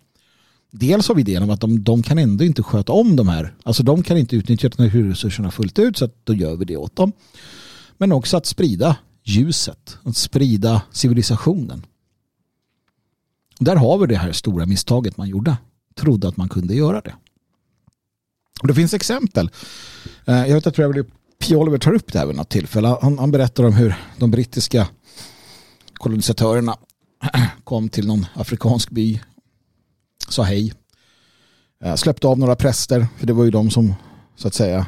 Dels 0.73 1.07
har 1.07 1.15
vi 1.15 1.21
idén 1.21 1.43
om 1.43 1.49
att 1.49 1.61
de, 1.61 1.83
de 1.83 2.03
kan 2.03 2.17
ändå 2.17 2.43
inte 2.43 2.63
sköta 2.63 2.93
om 2.93 3.15
de 3.15 3.27
här. 3.27 3.55
Alltså 3.63 3.83
de 3.83 4.03
kan 4.03 4.17
inte 4.17 4.35
utnyttja 4.35 4.69
naturresurserna 4.77 5.51
fullt 5.51 5.79
ut 5.79 5.97
så 5.97 6.05
att 6.05 6.15
då 6.23 6.33
gör 6.33 6.55
vi 6.55 6.65
det 6.65 6.77
åt 6.77 6.95
dem. 6.95 7.11
Men 7.97 8.11
också 8.11 8.37
att 8.37 8.45
sprida 8.45 8.97
ljuset, 9.23 9.97
att 10.03 10.17
sprida 10.17 10.81
civilisationen. 10.91 11.85
Där 13.59 13.75
har 13.75 13.97
vi 13.97 14.07
det 14.07 14.15
här 14.15 14.31
stora 14.31 14.65
misstaget 14.65 15.17
man 15.17 15.29
gjorde. 15.29 15.57
Trodde 15.95 16.27
att 16.27 16.37
man 16.37 16.49
kunde 16.49 16.75
göra 16.75 17.01
det. 17.01 17.13
Och 18.61 18.67
det 18.67 18.73
finns 18.73 18.93
exempel. 18.93 19.49
Eh, 20.25 20.47
jag 20.47 20.55
vet 20.55 20.67
att 20.67 20.75
Trevor 20.75 21.05
P. 21.39 21.55
Oliver 21.55 21.77
tar 21.77 21.93
upp 21.93 22.13
det 22.13 22.19
här 22.19 22.25
vid 22.25 22.35
något 22.35 22.49
tillfälle. 22.49 22.97
Han, 23.01 23.19
han 23.19 23.31
berättar 23.31 23.63
om 23.63 23.73
hur 23.73 23.95
de 24.17 24.31
brittiska 24.31 24.87
kolonisatörerna 25.93 26.77
kom 27.63 27.89
till 27.89 28.07
någon 28.07 28.25
afrikansk 28.33 28.89
by, 28.89 29.21
sa 30.27 30.43
hej, 30.43 30.73
eh, 31.83 31.95
släppte 31.95 32.27
av 32.27 32.39
några 32.39 32.55
präster, 32.55 33.07
för 33.17 33.27
det 33.27 33.33
var 33.33 33.43
ju 33.43 33.51
de 33.51 33.71
som 33.71 33.95
så 34.35 34.47
att 34.47 34.53
säga 34.53 34.85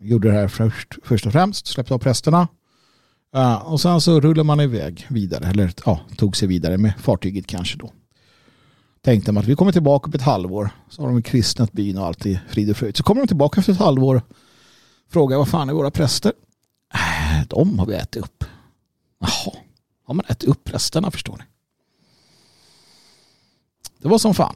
gjorde 0.00 0.28
det 0.28 0.34
här 0.34 0.48
först, 0.48 0.98
först 1.02 1.26
och 1.26 1.32
främst, 1.32 1.66
släppte 1.66 1.94
av 1.94 1.98
prästerna. 1.98 2.48
Eh, 3.34 3.72
och 3.72 3.80
sen 3.80 4.00
så 4.00 4.20
rullade 4.20 4.44
man 4.44 4.60
iväg 4.60 5.06
vidare, 5.08 5.50
eller 5.50 5.72
ja, 5.84 6.00
tog 6.16 6.36
sig 6.36 6.48
vidare 6.48 6.78
med 6.78 6.92
fartyget 6.98 7.46
kanske 7.46 7.78
då. 7.78 7.92
Tänkte 9.02 9.32
man 9.32 9.42
att 9.42 9.48
vi 9.48 9.54
kommer 9.54 9.72
tillbaka 9.72 10.10
på 10.10 10.16
ett 10.16 10.22
halvår, 10.22 10.70
så 10.88 11.02
har 11.02 11.08
de 11.08 11.22
kristnat 11.22 11.72
byn 11.72 11.98
och 11.98 12.06
allt 12.06 12.26
i 12.26 12.40
frid 12.48 12.70
och 12.70 12.76
fröjd. 12.76 12.96
Så 12.96 13.02
kommer 13.02 13.20
de 13.20 13.26
tillbaka 13.26 13.60
efter 13.60 13.72
ett 13.72 13.78
halvår, 13.78 14.22
frågar 15.10 15.38
vad 15.38 15.48
fan 15.48 15.68
är 15.68 15.72
våra 15.72 15.90
präster? 15.90 16.32
Eh, 16.94 17.46
de 17.48 17.78
har 17.78 17.86
vi 17.86 17.94
ätit 17.94 18.16
upp. 18.16 18.44
Jaha, 19.20 19.56
har 20.06 20.14
man 20.14 20.24
ätit 20.28 20.48
upp 20.48 20.64
prästerna 20.64 21.10
förstår 21.10 21.36
ni? 21.36 21.44
Det 24.00 24.08
var 24.08 24.18
som 24.18 24.34
fan. 24.34 24.54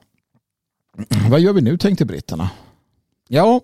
Vad 1.30 1.40
gör 1.40 1.52
vi 1.52 1.60
nu 1.60 1.78
tänkte 1.78 2.04
britterna. 2.04 2.50
Ja, 3.28 3.60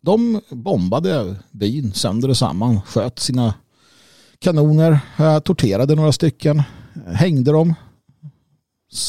de 0.00 0.40
bombade 0.50 1.36
byn 1.50 1.92
sönder 1.92 2.28
och 2.28 2.36
samman, 2.36 2.82
sköt 2.82 3.18
sina 3.18 3.54
kanoner, 4.38 4.98
eh, 5.18 5.38
torterade 5.38 5.94
några 5.94 6.12
stycken, 6.12 6.62
hängde 7.06 7.52
dem, 7.52 7.74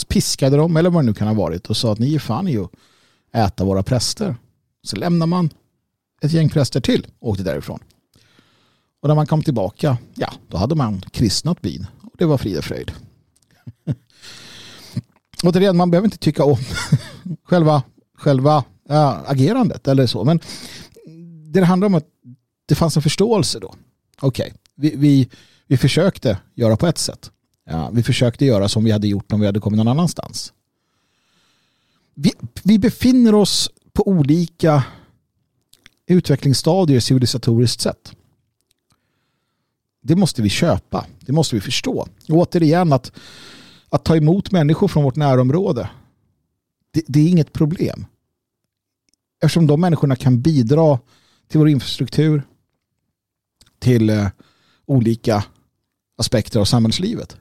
piskade 0.07 0.57
dem 0.57 0.77
eller 0.77 0.89
vad 0.89 1.03
det 1.03 1.05
nu 1.05 1.13
kan 1.13 1.27
ha 1.27 1.33
varit 1.33 1.67
och 1.67 1.77
sa 1.77 1.93
att 1.93 1.99
ni 1.99 2.15
är 2.15 2.19
fan 2.19 2.47
i 2.47 2.57
att 2.57 2.71
äta 3.33 3.65
våra 3.65 3.83
präster. 3.83 4.35
Så 4.83 4.95
lämnar 4.95 5.27
man 5.27 5.49
ett 6.21 6.31
gäng 6.31 6.49
präster 6.49 6.81
till 6.81 7.07
och 7.19 7.29
åkte 7.29 7.43
därifrån. 7.43 7.79
Och 9.01 9.07
när 9.07 9.15
man 9.15 9.27
kom 9.27 9.43
tillbaka, 9.43 9.97
ja, 10.15 10.33
då 10.47 10.57
hade 10.57 10.75
man 10.75 11.01
kristnat 11.01 11.61
byn. 11.61 11.87
Och 12.01 12.13
det 12.17 12.25
var 12.25 12.37
frid 12.37 12.57
och 12.57 12.63
fröjd. 12.63 12.91
Återigen, 15.43 15.77
man 15.77 15.91
behöver 15.91 16.05
inte 16.05 16.17
tycka 16.17 16.43
om 16.43 16.57
själva, 17.43 17.83
själva 18.17 18.63
äh, 18.89 19.29
agerandet 19.29 19.87
eller 19.87 20.07
så. 20.07 20.23
Men 20.23 20.39
det 21.51 21.63
handlar 21.63 21.85
om 21.85 21.95
att 21.95 22.07
det 22.65 22.75
fanns 22.75 22.95
en 22.95 23.01
förståelse 23.01 23.59
då. 23.59 23.75
Okej, 24.21 24.45
okay. 24.47 24.57
vi, 24.75 24.95
vi, 24.95 25.29
vi 25.67 25.77
försökte 25.77 26.37
göra 26.55 26.77
på 26.77 26.87
ett 26.87 26.97
sätt. 26.97 27.31
Ja, 27.69 27.89
vi 27.93 28.03
försökte 28.03 28.45
göra 28.45 28.69
som 28.69 28.83
vi 28.83 28.91
hade 28.91 29.07
gjort 29.07 29.31
om 29.31 29.39
vi 29.39 29.45
hade 29.45 29.59
kommit 29.59 29.77
någon 29.77 29.87
annanstans. 29.87 30.53
Vi, 32.15 32.33
vi 32.63 32.79
befinner 32.79 33.35
oss 33.35 33.69
på 33.93 34.07
olika 34.07 34.83
utvecklingsstadier 36.07 36.99
civilisatoriskt 36.99 37.81
sett. 37.81 38.11
Det 40.01 40.15
måste 40.15 40.41
vi 40.41 40.49
köpa. 40.49 41.05
Det 41.19 41.31
måste 41.31 41.55
vi 41.55 41.61
förstå. 41.61 42.07
Och 42.29 42.35
återigen 42.35 42.93
att 42.93 43.11
att 43.89 44.05
ta 44.05 44.15
emot 44.15 44.51
människor 44.51 44.87
från 44.87 45.03
vårt 45.03 45.15
närområde 45.15 45.89
det, 46.91 47.03
det, 47.07 47.19
är 47.19 47.29
inget 47.29 47.53
problem. 47.53 48.05
Eftersom 49.43 49.67
de 49.67 49.81
människorna 49.81 50.15
kan 50.15 50.41
bidra 50.41 50.99
till 51.47 51.59
vår 51.59 51.69
infrastruktur 51.69 52.43
till 53.79 54.09
eh, 54.09 54.27
olika 54.85 55.45
aspekter 56.17 56.59
av 56.59 56.65
samhällslivet. 56.65 57.37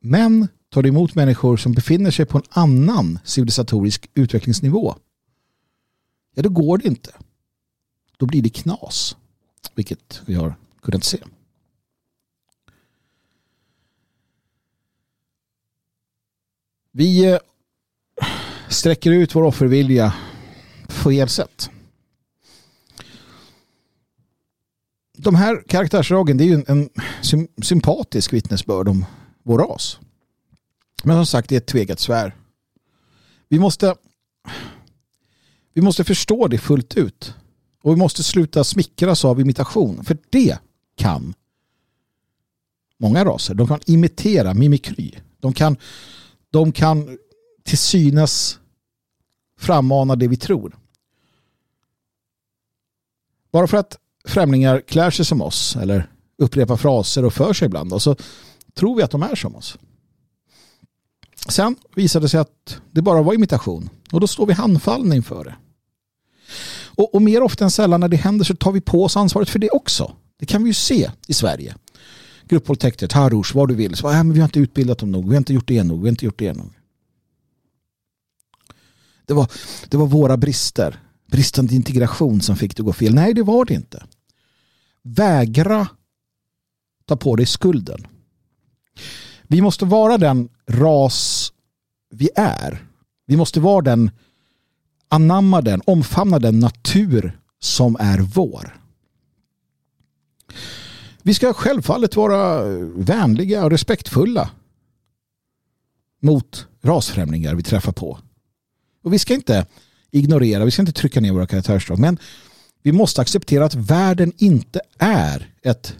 Men 0.00 0.48
tar 0.68 0.82
du 0.82 0.88
emot 0.88 1.14
människor 1.14 1.56
som 1.56 1.72
befinner 1.72 2.10
sig 2.10 2.26
på 2.26 2.38
en 2.38 2.44
annan 2.50 3.18
civilisatorisk 3.24 4.10
utvecklingsnivå 4.14 4.94
ja 6.34 6.42
då 6.42 6.48
går 6.48 6.78
det 6.78 6.88
inte. 6.88 7.10
Då 8.16 8.26
blir 8.26 8.42
det 8.42 8.48
knas. 8.48 9.16
Vilket 9.74 10.22
vi 10.26 10.34
har 10.34 10.54
kunnat 10.82 11.04
se. 11.04 11.18
Vi 16.96 17.24
eh, 17.24 17.38
sträcker 18.68 19.10
ut 19.10 19.34
vår 19.34 19.42
offervilja 19.42 20.14
på 20.86 20.92
fel 20.92 21.28
sätt. 21.28 21.70
De 25.16 25.34
här 25.34 25.62
karaktärsdragen 25.68 26.36
det 26.36 26.44
är 26.44 26.46
ju 26.46 26.64
en, 26.66 26.88
sympatisk 27.62 28.32
vittnesbörd 28.32 28.88
om 28.88 29.04
vår 29.42 29.58
ras. 29.58 29.98
Men 31.04 31.16
som 31.16 31.26
sagt, 31.26 31.48
det 31.48 31.54
är 31.54 31.60
ett 31.60 31.66
tvegat 31.66 32.00
svär. 32.00 32.36
Vi 33.48 33.58
måste, 33.58 33.94
vi 35.72 35.82
måste 35.82 36.04
förstå 36.04 36.48
det 36.48 36.58
fullt 36.58 36.96
ut. 36.96 37.34
Och 37.82 37.92
vi 37.92 37.96
måste 37.96 38.22
sluta 38.22 38.64
smickras 38.64 39.24
av 39.24 39.40
imitation. 39.40 40.04
För 40.04 40.18
det 40.30 40.58
kan 40.96 41.34
många 42.98 43.24
raser. 43.24 43.54
De 43.54 43.68
kan 43.68 43.80
imitera 43.86 44.54
mimikry. 44.54 45.12
De 45.40 45.52
kan 45.52 45.76
de 46.54 46.72
kan 46.72 47.18
till 47.64 47.78
synes 47.78 48.58
frammana 49.58 50.16
det 50.16 50.28
vi 50.28 50.36
tror. 50.36 50.76
Bara 53.52 53.66
för 53.66 53.76
att 53.76 53.98
främlingar 54.24 54.80
klär 54.80 55.10
sig 55.10 55.24
som 55.24 55.42
oss 55.42 55.76
eller 55.76 56.10
upprepar 56.38 56.76
fraser 56.76 57.24
och 57.24 57.34
för 57.34 57.52
sig 57.52 57.66
ibland 57.66 58.02
så 58.02 58.16
tror 58.74 58.96
vi 58.96 59.02
att 59.02 59.10
de 59.10 59.22
är 59.22 59.34
som 59.34 59.56
oss. 59.56 59.78
Sen 61.48 61.76
visade 61.94 62.24
det 62.24 62.28
sig 62.28 62.40
att 62.40 62.80
det 62.90 63.02
bara 63.02 63.22
var 63.22 63.34
imitation 63.34 63.90
och 64.12 64.20
då 64.20 64.26
står 64.26 64.46
vi 64.46 64.52
handfallna 64.52 65.14
inför 65.14 65.44
det. 65.44 65.54
Och, 66.84 67.14
och, 67.14 67.22
mer 67.22 67.42
ofta 67.42 67.64
än 67.64 67.70
sällan 67.70 68.00
när 68.00 68.08
det 68.08 68.16
händer 68.16 68.44
så 68.44 68.56
tar 68.56 68.72
vi 68.72 68.80
på 68.80 69.04
oss 69.04 69.16
ansvaret 69.16 69.48
för 69.48 69.58
det 69.58 69.70
också. 69.70 70.16
Det 70.38 70.46
kan 70.46 70.62
vi 70.62 70.70
ju 70.70 70.74
se 70.74 71.10
i 71.26 71.34
Sverige 71.34 71.74
gruppvåldtäkter, 72.48 73.08
terrors, 73.08 73.54
vad 73.54 73.68
du 73.68 73.74
vill. 73.74 73.96
Så, 73.96 74.08
äh, 74.08 74.16
men 74.16 74.32
vi 74.32 74.40
har 74.40 74.48
inte 74.48 74.60
utbildat 74.60 74.98
dem 74.98 75.10
nog, 75.10 75.24
vi 75.28 75.34
har 75.34 75.38
inte 75.38 75.54
gjort 75.54 75.68
det 75.68 75.84
nog, 75.84 75.98
vi 75.98 76.06
har 76.06 76.10
inte 76.10 76.24
gjort 76.24 76.38
det 76.38 76.52
nog. 76.52 76.72
Det 79.26 79.34
var, 79.34 79.50
det 79.88 79.96
var 79.96 80.06
våra 80.06 80.36
brister, 80.36 81.00
bristande 81.26 81.74
integration 81.74 82.40
som 82.40 82.56
fick 82.56 82.76
det 82.76 82.80
att 82.80 82.86
gå 82.86 82.92
fel. 82.92 83.14
Nej, 83.14 83.34
det 83.34 83.42
var 83.42 83.64
det 83.64 83.74
inte. 83.74 84.06
Vägra 85.02 85.88
ta 87.04 87.16
på 87.16 87.36
dig 87.36 87.46
skulden. 87.46 88.06
Vi 89.42 89.60
måste 89.60 89.84
vara 89.84 90.18
den 90.18 90.48
ras 90.66 91.52
vi 92.10 92.28
är. 92.36 92.86
Vi 93.26 93.36
måste 93.36 93.60
vara 93.60 93.82
den, 93.82 94.10
anamma 95.08 95.60
den, 95.60 95.82
omfamna 95.86 96.38
den 96.38 96.58
natur 96.58 97.40
som 97.58 97.96
är 98.00 98.18
vår. 98.18 98.80
Vi 101.26 101.34
ska 101.34 101.54
självfallet 101.54 102.16
vara 102.16 102.64
vänliga 102.96 103.64
och 103.64 103.70
respektfulla 103.70 104.50
mot 106.22 106.66
rasfrämlingar 106.82 107.54
vi 107.54 107.62
träffar 107.62 107.92
på. 107.92 108.18
Och 109.02 109.12
vi 109.12 109.18
ska 109.18 109.34
inte 109.34 109.66
ignorera, 110.10 110.64
vi 110.64 110.70
ska 110.70 110.82
inte 110.82 110.92
trycka 110.92 111.20
ner 111.20 111.32
våra 111.32 111.46
karaktärsdrag. 111.46 111.98
Men 111.98 112.18
vi 112.82 112.92
måste 112.92 113.20
acceptera 113.20 113.64
att 113.64 113.74
världen 113.74 114.32
inte 114.36 114.80
är 114.98 115.54
ett 115.62 115.96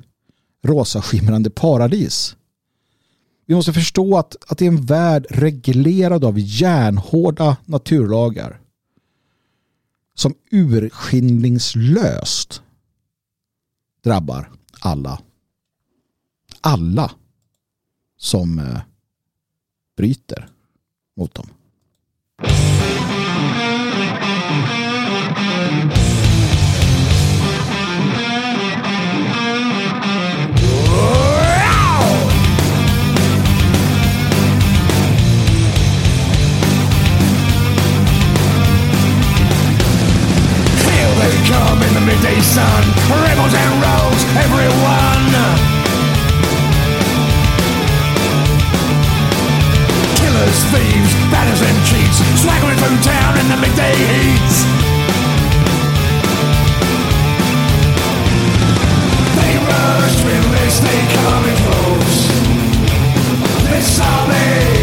rosa 0.65 1.03
skimrande 1.03 1.51
paradis. 1.51 2.37
Vi 3.47 3.55
måste 3.55 3.73
förstå 3.73 4.17
att, 4.17 4.51
att 4.51 4.59
det 4.59 4.65
är 4.65 4.69
en 4.69 4.87
värld 4.87 5.27
reglerad 5.31 6.25
av 6.25 6.39
järnhårda 6.39 7.57
naturlagar 7.65 8.61
som 10.15 10.35
urskillningslöst 10.51 12.63
drabbar 14.03 14.51
alla. 14.85 15.19
Alla 16.61 17.11
som 18.17 18.59
eh, 18.59 18.81
bryter 19.97 20.49
mot 21.17 21.35
dem. 21.35 21.47
come 41.49 41.83
in 41.83 41.95
the 41.95 42.01
midday 42.01 42.41
sun. 42.41 42.83
Rebels 43.23 43.55
and 43.55 43.74
everyone. 44.37 45.31
Killers, 50.19 50.59
thieves, 50.75 51.13
batters 51.31 51.63
streets, 51.87 52.19
swaggering 52.43 52.79
through 52.79 52.99
town 53.03 53.39
in 53.39 53.47
the 53.49 53.57
midday 53.57 53.95
heat. 53.95 54.53
They 59.39 59.55
rush 59.71 60.17
with 60.27 60.45
they 60.81 61.01
coming 61.23 61.59
close. 61.67 62.19
This 63.71 64.01
army. 64.01 64.74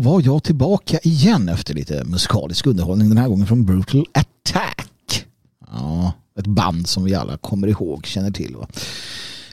Var 0.00 0.22
jag 0.24 0.42
tillbaka 0.42 0.98
igen 1.02 1.48
efter 1.48 1.74
lite 1.74 2.04
musikalisk 2.04 2.66
underhållning. 2.66 3.08
Den 3.08 3.18
här 3.18 3.28
gången 3.28 3.46
från 3.46 3.64
Brutal 3.64 4.06
Attack. 4.12 5.26
Ja, 5.66 6.12
ett 6.38 6.46
band 6.46 6.88
som 6.88 7.04
vi 7.04 7.14
alla 7.14 7.36
kommer 7.36 7.68
ihåg, 7.68 8.06
känner 8.06 8.30
till. 8.30 8.56
Va? 8.56 8.66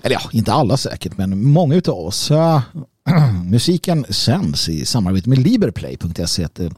Eller 0.04 0.16
ja, 0.16 0.30
inte 0.32 0.54
alla 0.54 0.78
säkert, 0.78 1.18
men 1.18 1.44
många 1.52 1.76
utav 1.76 2.00
oss. 2.00 2.32
Äh, 2.32 2.62
musiken 3.46 4.06
sänds 4.10 4.70
i 4.70 4.86
samarbete 4.86 5.30
med 5.30 5.38
Liberplay.se. 5.38 6.44
Eh, 6.44 6.72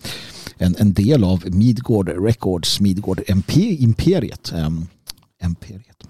en, 0.57 0.76
en 0.80 0.93
del 0.93 1.24
av 1.24 1.43
Midgård 1.45 2.09
Records, 2.09 2.80
Midgård 2.80 3.22
MP, 3.28 3.61
Imperiet. 3.84 4.53
Ähm, 4.55 4.88
Imperiet. 5.43 6.03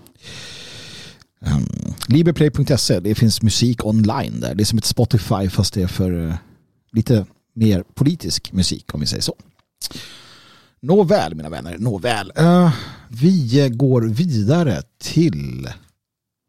Um, 1.42 1.94
Liberplay.se, 2.08 3.00
det 3.00 3.16
finns 3.16 3.42
musik 3.42 3.86
online 3.86 4.40
där. 4.40 4.56
Det 4.56 4.64
är 4.64 4.66
som 4.66 4.78
ett 4.78 4.86
Spotify 4.86 5.50
fast 5.50 5.74
det 5.74 5.82
är 5.82 5.88
för 5.88 6.28
eh, 6.28 6.36
lite 6.92 7.26
mer 7.54 7.84
politisk 7.94 8.52
musik 8.52 8.94
om 8.94 9.00
vi 9.00 9.06
säger 9.06 9.24
så. 9.24 9.36
Nåväl 10.82 11.36
mina 11.36 11.50
vänner, 11.50 11.78
nåväl. 11.78 12.32
Uh, 12.40 12.74
vi 13.08 13.70
går 13.74 14.02
vidare 14.02 14.82
till 14.98 15.70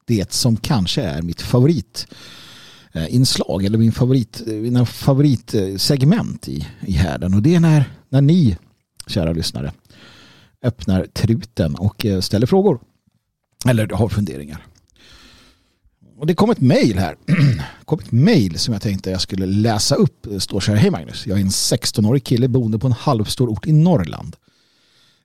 det 0.06 0.32
som 0.32 0.56
kanske 0.56 1.02
är 1.02 1.22
mitt 1.22 1.42
favoritinslag 1.42 3.62
eh, 3.62 3.66
eller 3.66 3.78
min 3.78 3.92
favorit, 3.92 4.42
eh, 4.46 4.54
mina 4.54 4.86
favoritsegment 4.86 6.48
i, 6.48 6.66
i 6.80 6.92
härden 6.92 7.34
och 7.34 7.42
det 7.42 7.54
är 7.54 7.60
när, 7.60 7.84
när 8.08 8.20
ni, 8.20 8.56
kära 9.06 9.32
lyssnare, 9.32 9.72
öppnar 10.62 11.06
truten 11.06 11.74
och 11.74 12.06
ställer 12.20 12.46
frågor. 12.46 12.80
Eller 13.68 13.88
har 13.88 14.08
funderingar. 14.08 14.66
Och 16.20 16.26
det 16.26 16.34
kom 16.34 16.50
ett 16.50 16.60
mejl 16.60 16.98
här. 16.98 17.16
Det 17.26 17.64
kom 17.84 17.98
ett 17.98 18.12
mejl 18.12 18.58
som 18.58 18.72
jag 18.72 18.82
tänkte 18.82 19.10
jag 19.10 19.20
skulle 19.20 19.46
läsa 19.46 19.94
upp. 19.94 20.16
Det 20.22 20.40
står 20.40 20.60
så 20.60 20.70
här. 20.72 20.78
Hej 20.78 20.90
Magnus, 20.90 21.26
jag 21.26 21.38
är 21.38 21.42
en 21.42 21.48
16-årig 21.48 22.24
kille 22.24 22.48
boende 22.48 22.78
på 22.78 22.86
en 22.86 22.92
halvstor 22.92 23.48
ort 23.48 23.66
i 23.66 23.72
Norrland. 23.72 24.36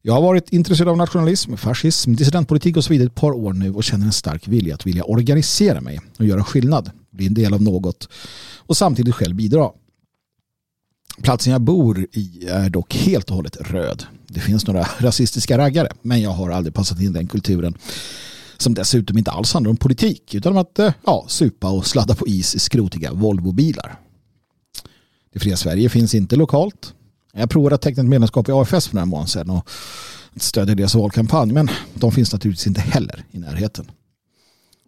Jag 0.02 0.14
har 0.14 0.22
varit 0.22 0.50
intresserad 0.50 0.90
av 0.90 0.98
nationalism, 0.98 1.56
fascism, 1.56 2.14
dissidentpolitik 2.14 2.78
och 2.78 2.84
så 2.84 2.94
vidare 2.94 3.08
ett 3.08 3.16
par 3.16 3.32
år 3.32 3.54
nu 3.54 3.74
och 3.74 3.84
känner 3.84 4.06
en 4.06 4.12
stark 4.12 4.48
vilja 4.48 4.76
att 4.76 4.88
vilja 4.88 5.04
organisera 5.04 5.82
mig 5.82 6.00
och 6.18 6.26
göra 6.26 6.44
skillnad, 6.44 6.92
bli 7.12 7.28
en 7.28 7.34
del 7.34 7.54
av 7.54 7.62
något 7.62 8.10
och 8.58 8.78
samtidigt 8.78 9.16
själv 9.16 9.36
bidra. 9.36 9.70
Platsen 11.22 11.54
jag 11.54 11.62
bor 11.62 12.08
i 12.12 12.48
är 12.50 12.70
dock 12.70 12.96
helt 12.96 13.30
och 13.30 13.36
hållet 13.36 13.58
röd. 13.62 14.06
Det 14.28 14.40
finns 14.40 14.68
några 14.68 14.88
rasistiska 14.98 15.58
raggare, 15.58 15.90
men 16.02 16.22
jag 16.22 16.32
har 16.32 16.50
aldrig 16.50 16.74
passat 16.74 17.02
in 17.02 17.14
den 17.14 17.28
kulturen 17.28 17.78
som 18.58 18.74
dessutom 18.74 19.18
inte 19.18 19.32
alls 19.32 19.54
handlar 19.54 19.70
om 19.70 19.78
politik 19.78 20.36
utan 20.36 20.52
om 20.52 20.58
att 20.58 20.80
eh, 20.80 20.94
ja, 21.06 21.26
supa 21.28 21.70
och 21.70 21.88
sladda 21.88 22.16
på 22.16 22.28
is 22.28 22.56
i 22.56 22.60
skrotiga 22.60 23.14
Volvobilar. 23.14 24.00
Det 25.34 25.40
fria 25.40 25.58
Sverige 25.58 25.90
finns 25.90 26.16
inte 26.16 26.36
lokalt. 26.36 26.94
Jag 27.34 27.50
provade 27.50 27.76
att 27.76 27.82
teckna 27.82 28.04
ett 28.04 28.10
medlemskap 28.10 28.50
i 28.50 28.52
AFS 28.52 28.88
för 28.88 28.96
några 28.96 29.06
månader 29.06 29.30
sedan 29.30 29.50
och 29.50 29.70
stödjer 30.36 30.76
deras 30.76 30.96
valkampanj 30.96 31.54
men 31.54 31.70
de 31.94 32.12
finns 32.12 32.34
naturligtvis 32.34 32.68
inte 32.68 32.82
heller 32.82 33.26
i 33.32 33.40
närheten. 33.40 33.92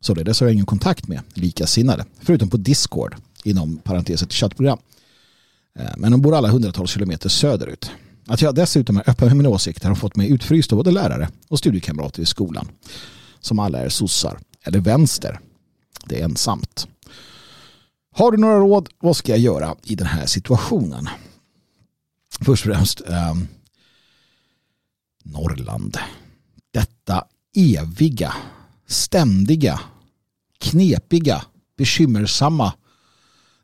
Således 0.02 0.40
har 0.40 0.48
jag 0.48 0.54
ingen 0.54 0.66
kontakt 0.66 1.08
med 1.08 1.22
likasinnade 1.34 2.06
förutom 2.20 2.50
på 2.50 2.58
Discord 2.58 3.16
inom 3.44 3.78
parentes 3.78 4.24
ett 4.24 4.34
chattprogram. 4.34 4.80
Eh, 5.80 5.86
men 5.98 6.12
de 6.12 6.22
bor 6.22 6.36
alla 6.36 6.50
hundratals 6.50 6.92
kilometer 6.92 7.30
söderut. 7.30 7.92
Att 8.26 8.42
jag 8.42 8.56
dessutom 8.56 8.98
är 8.98 9.10
öppen 9.10 9.28
med 9.28 9.38
mina 9.38 9.50
åsikter 9.50 9.88
har 9.88 9.96
fått 9.96 10.16
mig 10.16 10.32
utfryst 10.32 10.72
av 10.72 10.78
både 10.78 10.92
lärare 10.92 11.30
och 11.48 11.60
studiekamrater 11.60 12.22
i 12.22 12.26
skolan. 12.26 12.68
Som 13.40 13.60
alla 13.60 13.80
är 13.80 13.90
sossar 13.90 14.40
eller 14.64 14.80
vänster. 14.80 15.40
Det 16.06 16.20
är 16.20 16.24
ensamt. 16.24 16.88
Har 18.16 18.32
du 18.32 18.38
några 18.38 18.60
råd? 18.60 18.90
Vad 19.00 19.16
ska 19.16 19.32
jag 19.32 19.40
göra 19.40 19.76
i 19.84 19.96
den 19.96 20.08
här 20.08 20.26
situationen? 20.26 21.10
Först 22.42 22.66
och 22.66 22.74
främst 22.74 23.02
eh, 23.10 23.36
Norrland. 25.24 25.98
Detta 26.72 27.26
eviga, 27.56 28.34
ständiga, 28.88 29.80
knepiga, 30.58 31.46
bekymmersamma 31.78 32.74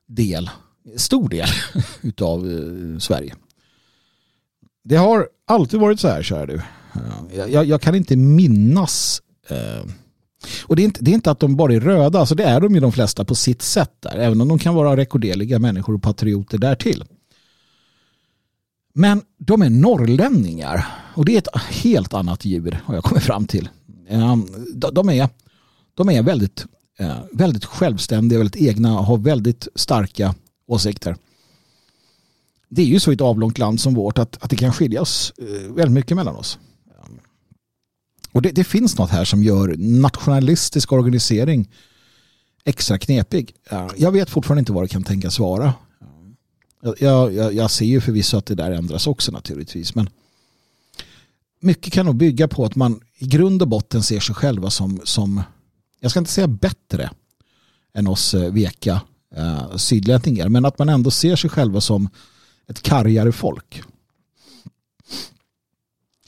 del, 0.06 0.50
stor 0.98 1.30
del 1.30 1.48
utav 2.02 2.52
eh, 2.52 3.00
Sverige. 3.00 3.36
Det 4.84 4.96
har 4.96 5.30
alltid 5.48 5.80
varit 5.80 6.00
så 6.00 6.08
här, 6.08 6.24
kära 6.24 6.46
du. 6.46 6.62
Ehm, 6.94 7.52
jag, 7.52 7.66
jag, 7.66 7.82
kan 7.82 7.96
inte 7.96 8.16
minnas 8.16 9.22
Eh, 9.48 9.86
och 10.66 10.76
det 10.76 10.82
är, 10.82 10.84
inte, 10.84 11.04
det 11.04 11.12
är 11.12 11.16
inte 11.16 11.32
att 11.32 11.40
de 11.40 11.56
bara 11.56 11.74
är 11.74 11.80
röda, 11.80 12.20
alltså 12.20 12.36
det 12.36 12.44
är 12.44 12.62
de 12.62 12.76
ju 12.76 12.80
de 12.80 12.92
flesta 12.92 13.26
på 13.26 13.36
sitt 13.36 13.62
sätt 13.62 13.92
där, 14.00 14.18
även 14.18 14.42
om 14.42 14.48
de 14.48 14.60
kan 14.60 14.76
vara 14.76 14.98
rekorderliga 14.98 15.60
människor 15.60 15.96
och 15.96 16.04
patrioter 16.04 16.58
därtill. 16.58 17.04
Men 18.94 19.22
de 19.38 19.62
är 19.62 19.70
norrlänningar 19.70 20.86
och 21.16 21.26
det 21.26 21.34
är 21.34 21.38
ett 21.38 21.58
helt 21.70 22.14
annat 22.14 22.46
djur 22.46 22.80
har 22.86 22.96
jag 22.96 23.04
kommit 23.04 23.24
fram 23.24 23.46
till. 23.46 23.70
Eh, 24.08 24.38
de 24.92 25.10
är, 25.10 25.30
de 25.94 26.10
är 26.10 26.24
väldigt, 26.24 26.66
eh, 27.00 27.18
väldigt 27.32 27.66
självständiga, 27.66 28.40
väldigt 28.40 28.62
egna, 28.62 29.00
och 29.00 29.06
har 29.06 29.18
väldigt 29.18 29.68
starka 29.76 30.36
åsikter. 30.68 31.16
Det 32.70 32.82
är 32.82 32.86
ju 32.86 33.00
så 33.00 33.12
i 33.12 33.16
ett 33.16 33.22
avlångt 33.22 33.58
land 33.58 33.80
som 33.80 33.94
vårt 33.94 34.18
att, 34.18 34.44
att 34.44 34.50
det 34.50 34.56
kan 34.56 34.74
skiljas 34.74 35.34
väldigt 35.70 35.92
mycket 35.92 36.18
mellan 36.18 36.36
oss. 36.36 36.60
Och 38.34 38.42
det, 38.42 38.52
det, 38.52 38.64
finns 38.64 38.98
något 38.98 39.10
här 39.10 39.26
som 39.26 39.44
gör 39.44 39.76
nationalistisk 39.78 40.92
organisering 40.92 41.70
extra 42.64 42.98
knepig. 42.98 43.56
Jag 43.98 44.12
vet 44.12 44.30
fortfarande 44.30 44.60
inte 44.60 44.72
vad 44.72 44.84
det 44.84 44.88
kan 44.88 45.04
tänkas 45.04 45.40
vara. 45.40 45.74
Jag, 47.00 47.34
jag, 47.34 47.54
jag 47.54 47.72
ser 47.72 47.86
ju 47.86 48.02
förvisso 48.02 48.38
att 48.38 48.46
det 48.46 48.56
där 48.56 48.72
ändras 48.72 49.08
också 49.08 49.32
naturligtvis. 49.32 49.96
Men 49.96 50.10
mycket 51.60 51.94
kan 51.94 52.06
nog 52.06 52.16
bygga 52.16 52.48
på 52.48 52.66
att 52.66 52.76
man 52.76 53.02
i 53.18 53.28
grund 53.28 53.62
och 53.62 53.68
botten 53.68 54.04
ser 54.04 54.20
sig 54.20 54.36
själva 54.36 54.70
som, 54.70 55.02
som 55.04 55.42
jag 56.00 56.12
ska 56.12 56.20
inte 56.20 56.32
säga 56.32 56.48
bättre 56.48 57.10
än 57.94 58.08
oss 58.08 58.34
eh, 58.34 58.52
veka 58.52 59.02
eh, 59.36 59.76
sydlänningar, 59.76 60.50
men 60.50 60.66
att 60.66 60.80
man 60.80 60.90
ändå 60.90 61.12
ser 61.12 61.36
sig 61.36 61.50
själva 61.50 61.82
som 61.82 62.10
ett 62.68 62.82
kargare 62.82 63.32
folk. 63.32 63.82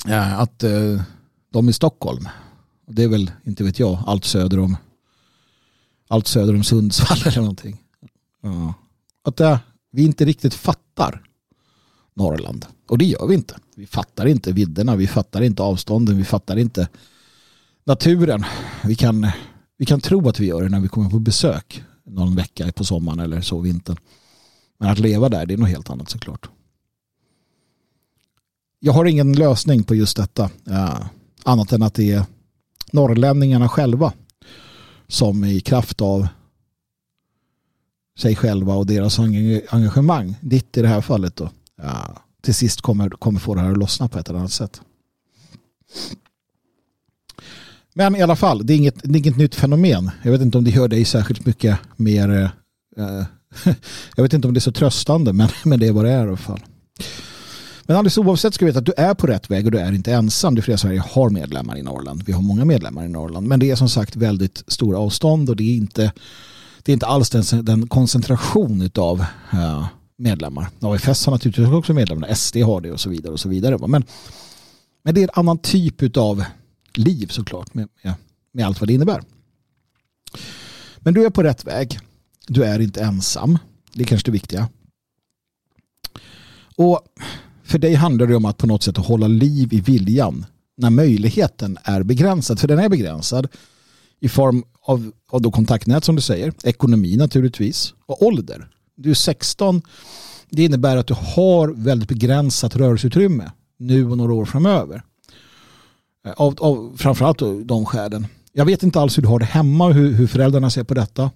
Ja, 0.05 0.21
att 0.21 0.63
eh, 0.63 1.01
de 1.55 1.69
i 1.69 1.73
Stockholm, 1.73 2.27
det 2.87 3.03
är 3.03 3.07
väl, 3.07 3.31
inte 3.43 3.63
vet 3.63 3.79
jag, 3.79 4.03
allt 4.05 4.25
söder 4.25 4.59
om 4.59 4.77
allt 6.07 6.27
söder 6.27 6.55
om 6.55 6.63
Sundsvall 6.63 7.17
eller 7.25 7.39
någonting. 7.39 7.81
Ja. 8.41 8.73
Att 9.23 9.35
det, 9.37 9.59
vi 9.91 10.03
inte 10.03 10.25
riktigt 10.25 10.53
fattar 10.53 11.21
Norrland. 12.13 12.65
Och 12.87 12.97
det 12.97 13.05
gör 13.05 13.27
vi 13.27 13.35
inte. 13.35 13.57
Vi 13.75 13.87
fattar 13.87 14.25
inte 14.25 14.51
vidderna, 14.51 14.95
vi 14.95 15.07
fattar 15.07 15.41
inte 15.41 15.63
avstånden, 15.63 16.17
vi 16.17 16.23
fattar 16.23 16.57
inte 16.57 16.87
naturen. 17.83 18.45
Vi 18.83 18.95
kan, 18.95 19.27
vi 19.77 19.85
kan 19.85 20.01
tro 20.01 20.29
att 20.29 20.39
vi 20.39 20.45
gör 20.45 20.63
det 20.63 20.69
när 20.69 20.79
vi 20.79 20.87
kommer 20.87 21.09
på 21.09 21.19
besök 21.19 21.83
någon 22.03 22.35
vecka 22.35 22.71
på 22.71 22.83
sommaren 22.83 23.19
eller 23.19 23.41
så 23.41 23.59
vintern. 23.59 23.97
Men 24.77 24.89
att 24.89 24.99
leva 24.99 25.29
där, 25.29 25.45
det 25.45 25.53
är 25.53 25.57
något 25.57 25.69
helt 25.69 25.89
annat 25.89 26.09
såklart. 26.09 26.49
Jag 28.79 28.93
har 28.93 29.05
ingen 29.05 29.33
lösning 29.33 29.83
på 29.83 29.95
just 29.95 30.17
detta. 30.17 30.49
Ja, 30.63 31.09
annat 31.45 31.71
än 31.71 31.83
att 31.83 31.93
det 31.93 32.11
är 32.11 32.23
norrlänningarna 32.91 33.69
själva 33.69 34.13
som 35.07 35.43
i 35.43 35.59
kraft 35.59 36.01
av 36.01 36.27
sig 38.17 38.35
själva 38.35 38.75
och 38.75 38.85
deras 38.85 39.19
engagemang, 39.69 40.35
ditt 40.41 40.77
i 40.77 40.81
det 40.81 40.87
här 40.87 41.01
fallet 41.01 41.35
då, 41.35 41.49
ja, 41.81 42.21
till 42.41 42.55
sist 42.55 42.81
kommer, 42.81 43.09
kommer 43.09 43.39
få 43.39 43.55
det 43.55 43.61
här 43.61 43.71
att 43.71 43.77
lossna 43.77 44.07
på 44.07 44.19
ett 44.19 44.29
eller 44.29 44.39
annat 44.39 44.51
sätt. 44.51 44.81
Men 47.93 48.15
i 48.15 48.21
alla 48.21 48.35
fall, 48.35 48.65
det 48.65 48.73
är 48.73 48.77
inget, 48.77 48.95
det 49.03 49.17
är 49.17 49.19
inget 49.19 49.37
nytt 49.37 49.55
fenomen. 49.55 50.11
Jag 50.23 50.31
vet 50.31 50.41
inte 50.41 50.57
om 50.57 50.63
det 50.63 50.69
gör 50.69 50.87
dig 50.87 51.05
särskilt 51.05 51.45
mycket 51.45 51.79
mer 51.95 52.51
eh, 52.97 53.23
jag 54.15 54.23
vet 54.23 54.33
inte 54.33 54.47
om 54.47 54.53
det 54.53 54.57
är 54.57 54.61
så 54.61 54.71
tröstande 54.71 55.33
men, 55.33 55.49
men 55.65 55.79
det 55.79 55.87
är 55.87 55.91
vad 55.91 56.05
det 56.05 56.11
är 56.11 56.25
i 56.25 56.27
alla 56.27 56.37
fall. 56.37 56.59
Men 57.88 57.97
alldeles 57.97 58.17
oavsett 58.17 58.53
ska 58.53 58.65
du 58.65 58.71
veta 58.71 58.79
att 58.79 58.86
du 58.86 58.93
är 58.97 59.13
på 59.13 59.27
rätt 59.27 59.51
väg 59.51 59.65
och 59.65 59.71
du 59.71 59.79
är 59.79 59.91
inte 59.91 60.13
ensam. 60.13 60.55
Det 60.55 60.61
flesta 60.61 60.88
Sverige 60.88 61.03
har 61.09 61.29
medlemmar 61.29 61.77
i 61.77 61.83
Norrland. 61.83 62.23
Vi 62.25 62.31
har 62.33 62.41
många 62.41 62.65
medlemmar 62.65 63.05
i 63.05 63.07
Norrland. 63.07 63.47
Men 63.47 63.59
det 63.59 63.71
är 63.71 63.75
som 63.75 63.89
sagt 63.89 64.15
väldigt 64.15 64.63
stora 64.67 64.97
avstånd 64.97 65.49
och 65.49 65.55
det 65.55 65.63
är 65.63 65.75
inte, 65.77 66.13
det 66.83 66.91
är 66.91 66.93
inte 66.93 67.05
alls 67.05 67.29
den, 67.29 67.65
den 67.65 67.88
koncentration 67.88 68.89
av 68.95 69.19
uh, 69.53 69.59
eh, 69.59 69.88
medlemmar. 70.17 70.69
AFS 70.79 71.25
har 71.25 71.31
naturligtvis 71.31 71.67
också 71.67 71.93
medlemmar. 71.93 72.33
SD 72.33 72.57
har 72.57 72.81
det 72.81 72.91
och 72.91 72.99
så 72.99 73.09
vidare. 73.09 73.33
och 73.33 73.39
så 73.39 73.49
vidare. 73.49 73.88
Men, 73.88 74.03
men 75.03 75.15
det 75.15 75.21
är 75.21 75.23
en 75.23 75.29
annan 75.33 75.57
typ 75.57 76.17
av 76.17 76.43
liv 76.93 77.27
såklart 77.27 77.73
med, 77.73 77.88
med, 78.03 78.13
med 78.51 78.65
allt 78.65 78.81
vad 78.81 78.89
det 78.89 78.93
innebär. 78.93 79.21
Men 80.99 81.13
du 81.13 81.25
är 81.25 81.29
på 81.29 81.43
rätt 81.43 81.67
väg. 81.67 81.99
Du 82.47 82.63
är 82.63 82.79
inte 82.79 83.01
ensam. 83.01 83.57
Det 83.93 84.03
är 84.03 84.07
kanske 84.07 84.27
det 84.27 84.31
viktiga. 84.31 84.69
Och 86.75 87.01
för 87.66 87.80
dig 87.80 87.93
handlar 87.93 88.28
det 88.28 88.36
om 88.36 88.45
att 88.45 88.57
på 88.57 88.68
något 88.68 88.84
sätt 88.84 88.97
hålla 88.97 89.28
liv 89.28 89.74
i 89.74 89.82
viljan 89.82 90.45
när 90.78 90.89
möjligheten 90.89 91.78
är 91.84 92.03
begränsad. 92.03 92.59
För 92.59 92.68
den 92.68 92.80
är 92.80 92.89
begränsad 92.89 93.47
i 94.20 94.30
form 94.30 94.63
av, 94.82 95.11
av 95.30 95.41
då 95.41 95.51
kontaktnät 95.51 96.03
som 96.03 96.16
du 96.16 96.22
säger, 96.22 96.53
ekonomi 96.63 97.18
naturligtvis 97.18 97.93
och 98.05 98.24
ålder. 98.24 98.68
Du 98.95 99.09
är 99.09 99.13
16. 99.13 99.82
Det 100.49 100.63
innebär 100.63 100.97
att 100.97 101.07
du 101.07 101.13
har 101.13 101.68
väldigt 101.68 102.09
begränsat 102.09 102.76
rörelseutrymme 102.76 103.51
nu 103.78 104.09
och 104.09 104.18
några 104.18 104.34
år 104.34 104.45
framöver. 104.45 105.03
Eh, 106.26 106.32
av, 106.32 106.55
av 106.59 106.97
framförallt 106.97 107.39
de 107.66 107.86
skälen. 107.86 108.28
Jag 108.53 108.66
vet 108.66 108.84
inte 108.84 108.99
alls 108.99 109.18
hur 109.18 109.22
du 109.22 109.28
har 109.28 109.39
det 109.39 109.45
hemma 109.45 109.86
och 109.86 109.93
hur, 109.93 110.11
hur 110.11 110.28
föräldrarna 110.28 110.70
ser 110.70 110.84
på 110.84 110.93
detta. 110.93 111.32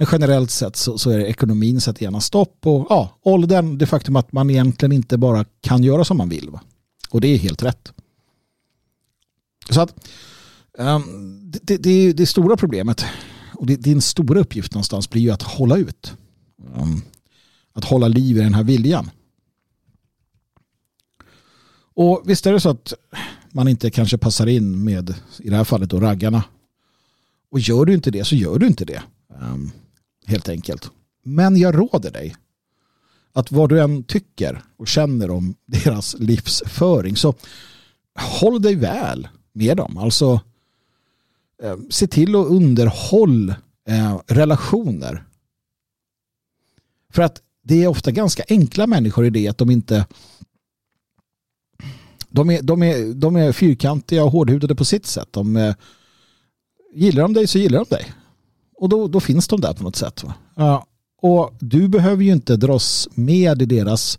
Men 0.00 0.08
generellt 0.12 0.50
sett 0.50 0.76
så, 0.76 0.98
så 0.98 1.10
är 1.10 1.18
det 1.18 1.26
ekonomin 1.26 1.80
sätter 1.80 2.02
gärna 2.02 2.20
stopp 2.20 2.66
och 2.66 2.86
ja, 2.88 3.18
åldern, 3.22 3.78
det 3.78 3.86
faktum 3.86 4.16
att 4.16 4.32
man 4.32 4.50
egentligen 4.50 4.92
inte 4.92 5.18
bara 5.18 5.44
kan 5.60 5.82
göra 5.82 6.04
som 6.04 6.16
man 6.16 6.28
vill. 6.28 6.50
Va? 6.50 6.60
Och 7.10 7.20
det 7.20 7.28
är 7.28 7.38
helt 7.38 7.62
rätt. 7.62 7.92
Så 9.70 9.80
att 9.80 10.08
um, 10.78 11.50
det, 11.62 11.76
det, 11.76 12.12
det, 12.12 12.26
stora 12.26 12.56
problemet 12.56 13.04
och 13.54 13.66
det, 13.66 13.76
din 13.76 14.00
stora 14.00 14.40
uppgift 14.40 14.74
någonstans 14.74 15.10
blir 15.10 15.22
ju 15.22 15.30
att 15.30 15.42
hålla 15.42 15.76
ut. 15.76 16.16
Um, 16.74 17.02
att 17.72 17.84
hålla 17.84 18.08
liv 18.08 18.36
i 18.36 18.40
den 18.40 18.54
här 18.54 18.64
viljan. 18.64 19.10
Och 21.94 22.22
visst 22.24 22.46
är 22.46 22.52
det 22.52 22.60
så 22.60 22.70
att 22.70 22.92
man 23.52 23.68
inte 23.68 23.90
kanske 23.90 24.18
passar 24.18 24.46
in 24.46 24.84
med, 24.84 25.14
i 25.38 25.50
det 25.50 25.56
här 25.56 25.64
fallet 25.64 25.90
då, 25.90 26.00
raggarna. 26.00 26.44
Och 27.50 27.60
gör 27.60 27.84
du 27.84 27.94
inte 27.94 28.10
det 28.10 28.24
så 28.24 28.34
gör 28.34 28.58
du 28.58 28.66
inte 28.66 28.84
det. 28.84 29.02
Um, 29.40 29.72
helt 30.30 30.48
enkelt. 30.48 30.90
Men 31.22 31.56
jag 31.56 31.78
råder 31.78 32.10
dig 32.10 32.36
att 33.32 33.52
vad 33.52 33.68
du 33.68 33.80
än 33.80 34.02
tycker 34.02 34.62
och 34.76 34.88
känner 34.88 35.30
om 35.30 35.54
deras 35.66 36.16
livsföring 36.18 37.16
så 37.16 37.34
håll 38.40 38.62
dig 38.62 38.74
väl 38.74 39.28
med 39.52 39.76
dem. 39.76 39.96
Alltså 39.96 40.40
eh, 41.62 41.76
se 41.90 42.06
till 42.06 42.36
att 42.36 42.46
underhåll 42.46 43.54
eh, 43.88 44.20
relationer. 44.26 45.24
För 47.12 47.22
att 47.22 47.42
det 47.62 47.82
är 47.84 47.88
ofta 47.88 48.10
ganska 48.10 48.42
enkla 48.48 48.86
människor 48.86 49.26
i 49.26 49.30
det 49.30 49.48
att 49.48 49.58
de 49.58 49.70
inte 49.70 50.06
de 52.30 52.50
är, 52.50 52.62
de 52.62 52.82
är, 52.82 53.14
de 53.14 53.36
är 53.36 53.52
fyrkantiga 53.52 54.24
och 54.24 54.30
hårdhudade 54.30 54.74
på 54.74 54.84
sitt 54.84 55.06
sätt. 55.06 55.28
De, 55.30 55.56
eh, 55.56 55.74
gillar 56.94 57.22
de 57.22 57.32
dig 57.32 57.46
så 57.46 57.58
gillar 57.58 57.78
de 57.78 57.94
dig. 57.94 58.12
Och 58.80 58.88
då, 58.88 59.08
då 59.08 59.20
finns 59.20 59.48
de 59.48 59.60
där 59.60 59.72
på 59.72 59.82
något 59.82 59.96
sätt. 59.96 60.24
Va? 60.24 60.34
Ja, 60.54 60.86
och 61.22 61.54
du 61.60 61.88
behöver 61.88 62.24
ju 62.24 62.32
inte 62.32 62.56
dras 62.56 63.08
med 63.14 63.62
i 63.62 63.66
deras 63.66 64.18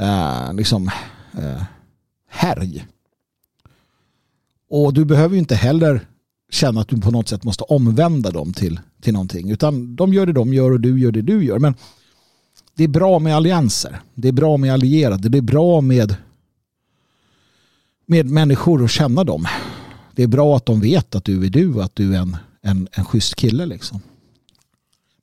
eh, 0.00 0.54
liksom, 0.54 0.90
eh, 1.38 1.62
härj. 2.28 2.86
Och 4.70 4.94
du 4.94 5.04
behöver 5.04 5.34
ju 5.34 5.38
inte 5.38 5.54
heller 5.54 6.06
känna 6.50 6.80
att 6.80 6.88
du 6.88 7.00
på 7.00 7.10
något 7.10 7.28
sätt 7.28 7.44
måste 7.44 7.64
omvända 7.64 8.30
dem 8.30 8.52
till, 8.52 8.80
till 9.00 9.12
någonting. 9.12 9.50
Utan 9.50 9.96
de 9.96 10.12
gör 10.12 10.26
det 10.26 10.32
de 10.32 10.54
gör 10.54 10.72
och 10.72 10.80
du 10.80 11.00
gör 11.00 11.12
det 11.12 11.22
du 11.22 11.44
gör. 11.44 11.58
Men 11.58 11.74
det 12.74 12.84
är 12.84 12.88
bra 12.88 13.18
med 13.18 13.36
allianser. 13.36 14.00
Det 14.14 14.28
är 14.28 14.32
bra 14.32 14.56
med 14.56 14.72
allierade. 14.72 15.28
Det 15.28 15.38
är 15.38 15.42
bra 15.42 15.80
med, 15.80 16.16
med 18.06 18.26
människor 18.26 18.82
och 18.82 18.90
känna 18.90 19.24
dem. 19.24 19.46
Det 20.14 20.22
är 20.22 20.26
bra 20.26 20.56
att 20.56 20.66
de 20.66 20.80
vet 20.80 21.14
att 21.14 21.24
du 21.24 21.46
är 21.46 21.50
du 21.50 21.74
och 21.74 21.84
att 21.84 21.94
du 21.94 22.14
är 22.14 22.18
en 22.18 22.36
en, 22.66 22.88
en 22.92 23.04
schysst 23.04 23.34
kille 23.34 23.66
liksom. 23.66 24.00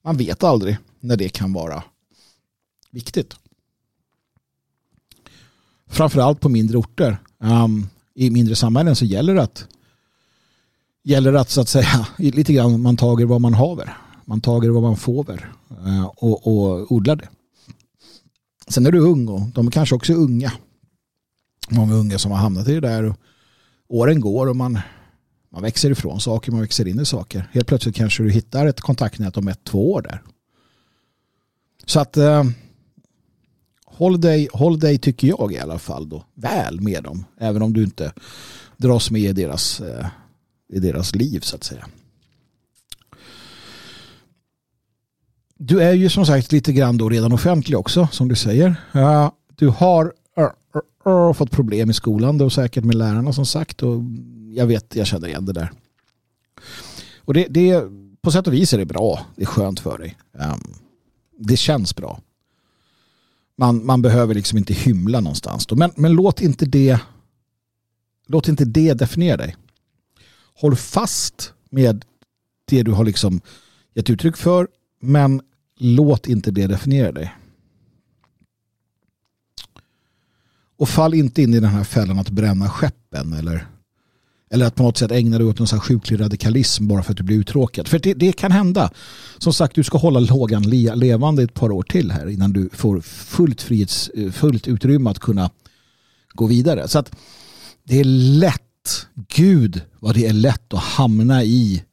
Man 0.03 0.17
vet 0.17 0.43
aldrig 0.43 0.77
när 0.99 1.17
det 1.17 1.29
kan 1.29 1.53
vara 1.53 1.83
viktigt. 2.91 3.35
Framförallt 5.87 6.39
på 6.39 6.49
mindre 6.49 6.77
orter. 6.77 7.17
Um, 7.37 7.89
I 8.13 8.29
mindre 8.29 8.55
samhällen 8.55 8.95
så 8.95 9.05
gäller 9.05 9.35
det 9.35 9.43
att 9.43 9.67
gäller 11.03 11.33
att 11.33 11.49
så 11.49 11.61
att 11.61 11.69
säga 11.69 12.07
lite 12.17 12.53
grann 12.53 12.81
man 12.81 12.97
tager 12.97 13.25
vad 13.25 13.41
man 13.41 13.53
haver. 13.53 13.97
Man 14.25 14.41
tager 14.41 14.69
vad 14.69 14.83
man 14.83 14.97
får 14.97 15.53
eh, 15.85 16.05
och, 16.05 16.47
och 16.47 16.91
odlar 16.91 17.15
det. 17.15 17.29
Sen 18.67 18.85
är 18.85 18.91
du 18.91 18.99
ung 18.99 19.27
och 19.27 19.41
de 19.41 19.71
kanske 19.71 19.95
också 19.95 20.13
är 20.13 20.17
unga. 20.17 20.51
Många 21.69 21.93
unga 21.93 22.19
som 22.19 22.31
har 22.31 22.37
hamnat 22.37 22.67
i 22.67 22.73
det 22.73 22.79
där. 22.79 23.03
Och 23.03 23.17
åren 23.87 24.21
går 24.21 24.47
och 24.47 24.55
man, 24.55 24.79
man 25.53 25.61
växer 25.61 25.91
ifrån 25.91 26.19
saker, 26.19 26.51
man 26.51 26.61
växer 26.61 26.87
in 26.87 26.99
i 26.99 27.05
saker. 27.05 27.49
Helt 27.51 27.67
plötsligt 27.67 27.95
kanske 27.95 28.23
du 28.23 28.31
hittar 28.31 28.65
ett 28.65 28.81
kontaktnät 28.81 29.37
om 29.37 29.47
ett, 29.47 29.63
två 29.63 29.91
år 29.91 30.01
där. 30.01 30.21
Så 31.85 31.99
att 31.99 32.17
eh, 32.17 32.43
håll, 33.85 34.21
dig, 34.21 34.49
håll 34.53 34.79
dig, 34.79 34.97
tycker 34.97 35.27
jag 35.27 35.53
i 35.53 35.59
alla 35.59 35.79
fall, 35.79 36.09
då, 36.09 36.25
väl 36.33 36.81
med 36.81 37.03
dem. 37.03 37.25
Även 37.39 37.61
om 37.61 37.73
du 37.73 37.83
inte 37.83 38.13
dras 38.77 39.11
med 39.11 39.21
i 39.21 39.33
deras, 39.33 39.81
eh, 39.81 40.07
i 40.73 40.79
deras 40.79 41.15
liv 41.15 41.39
så 41.39 41.55
att 41.55 41.63
säga. 41.63 41.87
Du 45.57 45.81
är 45.81 45.93
ju 45.93 46.09
som 46.09 46.25
sagt 46.25 46.51
lite 46.51 46.73
grann 46.73 46.97
då 46.97 47.09
redan 47.09 47.33
offentlig 47.33 47.77
också, 47.77 48.07
som 48.11 48.27
du 48.27 48.35
säger. 48.35 48.75
Du 49.55 49.67
har 49.67 51.33
fått 51.33 51.51
problem 51.51 51.89
i 51.89 51.93
skolan 51.93 52.37
då 52.37 52.49
säkert 52.49 52.83
med 52.83 52.95
lärarna 52.95 53.33
som 53.33 53.45
sagt 53.45 53.83
och 53.83 54.01
jag 54.53 54.67
vet, 54.67 54.95
jag 54.95 55.07
känner 55.07 55.27
igen 55.27 55.45
det 55.45 55.53
där. 55.53 55.71
Och 57.17 57.33
det, 57.33 57.47
det 57.49 57.83
på 58.21 58.31
sätt 58.31 58.47
och 58.47 58.53
vis 58.53 58.73
är 58.73 58.77
det 58.77 58.85
bra. 58.85 59.25
Det 59.35 59.41
är 59.41 59.45
skönt 59.45 59.79
för 59.79 59.97
dig. 59.97 60.17
Ehm, 60.39 60.73
det 61.37 61.57
känns 61.57 61.95
bra. 61.95 62.21
Man, 63.57 63.85
man 63.85 64.01
behöver 64.01 64.33
liksom 64.33 64.57
inte 64.57 64.73
hymla 64.73 65.19
någonstans. 65.19 65.65
Då. 65.65 65.75
Men, 65.75 65.91
men 65.95 66.13
låt 66.13 66.41
inte 66.41 66.65
det 66.65 66.99
låt 68.27 68.47
inte 68.47 68.65
det 68.65 68.93
definiera 68.93 69.37
dig. 69.37 69.55
Håll 70.55 70.75
fast 70.75 71.53
med 71.69 72.05
det 72.65 72.83
du 72.83 72.91
har 72.91 73.05
liksom 73.05 73.41
gett 73.93 74.09
uttryck 74.09 74.37
för 74.37 74.67
men 74.99 75.41
låt 75.77 76.27
inte 76.27 76.51
det 76.51 76.67
definiera 76.67 77.11
dig. 77.11 77.35
Och 80.77 80.89
fall 80.89 81.13
inte 81.13 81.41
in 81.41 81.53
i 81.53 81.59
den 81.59 81.69
här 81.69 81.83
fällan 81.83 82.19
att 82.19 82.29
bränna 82.29 82.69
skeppen 82.69 83.33
eller, 83.33 83.67
eller 84.53 84.65
att 84.65 84.75
på 84.75 84.83
något 84.83 84.97
sätt 84.97 85.11
ägna 85.11 85.37
dig 85.37 85.47
åt 85.47 85.59
någon 85.59 85.79
sjuklig 85.79 86.19
radikalism 86.19 86.87
bara 86.87 87.03
för 87.03 87.11
att 87.11 87.17
du 87.17 87.23
blir 87.23 87.37
uttråkad. 87.37 87.87
För 87.87 87.99
det, 87.99 88.13
det 88.13 88.33
kan 88.33 88.51
hända. 88.51 88.91
Som 89.37 89.53
sagt, 89.53 89.75
du 89.75 89.83
ska 89.83 89.97
hålla 89.97 90.19
lågan 90.19 90.63
levande 90.95 91.43
ett 91.43 91.53
par 91.53 91.71
år 91.71 91.83
till 91.83 92.11
här 92.11 92.29
innan 92.29 92.53
du 92.53 92.69
får 92.73 93.01
fullt, 93.01 93.61
frihets, 93.61 94.09
eh, 94.09 94.31
fullt 94.31 94.67
utrymme 94.67 95.09
att 95.09 95.19
kunna 95.19 95.49
gå 96.33 96.47
vidare. 96.47 96.87
Så 96.87 96.99
att 96.99 97.15
det 97.83 97.99
är 97.99 98.03
lätt, 98.39 99.07
gud 99.35 99.81
vad 99.99 100.15
det 100.15 100.27
är 100.27 100.33
lätt 100.33 100.73
att 100.73 100.83
hamna 100.83 101.43
i 101.43 101.83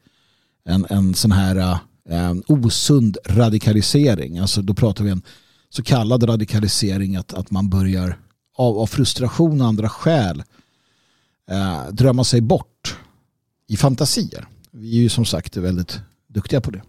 en, 0.65 0.87
en 0.91 1.15
sån 1.15 1.33
här 1.33 1.79
en 2.09 2.43
osund 2.47 3.19
radikalisering. 3.27 4.39
Alltså 4.39 4.63
då 4.63 4.75
pratar 4.75 5.05
vi 5.05 5.11
en 5.11 5.23
så 5.71 5.83
kallad 5.83 6.29
radikalisering 6.29 7.17
att, 7.17 7.35
att 7.35 7.51
man 7.51 7.69
börjar 7.69 8.19
av, 8.57 8.79
av 8.79 8.87
frustration 8.87 9.61
och 9.61 9.67
andra 9.67 9.89
skäl 9.89 10.43
eh, 11.51 11.89
drömma 11.93 12.25
sig 12.25 12.41
bort 12.41 12.97
i 13.67 13.77
fantasier. 13.77 14.47
Vi 14.71 14.99
är 14.99 15.03
ju 15.03 15.09
som 15.09 15.25
sagt 15.25 15.57
väldigt 15.57 16.01
duktiga 16.27 16.61
på 16.61 16.71
det. 16.71 16.83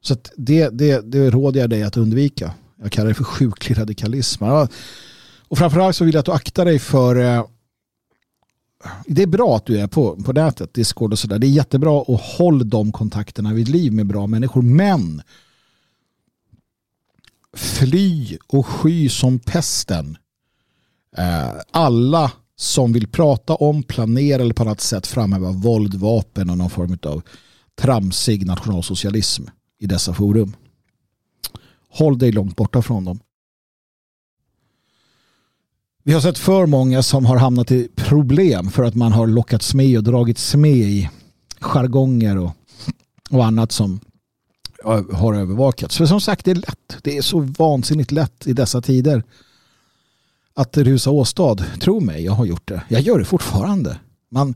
Så 0.00 0.16
det, 0.36 0.68
det, 0.68 1.12
det 1.12 1.30
råder 1.30 1.60
jag 1.60 1.70
dig 1.70 1.82
att 1.82 1.96
undvika. 1.96 2.54
Jag 2.82 2.92
kallar 2.92 3.08
det 3.08 3.14
för 3.14 3.24
sjuklig 3.24 3.78
radikalism. 3.78 4.44
Och 5.48 5.58
framförallt 5.58 5.96
så 5.96 6.04
vill 6.04 6.14
jag 6.14 6.20
att 6.20 6.26
du 6.26 6.32
aktar 6.32 6.64
dig 6.64 6.78
för 6.78 7.16
eh, 7.16 7.44
det 9.06 9.22
är 9.22 9.26
bra 9.26 9.56
att 9.56 9.66
du 9.66 9.78
är 9.80 9.86
på, 9.86 10.16
på 10.16 10.32
nätet, 10.32 10.74
Discord 10.74 11.12
och 11.12 11.18
sådär. 11.18 11.38
Det 11.38 11.46
är 11.46 11.50
jättebra 11.50 11.90
och 11.90 12.20
håll 12.20 12.68
de 12.68 12.92
kontakterna 12.92 13.52
vid 13.52 13.68
liv 13.68 13.92
med 13.92 14.06
bra 14.06 14.26
människor. 14.26 14.62
Men 14.62 15.22
fly 17.56 18.38
och 18.46 18.66
sky 18.66 19.08
som 19.08 19.38
pesten. 19.38 20.16
Eh, 21.18 21.60
alla 21.70 22.32
som 22.56 22.92
vill 22.92 23.08
prata 23.08 23.54
om, 23.54 23.82
planera 23.82 24.42
eller 24.42 24.54
på 24.54 24.62
annat 24.62 24.80
sätt 24.80 25.06
framhäva 25.06 25.50
våld, 25.50 25.94
vapen 25.94 26.50
och 26.50 26.58
någon 26.58 26.70
form 26.70 26.98
av 27.02 27.22
tramsig 27.80 28.46
nationalsocialism 28.46 29.44
i 29.78 29.86
dessa 29.86 30.14
forum. 30.14 30.56
Håll 31.90 32.18
dig 32.18 32.32
långt 32.32 32.56
borta 32.56 32.82
från 32.82 33.04
dem. 33.04 33.20
Vi 36.02 36.12
har 36.12 36.20
sett 36.20 36.38
för 36.38 36.66
många 36.66 37.02
som 37.02 37.26
har 37.26 37.36
hamnat 37.36 37.70
i 37.70 37.88
problem 37.96 38.70
för 38.70 38.82
att 38.82 38.94
man 38.94 39.12
har 39.12 39.26
lockats 39.26 39.74
med 39.74 39.98
och 39.98 40.04
dragits 40.04 40.54
med 40.54 40.76
i 40.76 41.10
jargonger 41.60 42.38
och, 42.38 42.50
och 43.30 43.44
annat 43.44 43.72
som 43.72 44.00
eh, 44.84 45.16
har 45.16 45.34
övervakats. 45.34 45.96
För 45.96 46.06
som 46.06 46.20
sagt, 46.20 46.44
det 46.44 46.50
är 46.50 46.54
lätt. 46.54 46.96
Det 47.02 47.16
är 47.16 47.22
så 47.22 47.40
vansinnigt 47.40 48.12
lätt 48.12 48.46
i 48.46 48.52
dessa 48.52 48.80
tider 48.80 49.22
att 50.58 50.76
rusa 50.76 51.10
åstad. 51.10 51.56
Tro 51.80 52.00
mig, 52.00 52.24
jag 52.24 52.32
har 52.32 52.44
gjort 52.44 52.68
det. 52.68 52.82
Jag 52.88 53.00
gör 53.00 53.18
det 53.18 53.24
fortfarande. 53.24 53.98
Man, 54.30 54.54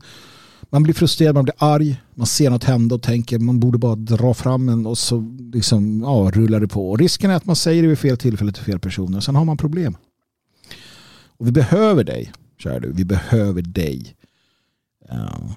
man 0.69 0.83
blir 0.83 0.93
frustrerad, 0.93 1.35
man 1.35 1.43
blir 1.43 1.55
arg, 1.57 2.01
man 2.15 2.27
ser 2.27 2.49
något 2.49 2.63
hända 2.63 2.95
och 2.95 3.01
tänker 3.01 3.39
man 3.39 3.59
borde 3.59 3.77
bara 3.77 3.95
dra 3.95 4.33
fram 4.33 4.69
en 4.69 4.85
och 4.85 4.97
så 4.97 5.37
liksom, 5.53 6.01
ja, 6.01 6.31
rullar 6.33 6.59
det 6.59 6.67
på. 6.67 6.91
Och 6.91 6.99
risken 6.99 7.31
är 7.31 7.35
att 7.35 7.45
man 7.45 7.55
säger 7.55 7.81
det 7.81 7.87
vid 7.87 7.99
fel 7.99 8.17
tillfälle 8.17 8.51
till 8.51 8.63
fel 8.63 8.79
personer. 8.79 9.19
Sen 9.19 9.35
har 9.35 9.45
man 9.45 9.57
problem. 9.57 9.97
Och 11.37 11.47
vi 11.47 11.51
behöver 11.51 12.03
dig, 12.03 12.31
kära 12.57 12.79
du. 12.79 12.91
Vi 12.91 13.05
behöver 13.05 13.61
dig. 13.61 14.15
Uh, 15.11 15.51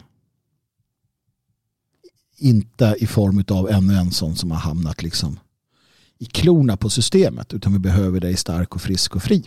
inte 2.38 2.96
i 2.98 3.06
form 3.06 3.44
av 3.48 3.70
ännu 3.70 3.94
en 3.94 4.10
sån 4.10 4.36
som 4.36 4.50
har 4.50 4.58
hamnat 4.58 5.02
liksom 5.02 5.38
i 6.18 6.24
klorna 6.24 6.76
på 6.76 6.90
systemet 6.90 7.54
utan 7.54 7.72
vi 7.72 7.78
behöver 7.78 8.20
dig 8.20 8.36
stark 8.36 8.74
och 8.74 8.82
frisk 8.82 9.16
och 9.16 9.22
fri. 9.22 9.44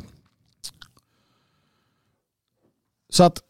Så 3.10 3.24
att 3.24 3.44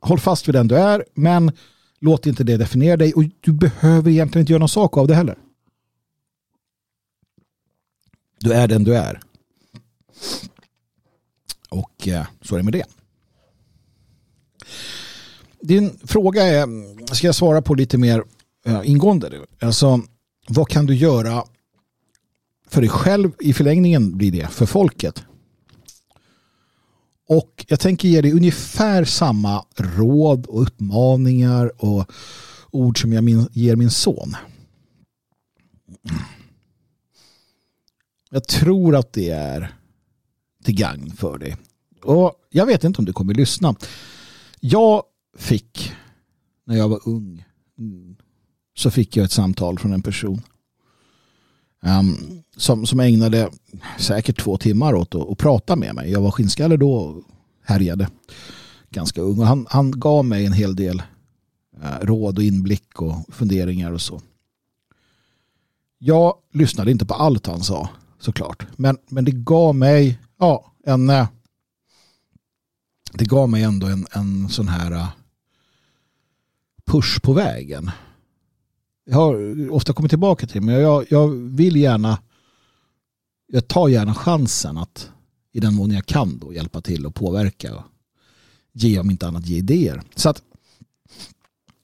håll 0.00 0.20
fast 0.20 0.48
vid 0.48 0.54
den 0.54 0.68
du 0.68 0.76
är 0.76 1.04
men 1.14 1.52
låt 1.98 2.26
inte 2.26 2.44
det 2.44 2.56
definiera 2.56 2.96
dig 2.96 3.14
och 3.14 3.24
du 3.40 3.52
behöver 3.52 4.10
egentligen 4.10 4.42
inte 4.42 4.52
göra 4.52 4.60
någon 4.60 4.68
sak 4.68 4.96
av 4.96 5.06
det 5.06 5.14
heller. 5.14 5.38
Du 8.40 8.52
är 8.52 8.68
den 8.68 8.84
du 8.84 8.96
är. 8.96 9.20
Och 11.68 12.08
eh, 12.08 12.26
så 12.42 12.54
är 12.54 12.58
det 12.58 12.64
med 12.64 12.72
det. 12.72 12.84
Din 15.60 15.98
fråga 16.04 16.42
är, 16.42 16.66
ska 17.14 17.26
jag 17.26 17.34
svara 17.34 17.62
på 17.62 17.74
lite 17.74 17.98
mer 17.98 18.24
eh, 18.66 18.80
ingående? 18.84 19.46
Alltså, 19.60 20.00
vad 20.48 20.68
kan 20.68 20.86
du 20.86 20.94
göra 20.94 21.44
för 22.68 22.80
dig 22.80 22.90
själv 22.90 23.32
i 23.40 23.52
förlängningen 23.52 24.16
blir 24.16 24.32
det 24.32 24.46
för 24.46 24.66
folket? 24.66 25.24
Och 27.28 27.64
jag 27.68 27.80
tänker 27.80 28.08
ge 28.08 28.20
dig 28.20 28.32
ungefär 28.32 29.04
samma 29.04 29.64
råd 29.76 30.46
och 30.46 30.62
uppmaningar 30.62 31.84
och 31.84 32.12
ord 32.70 33.00
som 33.00 33.12
jag 33.12 33.24
min, 33.24 33.48
ger 33.52 33.76
min 33.76 33.90
son. 33.90 34.36
Jag 38.30 38.48
tror 38.48 38.96
att 38.96 39.12
det 39.12 39.30
är 39.30 39.74
till 40.64 40.74
gagn 40.74 41.10
för 41.10 41.38
dig. 41.38 41.56
Och 42.02 42.32
jag 42.50 42.66
vet 42.66 42.84
inte 42.84 42.98
om 42.98 43.04
du 43.04 43.12
kommer 43.12 43.34
lyssna. 43.34 43.74
Jag 44.60 45.02
fick, 45.36 45.92
när 46.64 46.76
jag 46.76 46.88
var 46.88 47.08
ung, 47.08 47.44
mm, 47.78 48.16
så 48.76 48.90
fick 48.90 49.16
jag 49.16 49.24
ett 49.24 49.32
samtal 49.32 49.78
från 49.78 49.92
en 49.92 50.02
person 50.02 50.42
um, 51.82 52.42
som, 52.56 52.86
som 52.86 53.00
ägnade 53.00 53.50
säkert 53.98 54.40
två 54.40 54.56
timmar 54.56 54.94
åt 54.94 55.14
att, 55.14 55.30
att 55.30 55.38
prata 55.38 55.76
med 55.76 55.94
mig. 55.94 56.10
Jag 56.10 56.20
var 56.20 56.30
skinnskalle 56.30 56.76
då 56.76 56.92
och 56.92 57.22
härjade 57.62 58.08
ganska 58.90 59.20
ung. 59.20 59.38
Och 59.38 59.46
han, 59.46 59.66
han 59.70 59.90
gav 59.90 60.24
mig 60.24 60.46
en 60.46 60.52
hel 60.52 60.76
del 60.76 61.02
eh, 61.82 62.00
råd 62.00 62.38
och 62.38 62.44
inblick 62.44 63.02
och 63.02 63.34
funderingar 63.34 63.92
och 63.92 64.00
så. 64.00 64.20
Jag 65.98 66.34
lyssnade 66.52 66.90
inte 66.90 67.06
på 67.06 67.14
allt 67.14 67.46
han 67.46 67.62
sa 67.62 67.88
såklart. 68.18 68.66
Men, 68.76 68.98
men 69.08 69.24
det 69.24 69.30
gav 69.30 69.74
mig 69.74 70.18
ja, 70.38 70.72
en, 70.84 71.10
eh, 71.10 71.28
det 73.12 73.24
gav 73.24 73.48
mig 73.48 73.62
ändå 73.62 73.86
en, 73.86 74.06
en 74.12 74.48
sån 74.48 74.68
här 74.68 74.92
eh, 74.92 75.08
push 76.86 77.20
på 77.22 77.32
vägen. 77.32 77.90
Jag 79.04 79.16
har 79.16 79.70
ofta 79.70 79.92
kommit 79.92 80.10
tillbaka 80.10 80.46
till 80.46 80.62
men 80.62 80.74
jag, 80.74 81.06
jag 81.08 81.28
vill 81.28 81.76
gärna 81.76 82.18
jag 83.46 83.68
tar 83.68 83.88
gärna 83.88 84.14
chansen 84.14 84.78
att 84.78 85.10
i 85.52 85.60
den 85.60 85.74
mån 85.74 85.90
jag 85.90 86.06
kan 86.06 86.38
då 86.38 86.52
hjälpa 86.52 86.80
till 86.80 87.06
och 87.06 87.14
påverka 87.14 87.74
och 87.74 87.82
ge 88.72 88.98
om 88.98 89.10
inte 89.10 89.26
annat 89.26 89.46
ge 89.46 89.56
idéer. 89.56 90.02
Så 90.14 90.28
att 90.28 90.42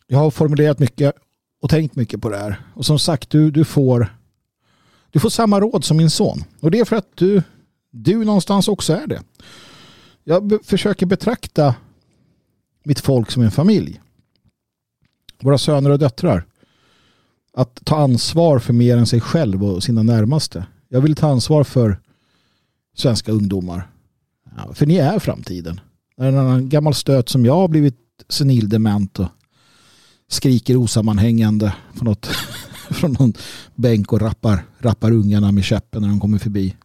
jag 0.07 0.19
har 0.19 0.31
formulerat 0.31 0.79
mycket 0.79 1.15
och 1.61 1.71
tänkt 1.71 1.97
mycket 1.97 2.21
på 2.21 2.29
det 2.29 2.39
här. 2.39 2.61
Och 2.75 2.87
som 2.87 2.99
sagt, 2.99 3.31
du, 3.31 3.51
du, 3.51 3.65
får, 3.65 4.17
du 5.11 5.21
får 5.21 5.31
samma 5.31 5.61
råd 5.61 5.85
som 5.85 5.97
min 5.97 6.11
son. 6.11 6.45
Och 6.61 6.71
det 6.71 6.79
är 6.79 6.85
för 6.85 6.97
att 6.97 7.17
du, 7.17 7.43
du 7.91 8.25
någonstans 8.25 8.69
också 8.69 8.93
är 8.93 9.07
det. 9.07 9.23
Jag 10.25 10.59
försöker 10.65 11.07
betrakta 11.07 11.75
mitt 12.85 13.01
folk 13.01 13.31
som 13.31 13.43
en 13.43 13.51
familj. 13.51 14.01
Våra 15.41 15.59
söner 15.59 15.91
och 15.91 15.99
döttrar. 15.99 16.45
att 17.55 17.85
ta 17.85 17.97
ansvar 17.97 18.59
för 18.59 18.73
mer 18.73 18.97
än 18.97 19.07
sig 19.07 19.21
själv 19.21 19.65
och 19.65 19.83
sina 19.83 20.03
närmaste. 20.03 20.67
Jag 20.93 21.01
vill 21.01 21.15
ta 21.15 21.29
ansvar 21.29 21.65
för 21.65 22.01
svenska 22.95 23.33
ungdomar. 23.33 23.91
Ja, 24.57 24.75
för 24.75 24.87
ni 24.87 24.97
är 24.97 25.19
framtiden. 25.19 25.81
När 26.17 26.29
en 26.29 26.39
annan 26.39 26.69
gammal 26.69 26.95
stöt 26.95 27.29
som 27.29 27.45
jag 27.45 27.55
har 27.55 27.69
blivit 27.69 27.97
senildement 28.29 29.19
och 29.19 29.27
skriker 30.29 30.77
osammanhängande 30.77 31.75
från, 31.95 32.05
något, 32.05 32.27
från 32.91 33.13
någon 33.19 33.35
bänk 33.75 34.13
och 34.13 34.21
rappar, 34.21 34.65
rappar 34.79 35.13
ungarna 35.13 35.53
med 35.53 35.65
käppen 35.65 36.03
när 36.03 36.09
de 36.09 36.21
kommer 36.21 36.39
förbi. 36.39 36.77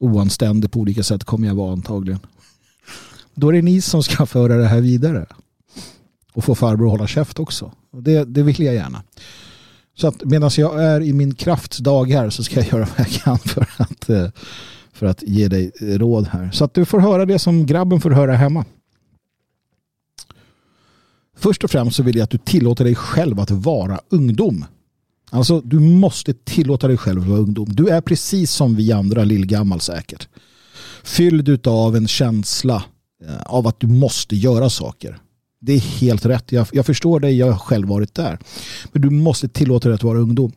Oanständig 0.00 0.70
på 0.70 0.80
olika 0.80 1.02
sätt 1.02 1.24
kommer 1.24 1.48
jag 1.48 1.54
vara 1.54 1.72
antagligen. 1.72 2.20
Då 3.34 3.48
är 3.48 3.52
det 3.52 3.62
ni 3.62 3.80
som 3.80 4.02
ska 4.02 4.26
föra 4.26 4.56
det 4.56 4.68
här 4.68 4.80
vidare. 4.80 5.26
Och 6.32 6.44
få 6.44 6.54
farbror 6.54 6.86
att 6.86 6.92
hålla 6.92 7.06
käft 7.06 7.38
också. 7.38 7.72
Och 7.90 8.02
det, 8.02 8.24
det 8.24 8.42
vill 8.42 8.60
jag 8.60 8.74
gärna. 8.74 9.02
Så 10.02 10.08
att 10.08 10.24
medan 10.24 10.50
jag 10.56 10.84
är 10.84 11.00
i 11.00 11.12
min 11.12 11.34
kraftsdag 11.34 12.12
här 12.12 12.30
så 12.30 12.44
ska 12.44 12.56
jag 12.60 12.66
göra 12.72 12.88
vad 12.96 12.98
jag 12.98 13.08
kan 13.08 13.38
för 13.38 13.66
att, 13.76 14.10
eh, 14.10 14.28
för 14.92 15.06
att 15.06 15.22
ge 15.22 15.48
dig 15.48 15.72
råd 15.80 16.26
här. 16.26 16.50
Så 16.52 16.64
att 16.64 16.74
du 16.74 16.84
får 16.84 17.00
höra 17.00 17.26
det 17.26 17.38
som 17.38 17.66
grabben 17.66 18.00
får 18.00 18.10
höra 18.10 18.36
hemma. 18.36 18.64
Först 21.36 21.64
och 21.64 21.70
främst 21.70 21.96
så 21.96 22.02
vill 22.02 22.16
jag 22.16 22.24
att 22.24 22.30
du 22.30 22.38
tillåter 22.38 22.84
dig 22.84 22.94
själv 22.94 23.40
att 23.40 23.50
vara 23.50 24.00
ungdom. 24.08 24.64
Alltså 25.30 25.60
du 25.60 25.80
måste 25.80 26.34
tillåta 26.34 26.88
dig 26.88 26.96
själv 26.96 27.22
att 27.22 27.28
vara 27.28 27.40
ungdom. 27.40 27.68
Du 27.68 27.88
är 27.88 28.00
precis 28.00 28.50
som 28.50 28.76
vi 28.76 28.92
andra 28.92 29.24
lillgammal 29.24 29.80
säkert. 29.80 30.28
Fylld 31.02 31.66
av 31.66 31.96
en 31.96 32.08
känsla 32.08 32.84
eh, 33.24 33.42
av 33.42 33.66
att 33.66 33.80
du 33.80 33.86
måste 33.86 34.36
göra 34.36 34.70
saker. 34.70 35.18
Det 35.64 35.72
är 35.72 35.80
helt 35.80 36.26
rätt. 36.26 36.52
Jag, 36.52 36.66
jag 36.72 36.86
förstår 36.86 37.20
dig, 37.20 37.38
jag 37.38 37.52
har 37.52 37.58
själv 37.58 37.88
varit 37.88 38.14
där. 38.14 38.38
Men 38.92 39.02
du 39.02 39.10
måste 39.10 39.48
tillåta 39.48 39.88
dig 39.88 39.94
att 39.94 40.02
vara 40.02 40.18
ungdom. 40.18 40.52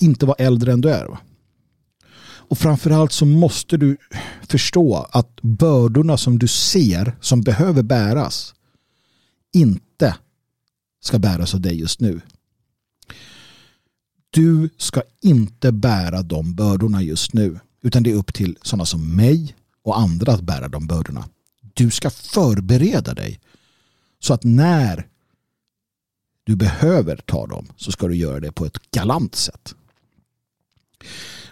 Inte 0.00 0.26
vara 0.26 0.36
äldre 0.38 0.72
än 0.72 0.80
du 0.80 0.90
är. 0.90 1.06
Va? 1.06 1.18
Och 2.48 2.58
framförallt 2.58 3.12
så 3.12 3.26
måste 3.26 3.76
du 3.76 3.96
förstå 4.42 5.06
att 5.10 5.40
bördorna 5.42 6.16
som 6.16 6.38
du 6.38 6.48
ser 6.48 7.16
som 7.20 7.40
behöver 7.40 7.82
bäras 7.82 8.54
inte 9.52 10.16
ska 11.02 11.18
bäras 11.18 11.54
av 11.54 11.60
dig 11.60 11.80
just 11.80 12.00
nu. 12.00 12.20
Du 14.30 14.70
ska 14.76 15.02
inte 15.20 15.72
bära 15.72 16.22
de 16.22 16.54
bördorna 16.54 17.02
just 17.02 17.34
nu. 17.34 17.60
Utan 17.82 18.02
det 18.02 18.10
är 18.10 18.14
upp 18.14 18.34
till 18.34 18.58
sådana 18.62 18.86
som 18.86 19.16
mig 19.16 19.56
och 19.82 19.98
andra 19.98 20.32
att 20.32 20.40
bära 20.40 20.68
de 20.68 20.86
bördorna. 20.86 21.28
Du 21.74 21.90
ska 21.90 22.10
förbereda 22.10 23.14
dig. 23.14 23.40
Så 24.24 24.34
att 24.34 24.44
när 24.44 25.08
du 26.44 26.56
behöver 26.56 27.16
ta 27.16 27.46
dem 27.46 27.66
så 27.76 27.92
ska 27.92 28.08
du 28.08 28.16
göra 28.16 28.40
det 28.40 28.52
på 28.52 28.66
ett 28.66 28.90
galant 28.90 29.34
sätt. 29.34 29.74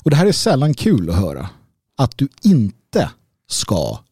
Och 0.03 0.11
det 0.11 0.17
här 0.17 0.27
är 0.27 0.33
sällan 0.33 0.75
kul 0.75 1.11
att 1.11 1.17
höra. 1.17 1.51
Att 1.97 2.19
du 2.19 2.29
inte 2.43 3.11
ska 3.49 4.05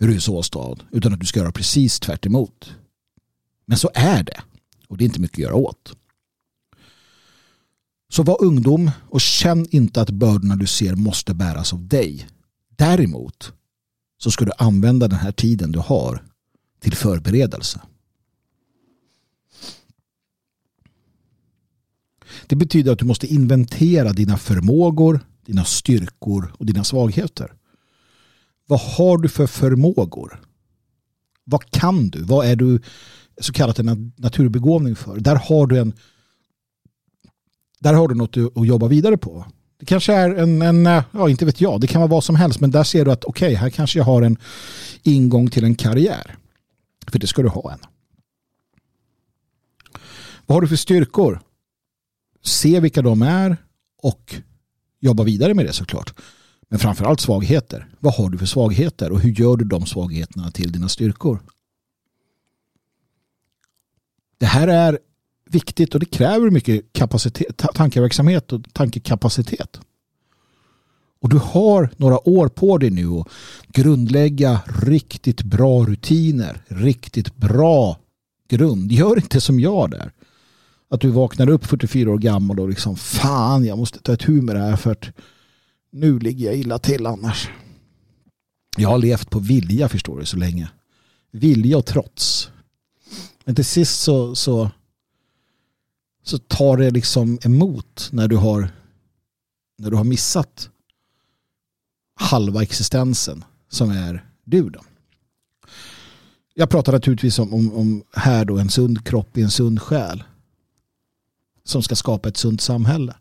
rusa 0.00 0.32
åstad 0.32 0.76
utan 0.90 1.12
att 1.12 1.20
du 1.20 1.26
ska 1.26 1.40
göra 1.40 1.52
precis 1.52 2.00
tvärt 2.00 2.26
emot. 2.26 2.74
Men 3.66 3.78
så 3.78 3.90
är 3.94 4.22
det. 4.22 4.42
Och 4.88 4.96
det 4.96 5.04
är 5.04 5.06
inte 5.06 5.20
mycket 5.20 5.38
att 5.38 5.42
göra 5.42 5.54
åt. 5.54 5.96
Så 8.08 8.22
var 8.22 8.42
ungdom 8.42 8.90
och 9.10 9.20
känn 9.20 9.66
inte 9.70 10.00
att 10.00 10.10
bördorna 10.10 10.56
du 10.56 10.66
ser 10.66 10.94
måste 10.94 11.34
bäras 11.34 11.72
av 11.72 11.88
dig. 11.88 12.28
Däremot 12.76 13.52
så 14.18 14.30
ska 14.30 14.44
du 14.44 14.52
använda 14.58 15.08
den 15.08 15.18
här 15.18 15.32
tiden 15.32 15.72
du 15.72 15.78
har 15.78 16.22
till 16.80 16.96
förberedelse. 16.96 17.80
Det 22.46 22.56
betyder 22.56 22.92
att 22.92 22.98
du 22.98 23.04
måste 23.04 23.26
inventera 23.26 24.12
dina 24.12 24.38
förmågor, 24.38 25.20
dina 25.46 25.64
styrkor 25.64 26.52
och 26.58 26.66
dina 26.66 26.84
svagheter. 26.84 27.52
Vad 28.66 28.80
har 28.80 29.18
du 29.18 29.28
för 29.28 29.46
förmågor? 29.46 30.40
Vad 31.44 31.70
kan 31.70 32.08
du? 32.08 32.22
Vad 32.22 32.46
är 32.46 32.56
du 32.56 32.80
så 33.40 33.52
kallat 33.52 33.78
en 33.78 34.12
naturbegåvning 34.16 34.96
för? 34.96 35.20
Där 35.20 35.36
har 35.36 35.66
du 35.66 35.78
en 35.78 35.92
där 37.84 37.94
har 37.94 38.08
du 38.08 38.14
något 38.14 38.36
att 38.36 38.66
jobba 38.66 38.88
vidare 38.88 39.16
på. 39.16 39.44
Det 39.78 39.86
kanske 39.86 40.12
är 40.12 40.30
en, 40.34 40.62
en, 40.62 40.86
eh, 40.86 41.04
ja 41.10 41.30
inte 41.30 41.44
vet 41.44 41.60
jag, 41.60 41.80
det 41.80 41.86
kan 41.86 42.00
vara 42.00 42.10
vad 42.10 42.24
som 42.24 42.36
helst 42.36 42.60
men 42.60 42.70
där 42.70 42.84
ser 42.84 43.04
du 43.04 43.12
att 43.12 43.24
okej, 43.24 43.46
okay, 43.46 43.56
här 43.56 43.70
kanske 43.70 43.98
jag 43.98 44.04
har 44.04 44.22
en 44.22 44.36
ingång 45.02 45.50
till 45.50 45.64
en 45.64 45.74
karriär. 45.74 46.36
För 47.06 47.18
det 47.18 47.26
ska 47.26 47.42
du 47.42 47.48
ha 47.48 47.72
en. 47.72 47.78
Vad 50.46 50.56
har 50.56 50.60
du 50.60 50.68
för 50.68 50.76
styrkor? 50.76 51.40
Se 52.44 52.80
vilka 52.80 53.02
de 53.02 53.22
är 53.22 53.56
och 54.02 54.34
jobba 55.00 55.22
vidare 55.22 55.54
med 55.54 55.66
det 55.66 55.72
såklart. 55.72 56.14
Men 56.68 56.78
framförallt 56.78 57.20
svagheter. 57.20 57.88
Vad 58.00 58.14
har 58.14 58.30
du 58.30 58.38
för 58.38 58.46
svagheter 58.46 59.12
och 59.12 59.20
hur 59.20 59.30
gör 59.32 59.56
du 59.56 59.64
de 59.64 59.86
svagheterna 59.86 60.50
till 60.50 60.72
dina 60.72 60.88
styrkor? 60.88 61.42
Det 64.38 64.46
här 64.46 64.68
är 64.68 64.98
viktigt 65.50 65.94
och 65.94 66.00
det 66.00 66.06
kräver 66.06 66.50
mycket 66.50 66.92
kapacitet, 66.92 67.56
tankeverksamhet 67.74 68.52
och 68.52 68.60
tankekapacitet. 68.72 69.80
Och 71.20 71.28
du 71.28 71.38
har 71.38 71.90
några 71.96 72.28
år 72.28 72.48
på 72.48 72.78
dig 72.78 72.90
nu 72.90 73.08
att 73.08 73.28
grundlägga 73.68 74.60
riktigt 74.66 75.42
bra 75.42 75.84
rutiner, 75.84 76.64
riktigt 76.66 77.36
bra 77.36 77.98
grund. 78.48 78.92
Gör 78.92 79.16
inte 79.16 79.40
som 79.40 79.60
jag 79.60 79.90
där. 79.90 80.12
Att 80.94 81.00
du 81.00 81.10
vaknar 81.10 81.48
upp 81.48 81.64
44 81.64 82.10
år 82.10 82.18
gammal 82.18 82.60
och 82.60 82.68
liksom 82.68 82.96
fan 82.96 83.64
jag 83.64 83.78
måste 83.78 83.98
ta 83.98 84.12
ett 84.12 84.28
med 84.28 84.56
det 84.56 84.62
här 84.62 84.76
för 84.76 84.92
att 84.92 85.04
nu 85.92 86.18
ligger 86.18 86.46
jag 86.46 86.56
illa 86.56 86.78
till 86.78 87.06
annars. 87.06 87.50
Jag 88.76 88.88
har 88.88 88.98
levt 88.98 89.30
på 89.30 89.38
vilja 89.38 89.88
förstår 89.88 90.18
du 90.18 90.26
så 90.26 90.36
länge. 90.36 90.70
Vilja 91.30 91.78
och 91.78 91.86
trots. 91.86 92.50
Men 93.44 93.54
till 93.54 93.64
sist 93.64 94.00
så, 94.00 94.34
så 94.34 94.70
så 96.22 96.38
tar 96.38 96.76
det 96.76 96.90
liksom 96.90 97.38
emot 97.42 98.08
när 98.12 98.28
du 98.28 98.36
har 98.36 98.68
när 99.78 99.90
du 99.90 99.96
har 99.96 100.04
missat 100.04 100.70
halva 102.14 102.62
existensen 102.62 103.44
som 103.68 103.90
är 103.90 104.26
du 104.44 104.70
då. 104.70 104.80
Jag 106.54 106.70
pratar 106.70 106.92
naturligtvis 106.92 107.38
om, 107.38 107.54
om, 107.54 107.72
om 107.72 108.02
här 108.12 108.44
då 108.44 108.58
en 108.58 108.68
sund 108.68 109.06
kropp 109.06 109.38
i 109.38 109.42
en 109.42 109.50
sund 109.50 109.82
själ 109.82 110.24
som 111.64 111.82
ska 111.82 111.96
skapa 111.96 112.28
ett 112.28 112.36
sunt 112.36 112.60
samhälle. 112.60 113.14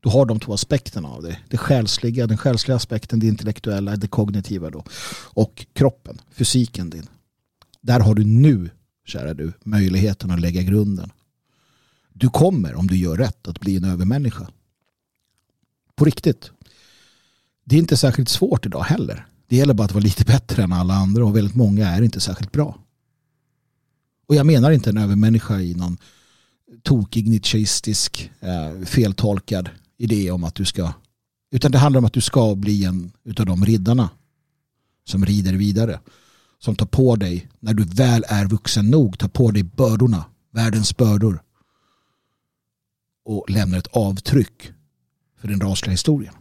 Du 0.00 0.08
har 0.08 0.26
de 0.26 0.40
två 0.40 0.52
aspekterna 0.52 1.08
av 1.08 1.22
det. 1.22 1.38
Det 1.48 1.56
själsliga, 1.56 2.26
den 2.26 2.38
själsliga 2.38 2.76
aspekten, 2.76 3.20
det 3.20 3.26
intellektuella, 3.26 3.96
det 3.96 4.08
kognitiva 4.08 4.70
då. 4.70 4.84
Och 5.24 5.66
kroppen, 5.72 6.20
fysiken 6.32 6.90
din. 6.90 7.06
Där 7.80 8.00
har 8.00 8.14
du 8.14 8.24
nu, 8.24 8.70
kära 9.06 9.34
du, 9.34 9.52
möjligheten 9.64 10.30
att 10.30 10.40
lägga 10.40 10.62
grunden 10.62 11.12
du 12.20 12.28
kommer, 12.28 12.74
om 12.74 12.86
du 12.86 12.96
gör 12.96 13.16
rätt, 13.16 13.48
att 13.48 13.60
bli 13.60 13.76
en 13.76 13.84
övermänniska. 13.84 14.48
På 15.94 16.04
riktigt. 16.04 16.50
Det 17.64 17.76
är 17.76 17.78
inte 17.78 17.96
särskilt 17.96 18.28
svårt 18.28 18.66
idag 18.66 18.82
heller. 18.82 19.26
Det 19.48 19.56
gäller 19.56 19.74
bara 19.74 19.84
att 19.84 19.92
vara 19.92 20.04
lite 20.04 20.24
bättre 20.24 20.62
än 20.62 20.72
alla 20.72 20.94
andra 20.94 21.24
och 21.24 21.36
väldigt 21.36 21.54
många 21.54 21.88
är 21.88 22.02
inte 22.02 22.20
särskilt 22.20 22.52
bra. 22.52 22.78
Och 24.26 24.34
jag 24.34 24.46
menar 24.46 24.70
inte 24.70 24.90
en 24.90 24.98
övermänniska 24.98 25.60
i 25.60 25.74
någon 25.74 25.98
tokig 26.82 27.28
nietzscheistisk 27.28 28.30
eh, 28.40 28.84
feltolkad 28.86 29.70
idé 29.96 30.30
om 30.30 30.44
att 30.44 30.54
du 30.54 30.64
ska 30.64 30.92
utan 31.50 31.72
det 31.72 31.78
handlar 31.78 31.98
om 31.98 32.04
att 32.04 32.12
du 32.12 32.20
ska 32.20 32.54
bli 32.54 32.84
en 32.84 33.12
utav 33.24 33.46
de 33.46 33.64
riddarna 33.64 34.10
som 35.04 35.24
rider 35.24 35.52
vidare. 35.52 36.00
Som 36.58 36.76
tar 36.76 36.86
på 36.86 37.16
dig, 37.16 37.48
när 37.60 37.74
du 37.74 37.84
väl 37.84 38.24
är 38.28 38.46
vuxen 38.46 38.90
nog, 38.90 39.18
tar 39.18 39.28
på 39.28 39.50
dig 39.50 39.62
bördorna, 39.62 40.24
världens 40.50 40.96
bördor 40.96 41.42
och 43.24 43.50
lämnar 43.50 43.78
ett 43.78 43.86
avtryck 43.86 44.72
för 45.40 45.48
den 45.48 45.60
rasliga 45.60 45.90
historien. 45.90 46.34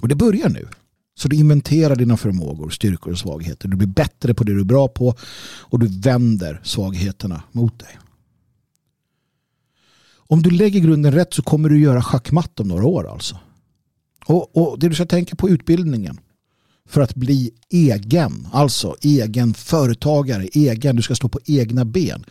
Och 0.00 0.08
det 0.08 0.14
börjar 0.14 0.48
nu. 0.48 0.68
Så 1.16 1.28
du 1.28 1.36
inventerar 1.36 1.96
dina 1.96 2.16
förmågor, 2.16 2.70
styrkor 2.70 3.12
och 3.12 3.18
svagheter. 3.18 3.68
Du 3.68 3.76
blir 3.76 3.88
bättre 3.88 4.34
på 4.34 4.44
det 4.44 4.54
du 4.54 4.60
är 4.60 4.64
bra 4.64 4.88
på 4.88 5.14
och 5.60 5.78
du 5.78 6.00
vänder 6.00 6.60
svagheterna 6.64 7.42
mot 7.52 7.78
dig. 7.78 7.98
Om 10.26 10.42
du 10.42 10.50
lägger 10.50 10.80
grunden 10.80 11.12
rätt 11.12 11.34
så 11.34 11.42
kommer 11.42 11.68
du 11.68 11.80
göra 11.80 12.02
schackmatt 12.02 12.60
om 12.60 12.68
några 12.68 12.86
år 12.86 13.12
alltså. 13.12 13.38
Och, 14.26 14.56
och 14.56 14.78
det 14.78 14.88
du 14.88 14.94
ska 14.94 15.06
tänka 15.06 15.36
på 15.36 15.48
utbildningen 15.48 16.20
för 16.88 17.00
att 17.00 17.14
bli 17.14 17.50
egen, 17.70 18.48
alltså 18.52 18.96
egen 19.00 19.54
företagare, 19.54 20.48
egen, 20.52 20.96
du 20.96 21.02
ska 21.02 21.14
stå 21.14 21.28
på 21.28 21.40
egna 21.44 21.84
ben. 21.84 22.24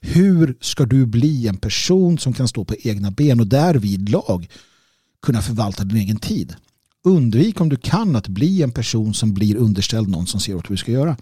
Hur 0.00 0.56
ska 0.60 0.84
du 0.84 1.06
bli 1.06 1.48
en 1.48 1.56
person 1.56 2.18
som 2.18 2.32
kan 2.32 2.48
stå 2.48 2.64
på 2.64 2.74
egna 2.78 3.10
ben 3.10 3.40
och 3.40 3.46
därvid 3.46 4.08
lag 4.08 4.48
kunna 5.22 5.42
förvalta 5.42 5.84
din 5.84 5.96
egen 5.96 6.16
tid? 6.16 6.54
Undvik 7.04 7.60
om 7.60 7.68
du 7.68 7.76
kan 7.76 8.16
att 8.16 8.28
bli 8.28 8.62
en 8.62 8.70
person 8.70 9.14
som 9.14 9.34
blir 9.34 9.56
underställd 9.56 10.08
någon 10.08 10.26
som 10.26 10.40
ser 10.40 10.54
vad 10.54 10.64
du 10.68 10.76
ska 10.76 10.92
göra. 10.92 11.16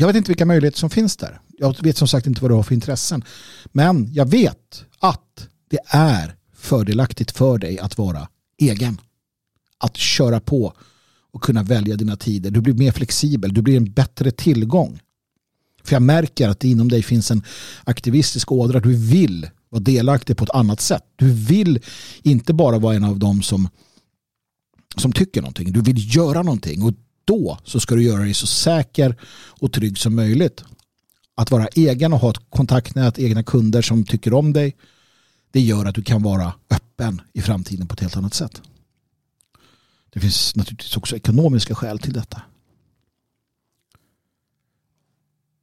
Jag 0.00 0.06
vet 0.06 0.16
inte 0.16 0.30
vilka 0.30 0.46
möjligheter 0.46 0.78
som 0.78 0.90
finns 0.90 1.16
där. 1.16 1.40
Jag 1.58 1.82
vet 1.82 1.96
som 1.96 2.08
sagt 2.08 2.26
inte 2.26 2.42
vad 2.42 2.50
du 2.50 2.54
har 2.54 2.62
för 2.62 2.74
intressen. 2.74 3.24
Men 3.72 4.12
jag 4.12 4.30
vet 4.30 4.84
att 4.98 5.48
det 5.70 5.78
är 5.86 6.34
fördelaktigt 6.54 7.30
för 7.30 7.58
dig 7.58 7.78
att 7.78 7.98
vara 7.98 8.28
egen. 8.58 9.00
Att 9.78 9.96
köra 9.96 10.40
på 10.40 10.72
och 11.32 11.42
kunna 11.42 11.62
välja 11.62 11.96
dina 11.96 12.16
tider. 12.16 12.50
Du 12.50 12.60
blir 12.60 12.74
mer 12.74 12.92
flexibel, 12.92 13.54
du 13.54 13.62
blir 13.62 13.76
en 13.76 13.92
bättre 13.92 14.30
tillgång. 14.30 15.00
För 15.84 15.94
jag 15.94 16.02
märker 16.02 16.48
att 16.48 16.60
det 16.60 16.68
inom 16.68 16.88
dig 16.88 17.02
finns 17.02 17.30
en 17.30 17.42
aktivistisk 17.84 18.52
ådra. 18.52 18.80
Du 18.80 18.94
vill 18.94 19.50
vara 19.68 19.82
delaktig 19.82 20.36
på 20.36 20.44
ett 20.44 20.50
annat 20.50 20.80
sätt. 20.80 21.04
Du 21.16 21.32
vill 21.32 21.80
inte 22.22 22.52
bara 22.52 22.78
vara 22.78 22.94
en 22.94 23.04
av 23.04 23.18
dem 23.18 23.42
som, 23.42 23.68
som 24.96 25.12
tycker 25.12 25.40
någonting. 25.40 25.72
Du 25.72 25.80
vill 25.80 26.16
göra 26.16 26.42
någonting 26.42 26.82
och 26.82 26.94
då 27.30 27.58
så 27.64 27.80
ska 27.80 27.94
du 27.94 28.02
göra 28.02 28.22
dig 28.22 28.34
så 28.34 28.46
säker 28.46 29.16
och 29.60 29.72
trygg 29.72 29.98
som 29.98 30.14
möjligt. 30.14 30.64
Att 31.34 31.50
vara 31.50 31.66
egen 31.66 32.12
och 32.12 32.18
ha 32.18 32.30
ett 32.30 32.50
kontaktnät, 32.50 33.18
egna 33.18 33.42
kunder 33.42 33.82
som 33.82 34.04
tycker 34.04 34.34
om 34.34 34.52
dig 34.52 34.76
det 35.50 35.60
gör 35.60 35.84
att 35.84 35.94
du 35.94 36.02
kan 36.02 36.22
vara 36.22 36.52
öppen 36.70 37.22
i 37.32 37.40
framtiden 37.42 37.88
på 37.88 37.92
ett 37.92 38.00
helt 38.00 38.16
annat 38.16 38.34
sätt. 38.34 38.62
Det 40.10 40.20
finns 40.20 40.56
naturligtvis 40.56 40.96
också 40.96 41.16
ekonomiska 41.16 41.74
skäl 41.74 41.98
till 41.98 42.12
detta. 42.12 42.42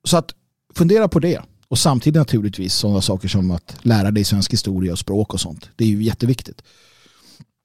Så 0.03 0.17
att 0.17 0.35
fundera 0.73 1.07
på 1.07 1.19
det. 1.19 1.41
Och 1.67 1.79
samtidigt 1.79 2.19
naturligtvis 2.19 2.73
sådana 2.73 3.01
saker 3.01 3.27
som 3.27 3.51
att 3.51 3.77
lära 3.81 4.11
dig 4.11 4.23
svensk 4.23 4.53
historia 4.53 4.91
och 4.91 4.99
språk 4.99 5.33
och 5.33 5.39
sånt. 5.39 5.69
Det 5.75 5.83
är 5.83 5.87
ju 5.87 6.03
jätteviktigt. 6.03 6.61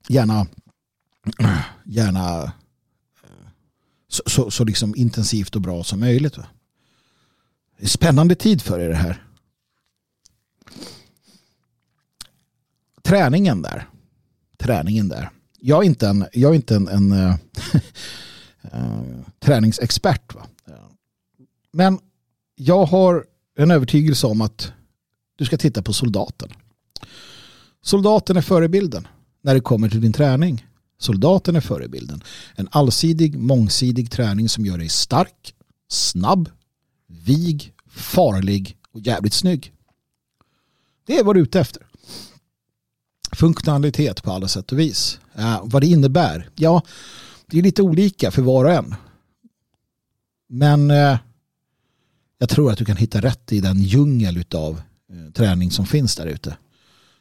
Gärna, 0.09 0.47
gärna 1.85 2.53
så, 4.13 4.23
så, 4.27 4.51
så 4.51 4.65
liksom 4.65 4.95
intensivt 4.97 5.57
och 5.57 5.63
bra 5.63 5.85
som 5.85 6.01
möjligt. 6.01 6.35
Det 7.79 7.85
är 7.85 7.89
spännande 7.89 8.35
tid 8.35 8.63
för 8.63 8.81
er 8.81 8.89
det 8.89 8.95
här. 8.95 9.25
Träningen 13.03 13.63
där. 13.63 13.89
Träningen 14.59 15.09
där. 15.09 15.31
Jag 15.59 15.83
är 15.83 15.87
inte 15.87 16.09
en, 16.09 16.27
jag 16.33 16.51
är 16.51 16.55
inte 16.55 16.77
en, 16.77 16.89
en 16.89 17.13
äh, 17.13 17.35
träningsexpert. 19.41 20.35
Va? 20.35 20.47
Men 21.73 21.99
jag 22.55 22.85
har 22.85 23.27
en 23.57 23.71
övertygelse 23.71 24.27
om 24.27 24.41
att 24.41 24.73
du 25.37 25.45
ska 25.45 25.57
titta 25.57 25.83
på 25.83 25.93
soldaten. 25.93 26.49
Soldaten 27.83 28.37
är 28.37 28.43
förebilden 28.43 29.09
när 29.43 29.55
det 29.55 29.61
kommer 29.61 29.89
till 29.89 30.01
din 30.01 30.13
träning. 30.13 30.67
Soldaten 31.03 31.57
är 31.57 31.61
förebilden. 31.61 32.23
En 32.55 32.69
allsidig, 32.71 33.39
mångsidig 33.39 34.11
träning 34.11 34.49
som 34.49 34.67
gör 34.67 34.79
dig 34.79 34.89
stark, 34.89 35.55
snabb, 35.89 36.51
vig, 37.07 37.75
farlig 37.91 38.77
och 38.93 39.01
jävligt 39.01 39.35
snygg. 39.35 39.75
Det 41.07 41.19
är 41.19 41.25
vad 41.25 41.37
du 41.37 41.41
är 41.41 41.43
ute 41.43 41.61
efter. 41.61 41.87
Funktionalitet 43.33 44.23
på 44.23 44.33
alla 44.33 44.49
sätt 44.49 44.73
och 44.73 44.79
vis. 44.79 45.21
Uh, 45.39 45.61
vad 45.65 45.83
det 45.83 45.87
innebär? 45.87 46.51
Ja, 46.55 46.83
det 47.47 47.59
är 47.59 47.63
lite 47.63 47.83
olika 47.83 48.31
för 48.31 48.43
var 48.43 48.65
och 48.65 48.73
en. 48.73 48.95
Men 50.49 50.91
uh, 50.91 51.17
jag 52.39 52.49
tror 52.49 52.73
att 52.73 52.79
du 52.79 52.85
kan 52.85 52.97
hitta 52.97 53.21
rätt 53.21 53.53
i 53.53 53.61
den 53.61 53.83
djungel 53.83 54.45
av 54.55 54.83
uh, 55.13 55.27
eh, 55.27 55.33
träning 55.33 55.71
som 55.71 55.87
finns 55.87 56.17
där 56.17 56.27
ute. 56.27 56.57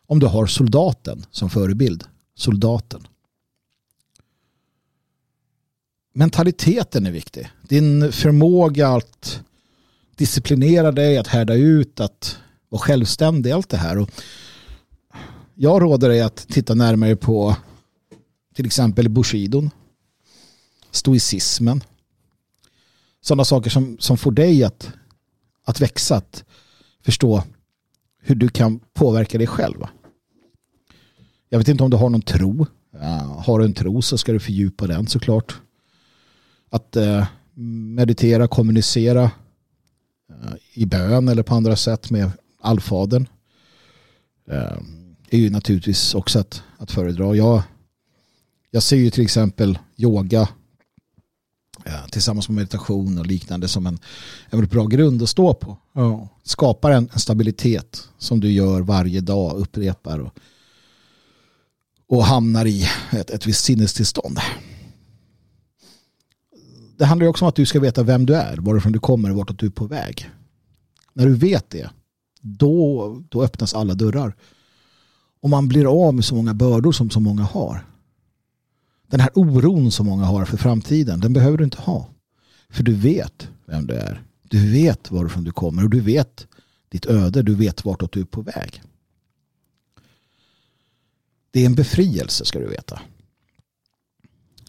Om 0.08 0.20
du 0.20 0.28
har 0.28 0.48
soldaten 0.48 1.26
som 1.32 1.50
förebild. 1.50 2.04
Soldaten 2.36 3.08
mentaliteten 6.14 7.05
är 7.05 7.12
viktig. 7.12 7.49
Din 7.62 8.12
förmåga 8.12 8.88
att 8.88 9.41
disciplinera 10.16 10.91
dig, 10.91 11.18
att 11.18 11.28
härda 11.28 11.53
ut, 11.53 11.99
att 11.99 12.38
vara 12.70 12.82
självständig, 12.82 13.51
allt 13.51 13.70
det 13.70 13.78
här. 13.78 13.97
Och 13.97 14.09
jag 15.55 15.82
råder 15.82 16.09
dig 16.09 16.22
att 16.22 16.47
titta 16.47 16.74
närmare 16.74 17.16
på 17.16 17.55
till 18.53 18.66
exempel 18.66 19.09
Bushidon, 19.09 19.70
stoicismen. 20.91 21.84
Sådana 23.22 23.45
saker 23.45 23.70
som, 23.70 23.97
som 23.99 24.18
får 24.18 24.32
dig 24.32 24.64
att, 24.64 24.89
att 25.66 25.82
växa, 25.82 26.16
att 26.16 26.43
förstå 27.01 27.43
hur 28.22 28.36
du 28.36 28.49
kan 28.49 28.80
påverka 28.93 29.38
dig 29.38 29.47
själv. 29.47 29.84
Jag 31.49 31.57
vet 31.57 31.68
inte 31.68 31.84
om 31.84 31.89
du 31.89 31.97
har 31.97 32.09
någon 32.09 32.22
tro. 32.22 32.66
Har 33.38 33.59
du 33.59 33.66
en 33.66 33.74
tro 33.74 34.01
så 34.01 34.18
ska 34.18 34.32
du 34.32 34.39
fördjupa 34.39 34.88
den 34.88 35.07
såklart 35.07 35.62
att 36.72 36.95
eh, 36.95 37.28
meditera, 37.95 38.47
kommunicera 38.47 39.24
eh, 40.30 40.53
i 40.74 40.86
bön 40.86 41.28
eller 41.28 41.43
på 41.43 41.55
andra 41.55 41.76
sätt 41.76 42.11
med 42.11 42.32
allfadern 42.61 43.28
eh, 44.51 44.78
är 45.30 45.38
ju 45.38 45.49
naturligtvis 45.49 46.15
också 46.15 46.39
att, 46.39 46.63
att 46.78 46.91
föredra. 46.91 47.36
Jag, 47.36 47.61
jag 48.72 48.84
ser 48.84 48.97
ju 48.97 49.09
till 49.09 49.24
exempel 49.24 49.80
yoga 49.97 50.49
tillsammans 52.11 52.49
med 52.49 52.55
meditation 52.55 53.17
och 53.17 53.26
liknande 53.26 53.67
som 53.67 53.88
en, 53.88 53.93
en 54.49 54.59
väldigt 54.59 54.72
bra 54.72 54.86
grund 54.86 55.24
att 55.24 55.30
stå 55.30 55.53
på. 55.53 55.78
Ja. 55.93 56.30
Skapar 56.43 56.91
en, 56.91 57.09
en, 57.13 57.19
stabilitet 57.19 58.09
som 58.17 58.39
du 58.39 58.51
gör 58.51 58.82
varje 58.82 59.22
dag, 59.22 59.57
upprepar 59.57 60.19
och, 60.19 60.34
och 62.07 62.24
hamnar 62.24 62.65
i 62.65 62.88
ett, 63.11 63.30
ett 63.30 63.47
visst 63.47 63.63
sinnestillstånd 63.63 64.39
det 67.02 67.06
handlar 67.06 67.28
också 67.28 67.45
om 67.45 67.49
att 67.49 67.56
du 67.56 67.66
ska 67.66 67.80
veta 67.80 68.04
vem 68.04 68.26
du 68.26 68.36
är, 68.36 68.58
varifrån 68.58 68.91
du 68.91 68.99
kommer 68.99 69.30
och 69.30 69.36
vart 69.36 69.60
du 69.60 69.66
är 69.66 69.70
på 69.70 69.86
väg. 69.86 70.30
När 71.14 71.26
du 71.26 71.36
vet 71.36 71.70
det, 71.70 71.89
då, 72.41 73.24
då 73.30 73.43
öppnas 73.43 73.74
alla 73.74 73.93
dörrar. 73.93 74.36
Och 75.41 75.49
man 75.49 75.68
blir 75.68 76.06
av 76.08 76.14
med 76.14 76.26
så 76.26 76.36
många 76.36 76.54
bördor 76.54 76.91
som 76.91 77.10
så 77.10 77.20
många 77.20 77.43
har. 77.43 77.86
Den 79.08 79.20
här 79.20 79.30
oron 79.36 79.91
som 79.91 80.06
många 80.06 80.26
har 80.26 80.45
för 80.45 80.58
framtiden, 80.58 81.20
den 81.20 81.34
behöver 81.34 81.58
du 81.58 81.64
inte 81.64 81.82
ha. 81.82 82.10
För 82.70 82.84
du 82.84 82.93
vet 82.93 83.49
vem 83.66 83.88
du 83.88 83.93
är. 83.93 84.22
Du 84.43 84.72
vet 84.72 85.12
varifrån 85.12 85.43
du 85.43 85.52
kommer 85.52 85.84
och 85.84 85.89
du 85.89 85.99
vet 85.99 86.47
ditt 86.89 87.06
öde, 87.06 87.41
du 87.41 87.56
vet 87.56 87.86
vart 87.86 88.14
du 88.14 88.20
är 88.20 88.26
på 88.26 88.41
väg. 88.41 88.82
Det 91.52 91.62
är 91.62 91.66
en 91.66 91.76
befrielse 91.76 92.45
ska 92.45 92.60
du 92.60 92.68
veta 92.68 93.02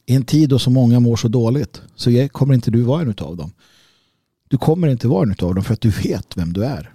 i 0.07 0.15
en 0.15 0.25
tid 0.25 0.49
då 0.49 0.59
så 0.59 0.71
många 0.71 1.01
mår 1.01 1.17
så 1.17 1.29
dåligt 1.29 1.83
så 1.97 2.29
kommer 2.29 2.55
inte 2.55 2.71
du 2.71 2.83
vara 2.83 3.03
en 3.03 3.15
av 3.19 3.37
dem. 3.37 3.53
Du 4.49 4.59
kommer 4.59 4.89
inte 4.89 5.09
vara 5.09 5.23
en 5.23 5.35
av 5.47 5.55
dem 5.55 5.65
för 5.65 5.75
att 5.75 5.81
du 5.81 5.91
vet 5.91 6.37
vem 6.37 6.53
du 6.53 6.65
är. 6.65 6.93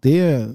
Det 0.00 0.18
är, 0.20 0.52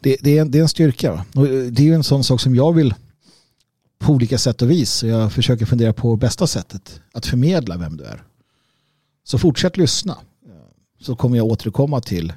det, 0.00 0.16
det 0.20 0.38
är, 0.38 0.44
det 0.44 0.58
är 0.58 0.62
en 0.62 0.68
styrka. 0.68 1.26
Och 1.34 1.46
eh, 1.46 1.64
det 1.64 1.88
är 1.88 1.94
en 1.94 2.04
sån 2.04 2.24
sak 2.24 2.40
som 2.40 2.54
jag 2.54 2.72
vill 2.72 2.94
på 3.98 4.12
olika 4.12 4.38
sätt 4.38 4.62
och 4.62 4.70
vis. 4.70 5.02
Jag 5.02 5.32
försöker 5.32 5.66
fundera 5.66 5.92
på 5.92 6.16
bästa 6.16 6.46
sättet 6.46 7.00
att 7.12 7.26
förmedla 7.26 7.76
vem 7.76 7.96
du 7.96 8.04
är. 8.04 8.22
Så 9.24 9.38
fortsätt 9.38 9.76
lyssna. 9.76 10.12
Eh, 10.46 10.52
så 11.00 11.16
kommer 11.16 11.36
jag 11.36 11.46
återkomma 11.46 12.00
till 12.00 12.32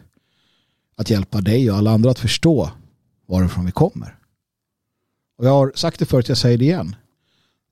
att 0.95 1.09
hjälpa 1.09 1.41
dig 1.41 1.71
och 1.71 1.77
alla 1.77 1.91
andra 1.91 2.11
att 2.11 2.19
förstå 2.19 2.71
varifrån 3.27 3.65
vi 3.65 3.71
kommer. 3.71 4.17
Och 5.35 5.45
jag 5.45 5.51
har 5.51 5.71
sagt 5.75 5.99
det 5.99 6.05
förut, 6.05 6.29
jag 6.29 6.37
säger 6.37 6.57
det 6.57 6.65
igen. 6.65 6.95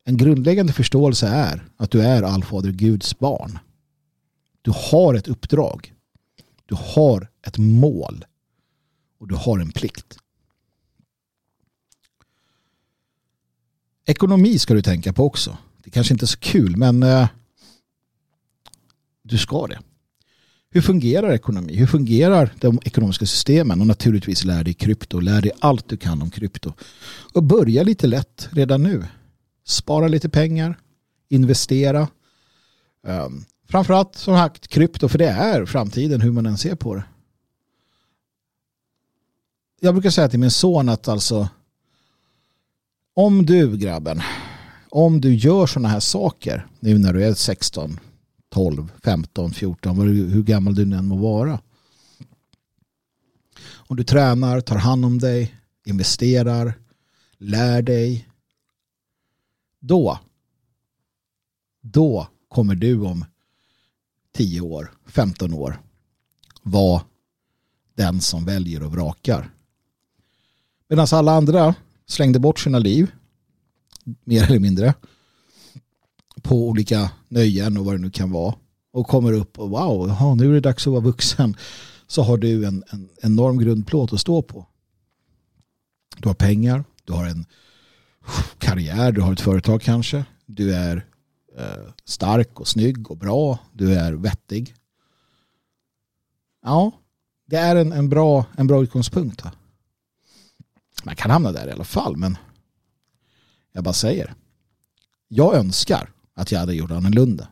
En 0.04 0.18
grundläggande 0.18 0.74
förståelse 0.74 1.28
är 1.28 1.64
att 1.78 1.92
du 1.92 2.02
är 2.02 2.24
allfader 2.24 2.72
Guds 2.72 3.20
barn. 3.20 3.60
Du 4.62 4.72
har 4.76 5.14
ett 5.14 5.28
uppdrag. 5.28 5.94
Du 6.66 6.76
har 6.80 7.30
ett 7.48 7.58
mål. 7.58 8.26
Och 9.18 9.28
du 9.28 9.36
har 9.36 9.60
en 9.60 9.72
plikt. 9.72 10.18
Ekonomi 14.06 14.60
ska 14.60 14.74
du 14.74 14.82
tänka 14.82 15.14
på 15.14 15.26
också. 15.26 15.58
Det 15.84 15.90
kanske 15.90 16.14
inte 16.14 16.26
är 16.26 16.28
så 16.28 16.40
kul 16.40 16.78
men 16.78 17.04
eh, 17.04 17.28
du 19.22 19.38
ska 19.38 19.68
det. 19.68 19.80
Hur 20.74 20.82
fungerar 20.82 21.34
ekonomi? 21.34 21.76
Hur 21.76 21.88
fungerar 21.88 22.54
de 22.60 22.80
ekonomiska 22.86 23.26
systemen? 23.26 23.82
Och 23.82 23.88
naturligtvis 23.88 24.44
lär 24.44 24.64
dig 24.64 24.74
krypto. 24.74 25.20
Lär 25.20 25.42
dig 25.42 25.52
allt 25.60 25.90
du 25.90 25.98
kan 25.98 26.22
om 26.22 26.32
krypto. 26.32 26.74
Och 27.34 27.44
börja 27.44 27.84
lite 27.84 28.08
lätt 28.08 28.50
redan 28.52 28.84
nu. 28.84 29.06
Spara 29.66 30.08
lite 30.08 30.30
pengar. 30.30 30.80
Investera. 31.30 32.08
Um, 33.08 33.46
framförallt 33.70 34.16
som 34.16 34.38
sagt 34.38 34.68
krypto. 34.68 35.08
För 35.08 35.18
det 35.18 35.30
är 35.30 35.66
framtiden 35.66 36.22
hur 36.22 36.32
man 36.32 36.46
än 36.46 36.58
ser 36.58 36.76
på 36.76 36.96
det. 36.96 37.04
Jag 39.80 39.94
brukar 39.94 40.10
säga 40.10 40.30
till 40.30 40.40
min 40.40 40.52
son 40.52 40.90
att 40.90 41.08
alltså 41.08 41.50
om 43.14 43.46
du 43.46 43.78
grabben 43.78 44.22
om 44.90 45.22
du 45.22 45.36
gör 45.36 45.68
sådana 45.68 45.90
här 45.90 46.00
saker 46.00 46.68
nu 46.80 46.98
när 46.98 47.14
du 47.14 47.24
är 47.24 47.34
16 47.34 48.00
12, 48.54 48.92
15, 49.04 49.52
14, 49.52 50.00
hur 50.00 50.44
gammal 50.44 50.76
du 50.76 50.82
än 50.82 51.06
må 51.06 51.16
vara. 51.16 51.60
Om 53.66 53.98
du 53.98 54.04
tränar, 54.04 54.62
tar 54.62 54.76
hand 54.76 55.06
om 55.06 55.20
dig, 55.20 55.56
investerar, 55.86 56.74
lär 57.38 57.82
dig. 57.82 58.28
Då, 59.80 60.20
då 61.82 62.28
kommer 62.48 62.76
du 62.76 63.02
om 63.02 63.26
10 64.32 64.62
år, 64.62 64.92
15 65.06 65.54
år 65.54 65.82
vara 66.62 67.02
den 67.96 68.22
som 68.22 68.46
väljer 68.46 68.84
och 68.84 68.92
vrakar. 68.92 69.54
Medan 70.90 71.08
alla 71.12 71.32
andra 71.32 71.76
slängde 72.06 72.40
bort 72.40 72.60
sina 72.60 72.80
liv, 72.80 73.12
mer 74.24 74.44
eller 74.44 74.60
mindre, 74.60 74.94
på 76.44 76.68
olika 76.68 77.12
nöjen 77.28 77.78
och 77.78 77.86
vad 77.86 77.94
det 77.94 78.02
nu 78.02 78.12
kan 78.12 78.32
vara. 78.32 78.56
Och 78.92 79.08
kommer 79.08 79.34
upp 79.34 79.60
och 79.60 79.70
wow, 79.70 80.10
aha, 80.10 80.36
nu 80.36 80.50
är 80.50 80.54
det 80.54 80.60
dags 80.60 80.88
att 80.88 80.92
vara 80.92 81.02
vuxen. 81.02 81.58
Så 82.08 82.24
har 82.24 82.38
du 82.38 82.66
en, 82.66 82.84
en 82.90 83.10
enorm 83.22 83.58
grundplåt 83.58 84.14
att 84.14 84.20
stå 84.20 84.42
på. 84.42 84.68
Du 86.18 86.30
har 86.30 86.36
pengar, 86.36 86.84
du 87.04 87.14
har 87.14 87.26
en 87.26 87.46
karriär, 88.58 89.12
du 89.12 89.22
har 89.22 89.34
ett 89.34 89.42
företag 89.42 89.82
kanske. 89.82 90.26
Du 90.46 90.76
är 90.76 91.06
eh, 91.58 91.92
stark 92.06 92.60
och 92.60 92.68
snygg 92.68 93.12
och 93.12 93.18
bra. 93.18 93.60
Du 93.74 93.94
är 93.94 94.14
vettig. 94.14 94.76
Ja, 96.62 96.92
det 97.46 97.58
är 97.58 97.76
en, 97.76 97.92
en, 97.92 98.10
bra, 98.10 98.46
en 98.58 98.68
bra 98.68 98.84
utgångspunkt. 98.84 99.42
Här. 99.42 99.52
Man 101.04 101.16
kan 101.16 101.32
hamna 101.32 101.52
där 101.52 101.68
i 101.68 101.72
alla 101.72 101.84
fall, 101.84 102.18
men 102.18 102.38
jag 103.72 103.84
bara 103.84 103.94
säger. 103.94 104.34
Jag 105.28 105.56
önskar 105.56 106.10
att 106.36 106.52
jag 106.52 106.60
hade 106.60 106.76
gjort 106.76 106.92
annorlunda. 106.92 107.48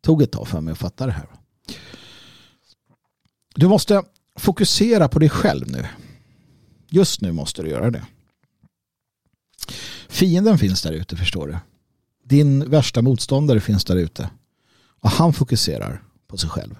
Tog 0.00 0.22
ett 0.22 0.32
tag 0.32 0.48
för 0.48 0.60
mig 0.60 0.72
att 0.72 0.78
fatta 0.78 1.06
det 1.06 1.12
här. 1.12 1.26
Du 3.54 3.68
måste 3.68 4.02
fokusera 4.36 5.08
på 5.08 5.18
dig 5.18 5.28
själv 5.28 5.70
nu. 5.70 5.86
Just 6.88 7.20
nu 7.20 7.32
måste 7.32 7.62
du 7.62 7.68
göra 7.68 7.90
det. 7.90 8.06
Fienden 10.08 10.58
finns 10.58 10.82
där 10.82 10.92
ute 10.92 11.16
förstår 11.16 11.48
du. 11.48 11.58
Din 12.24 12.70
värsta 12.70 13.02
motståndare 13.02 13.60
finns 13.60 13.84
där 13.84 13.96
ute. 13.96 14.30
Och 15.00 15.10
han 15.10 15.32
fokuserar 15.32 16.02
på 16.26 16.36
sig 16.36 16.50
själv. 16.50 16.74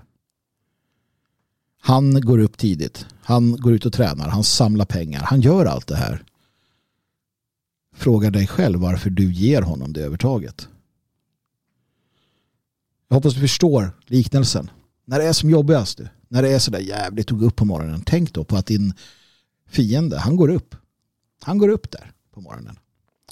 Han 1.81 2.21
går 2.21 2.39
upp 2.39 2.59
tidigt. 2.59 3.07
Han 3.23 3.57
går 3.57 3.73
ut 3.73 3.87
och 3.87 3.93
tränar. 3.93 4.29
Han 4.29 4.45
samlar 4.45 4.85
pengar. 4.85 5.21
Han 5.21 5.41
gör 5.41 5.67
allt 5.67 5.87
det 5.87 5.97
här. 5.97 6.25
Fråga 7.95 8.31
dig 8.31 8.47
själv 8.47 8.81
varför 8.81 9.11
du 9.11 9.33
ger 9.33 9.63
honom 9.63 9.93
det 9.93 10.01
övertaget. 10.01 10.69
Jag 13.11 13.15
hoppas 13.15 13.35
du 13.35 13.41
förstår 13.41 13.93
liknelsen. 14.07 14.71
När 15.05 15.19
det 15.19 15.25
är 15.25 15.33
som 15.33 15.51
jobbigast, 15.51 15.99
du, 15.99 16.09
när 16.29 16.43
det 16.43 16.49
är 16.49 16.59
sådär 16.59 16.79
jävligt 16.79 17.27
tog 17.27 17.43
upp 17.43 17.57
på 17.57 17.65
morgonen, 17.65 18.03
tänk 18.07 18.35
då 18.35 18.45
på 18.45 18.57
att 18.57 18.67
din 18.67 18.95
fiende, 19.69 20.19
han 20.19 20.37
går 20.37 20.49
upp. 20.49 20.75
Han 21.41 21.59
går 21.59 21.69
upp 21.69 21.91
där 21.91 22.13
på 22.35 22.41
morgonen. 22.41 22.79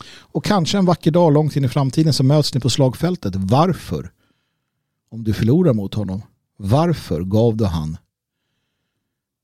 Och 0.09 0.44
kanske 0.44 0.78
en 0.78 0.84
vacker 0.84 1.10
dag 1.10 1.32
långt 1.32 1.56
in 1.56 1.64
i 1.64 1.68
framtiden 1.68 2.12
så 2.12 2.24
möts 2.24 2.55
ni 2.55 2.60
på 2.60 2.70
slagfältet. 2.70 3.34
Varför? 3.36 4.12
Om 5.10 5.24
du 5.24 5.32
förlorar 5.32 5.72
mot 5.72 5.94
honom, 5.94 6.22
varför 6.56 7.22
gav 7.22 7.56
du 7.56 7.64
han 7.64 7.96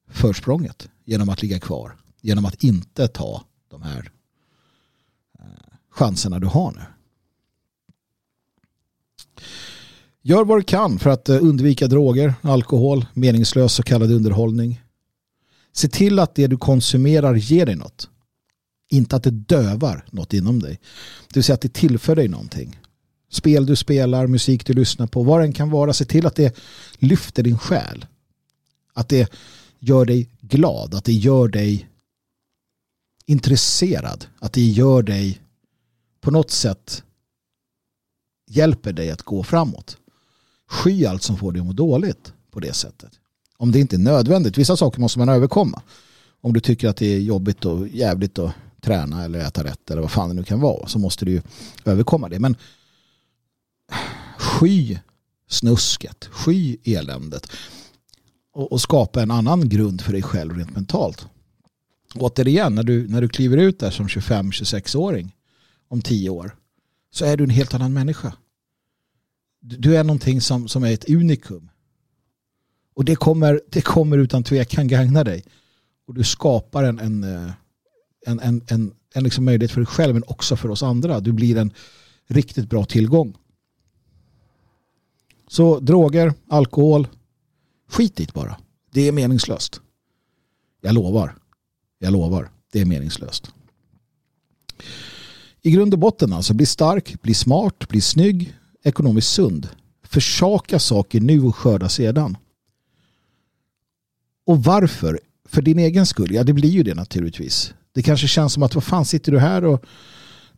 försprånget 0.09 0.89
genom 1.05 1.29
att 1.29 1.43
ligga 1.43 1.61
kvar? 1.61 1.97
Genom 2.21 2.45
att 2.45 2.65
inte 2.65 3.09
ta 3.09 3.45
de 3.69 3.83
här 3.83 4.11
eh, 5.39 5.45
chanserna 5.91 6.39
du 6.39 6.47
har 6.47 6.73
nu. 6.73 6.83
Gör 10.27 10.45
vad 10.45 10.59
du 10.59 10.63
kan 10.63 10.99
för 10.99 11.11
att 11.11 11.29
eh, 11.29 11.43
undvika 11.43 11.87
droger, 11.87 12.35
alkohol, 12.41 13.07
meningslös 13.15 13.73
så 13.73 13.83
kallad 13.83 14.13
underhållning. 14.13 14.83
Se 15.73 15.89
till 15.89 16.19
att 16.19 16.35
det 16.35 16.47
du 16.47 16.57
konsumerar 16.57 17.35
ger 17.35 17.67
dig 17.67 17.77
något. 17.77 18.09
Inte 18.91 19.17
att 19.17 19.23
det 19.23 19.31
dövar 19.31 20.05
något 20.11 20.35
inom 20.35 20.61
dig. 20.61 20.81
Det 21.29 21.37
vill 21.37 21.45
säga 21.45 21.55
att 21.55 21.61
det 21.61 21.73
tillför 21.73 22.17
dig 22.17 22.29
någonting. 22.29 22.81
Spel 23.31 23.67
du 23.67 23.77
spelar, 23.77 24.27
musik 24.27 24.67
du 24.67 24.73
lyssnar 24.73 25.07
på, 25.07 25.23
vad 25.23 25.41
den 25.41 25.53
kan 25.53 25.71
vara. 25.71 25.93
Se 25.93 26.05
till 26.05 26.27
att 26.27 26.37
det 26.37 26.57
lyfter 26.99 27.43
din 27.43 27.59
själ. 27.59 28.07
Att 28.93 29.09
det 29.09 29.33
gör 29.79 30.05
dig 30.05 30.29
glad, 30.41 30.95
att 30.95 31.05
det 31.05 31.13
gör 31.13 31.49
dig 31.49 31.89
intresserad, 33.27 34.27
att 34.39 34.53
det 34.53 34.65
gör 34.65 35.03
dig 35.03 35.41
på 36.21 36.31
något 36.31 36.51
sätt 36.51 37.03
hjälper 38.47 38.93
dig 38.93 39.11
att 39.11 39.23
gå 39.23 39.43
framåt. 39.43 39.99
Sky 40.69 41.07
allt 41.07 41.23
som 41.23 41.37
får 41.37 41.53
dig 41.53 41.61
att 41.61 41.67
må 41.67 41.73
dåligt 41.73 42.33
på 42.51 42.61
det 42.61 42.73
sättet. 42.73 43.13
Om 43.57 43.73
det 43.73 43.81
inte 43.81 43.97
är 43.97 43.99
nödvändigt. 43.99 44.59
Vissa 44.59 44.77
saker 44.77 45.01
måste 45.01 45.19
man 45.19 45.29
överkomma. 45.29 45.83
Om 46.41 46.53
du 46.53 46.61
tycker 46.61 46.89
att 46.89 46.97
det 46.97 47.07
är 47.07 47.21
jobbigt 47.21 47.65
och 47.65 47.89
jävligt 47.89 48.39
att 48.39 48.53
träna 48.81 49.25
eller 49.25 49.39
äta 49.39 49.65
rätt 49.65 49.91
eller 49.91 50.03
vad 50.03 50.11
fan 50.11 50.29
det 50.29 50.35
nu 50.35 50.45
kan 50.45 50.61
vara 50.61 50.87
så 50.89 50.99
måste 50.99 51.25
du 51.25 51.31
ju 51.31 51.43
överkomma 51.85 52.29
det. 52.29 52.39
Men 52.39 52.57
sky 54.39 54.99
snusket, 55.49 56.25
sky 56.25 56.77
eländet 56.85 57.51
och, 58.53 58.73
och 58.73 58.81
skapa 58.81 59.23
en 59.23 59.31
annan 59.31 59.69
grund 59.69 60.01
för 60.01 60.13
dig 60.13 60.23
själv 60.23 60.57
rent 60.57 60.75
mentalt. 60.75 61.27
Återigen, 62.15 62.75
när 62.75 62.83
du, 62.83 63.09
när 63.09 63.21
du 63.21 63.29
kliver 63.29 63.57
ut 63.57 63.79
där 63.79 63.91
som 63.91 64.07
25-26-åring 64.07 65.37
om 65.89 66.03
tio 66.03 66.31
år 66.31 66.57
så 67.11 67.25
är 67.25 67.37
du 67.37 67.45
en 67.45 67.51
helt 67.51 67.75
annan 67.75 67.93
människa. 67.93 68.33
Du 69.67 69.97
är 69.97 70.05
någonting 70.05 70.41
som, 70.41 70.69
som 70.69 70.85
är 70.85 70.93
ett 70.93 71.11
unikum. 71.11 71.71
Och 72.95 73.05
det 73.05 73.17
kommer, 73.17 73.61
det 73.71 73.81
kommer 73.81 74.19
utan 74.19 74.43
tvekan 74.43 74.89
gagna 74.89 75.25
dig. 75.25 75.45
Och 76.07 76.15
du 76.15 76.25
skapar 76.25 76.85
en, 76.85 76.99
en, 76.99 77.25
eh, 77.25 77.53
en, 78.27 78.41
en, 78.41 78.63
en, 78.69 78.95
en 79.15 79.25
liksom 79.25 79.45
möjlighet 79.45 79.71
för 79.71 79.81
dig 79.81 79.87
själv 79.87 80.15
men 80.15 80.25
också 80.27 80.57
för 80.57 80.69
oss 80.69 80.83
andra. 80.83 81.21
Du 81.21 81.33
blir 81.33 81.57
en 81.57 81.73
riktigt 82.27 82.71
bra 82.71 82.85
tillgång. 82.85 83.37
Så 85.49 85.81
droger, 85.81 86.35
alkohol, 86.49 87.09
skit 87.89 88.17
dit 88.17 88.35
bara. 88.35 88.57
Det 88.91 89.09
är 89.09 89.13
meningslöst. 89.13 89.81
Jag 90.81 90.95
lovar. 90.95 91.35
Jag 91.99 92.13
lovar. 92.13 92.51
Det 92.73 92.81
är 92.81 92.85
meningslöst. 92.85 93.55
I 95.63 95.71
grund 95.71 95.95
och 95.95 96.01
botten 96.01 96.33
alltså, 96.33 96.55
bli 96.55 96.67
stark, 96.67 97.23
bli 97.23 97.35
smart, 97.35 97.89
bli 97.89 98.01
snygg, 98.01 98.55
ekonomiskt 98.85 99.33
sund. 99.33 99.69
Försaka 100.03 100.79
saker 100.79 101.21
nu 101.21 101.41
och 101.41 101.57
skörda 101.57 101.89
sedan. 101.89 102.37
Och 104.47 104.65
varför? 104.65 105.21
För 105.49 105.63
din 105.63 105.79
egen 105.79 106.07
skull? 106.07 106.35
Ja, 106.35 106.45
det 106.45 106.53
blir 106.53 106.71
ju 106.71 106.83
det 106.83 106.95
naturligtvis. 106.95 107.75
Det 107.93 108.03
kanske 108.03 108.29
känns 108.29 108.53
som 108.53 108.63
att 108.63 108.75
vad 108.75 108.85
fan 108.85 109.05
sitter 109.05 109.33
du 109.33 109.39
här 109.39 109.65
och 109.65 109.85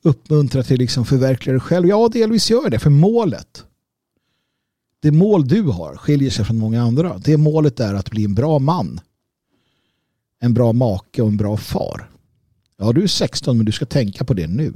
uppmuntrar 0.02 0.62
till 0.62 0.78
liksom 0.78 1.04
förverkliga 1.04 1.52
dig 1.52 1.60
själv? 1.60 1.88
Ja, 1.88 2.08
delvis 2.08 2.50
gör 2.50 2.70
det. 2.70 2.78
För 2.78 2.90
målet, 2.90 3.64
det 5.00 5.12
mål 5.12 5.48
du 5.48 5.62
har 5.62 5.96
skiljer 5.96 6.30
sig 6.30 6.44
från 6.44 6.58
många 6.58 6.82
andra. 6.82 7.18
Det 7.18 7.36
målet 7.36 7.80
är 7.80 7.94
att 7.94 8.10
bli 8.10 8.24
en 8.24 8.34
bra 8.34 8.58
man. 8.58 9.00
En 10.40 10.54
bra 10.54 10.72
make 10.72 11.22
och 11.22 11.28
en 11.28 11.36
bra 11.36 11.56
far. 11.56 12.10
Ja, 12.76 12.92
du 12.92 13.02
är 13.02 13.06
16 13.06 13.56
men 13.56 13.66
du 13.66 13.72
ska 13.72 13.86
tänka 13.86 14.24
på 14.24 14.34
det 14.34 14.46
nu. 14.46 14.74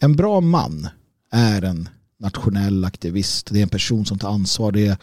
En 0.00 0.16
bra 0.16 0.40
man 0.40 0.88
är 1.30 1.62
en 1.62 1.88
nationell 2.18 2.84
aktivist. 2.84 3.46
Det 3.52 3.58
är 3.58 3.62
en 3.62 3.68
person 3.68 4.06
som 4.06 4.18
tar 4.18 4.28
ansvar. 4.28 4.72
Det 4.72 4.86
är, 4.86 4.96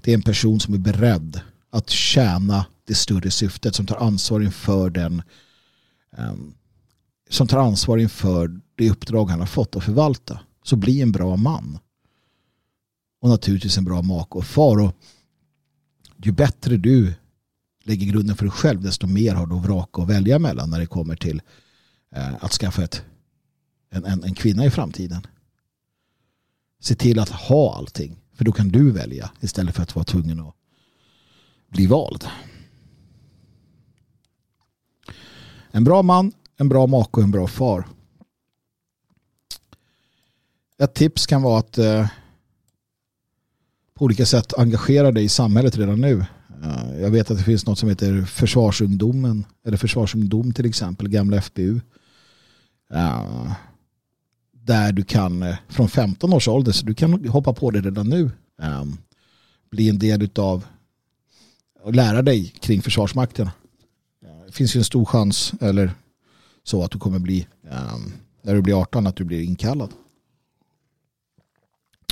det 0.00 0.10
är 0.10 0.14
en 0.14 0.22
person 0.22 0.60
som 0.60 0.74
är 0.74 0.78
beredd 0.78 1.40
att 1.70 1.90
tjäna 1.90 2.66
det 2.84 2.94
större 2.94 3.30
syftet. 3.30 3.74
Som 3.74 3.86
tar 3.86 3.96
ansvar 3.96 4.40
inför 4.40 4.90
den 4.90 5.22
um, 6.16 6.54
som 7.30 7.46
tar 7.46 7.58
ansvar 7.58 7.98
inför 7.98 8.60
det 8.76 8.90
uppdrag 8.90 9.30
han 9.30 9.40
har 9.40 9.46
fått 9.46 9.76
att 9.76 9.84
förvalta. 9.84 10.40
Så 10.62 10.76
bli 10.76 11.02
en 11.02 11.12
bra 11.12 11.36
man. 11.36 11.78
Och 13.20 13.28
naturligtvis 13.28 13.78
en 13.78 13.84
bra 13.84 14.02
make 14.02 14.38
och 14.38 14.44
far. 14.44 14.80
Och 14.80 14.94
ju 16.16 16.32
bättre 16.32 16.76
du 16.76 17.14
lägger 17.84 18.06
grunden 18.06 18.36
för 18.36 18.44
dig 18.44 18.52
själv 18.52 18.82
desto 18.82 19.06
mer 19.06 19.34
har 19.34 19.46
du 19.46 19.56
att 19.56 19.64
vraka 19.64 20.02
och 20.02 20.10
välja 20.10 20.38
mellan 20.38 20.70
när 20.70 20.78
det 20.78 20.86
kommer 20.86 21.16
till 21.16 21.42
eh, 22.14 22.44
att 22.44 22.52
skaffa 22.52 22.84
ett, 22.84 23.04
en, 23.90 24.04
en, 24.04 24.24
en 24.24 24.34
kvinna 24.34 24.64
i 24.64 24.70
framtiden. 24.70 25.26
Se 26.80 26.94
till 26.94 27.18
att 27.18 27.28
ha 27.28 27.74
allting. 27.74 28.20
För 28.32 28.44
då 28.44 28.52
kan 28.52 28.68
du 28.68 28.90
välja 28.90 29.30
istället 29.40 29.74
för 29.74 29.82
att 29.82 29.94
vara 29.94 30.04
tvungen 30.04 30.40
att 30.40 30.54
bli 31.68 31.86
vald. 31.86 32.24
En 35.70 35.84
bra 35.84 36.02
man, 36.02 36.32
en 36.56 36.68
bra 36.68 36.86
make 36.86 37.20
och 37.20 37.22
en 37.22 37.30
bra 37.30 37.46
far. 37.46 37.88
Ett 40.78 40.94
tips 40.94 41.26
kan 41.26 41.42
vara 41.42 41.58
att 41.58 41.78
eh, 41.78 42.08
på 43.94 44.04
olika 44.04 44.26
sätt 44.26 44.54
engagera 44.58 45.12
dig 45.12 45.24
i 45.24 45.28
samhället 45.28 45.76
redan 45.76 46.00
nu. 46.00 46.26
Eh, 46.62 47.00
jag 47.00 47.10
vet 47.10 47.30
att 47.30 47.38
det 47.38 47.44
finns 47.44 47.66
något 47.66 47.78
som 47.78 47.88
heter 47.88 48.22
försvarsungdomen 48.22 49.46
eller 49.64 49.76
försvarsungdom 49.76 50.52
till 50.52 50.66
exempel, 50.66 51.08
gamla 51.08 51.40
FBU 51.40 51.80
där 54.68 54.92
du 54.92 55.04
kan 55.04 55.42
eh, 55.42 55.56
från 55.68 55.88
15 55.88 56.32
års 56.32 56.48
ålder 56.48 56.72
så 56.72 56.86
du 56.86 56.94
kan 56.94 57.28
hoppa 57.28 57.52
på 57.52 57.70
det 57.70 57.80
redan 57.80 58.08
nu. 58.08 58.30
Um, 58.62 58.98
bli 59.70 59.88
en 59.88 59.98
del 59.98 60.30
av 60.36 60.64
och 61.82 61.94
lära 61.94 62.22
dig 62.22 62.48
kring 62.48 62.82
Försvarsmakten. 62.82 63.50
Ehm, 64.26 64.46
det 64.46 64.52
finns 64.52 64.76
ju 64.76 64.78
en 64.78 64.84
stor 64.84 65.04
chans 65.04 65.52
eller 65.60 65.92
så 66.64 66.84
att 66.84 66.90
du 66.90 66.98
kommer 66.98 67.18
bli 67.18 67.46
um, 67.62 68.12
när 68.42 68.54
du 68.54 68.62
blir 68.62 68.80
18 68.80 69.06
att 69.06 69.16
du 69.16 69.24
blir 69.24 69.42
inkallad. 69.42 69.92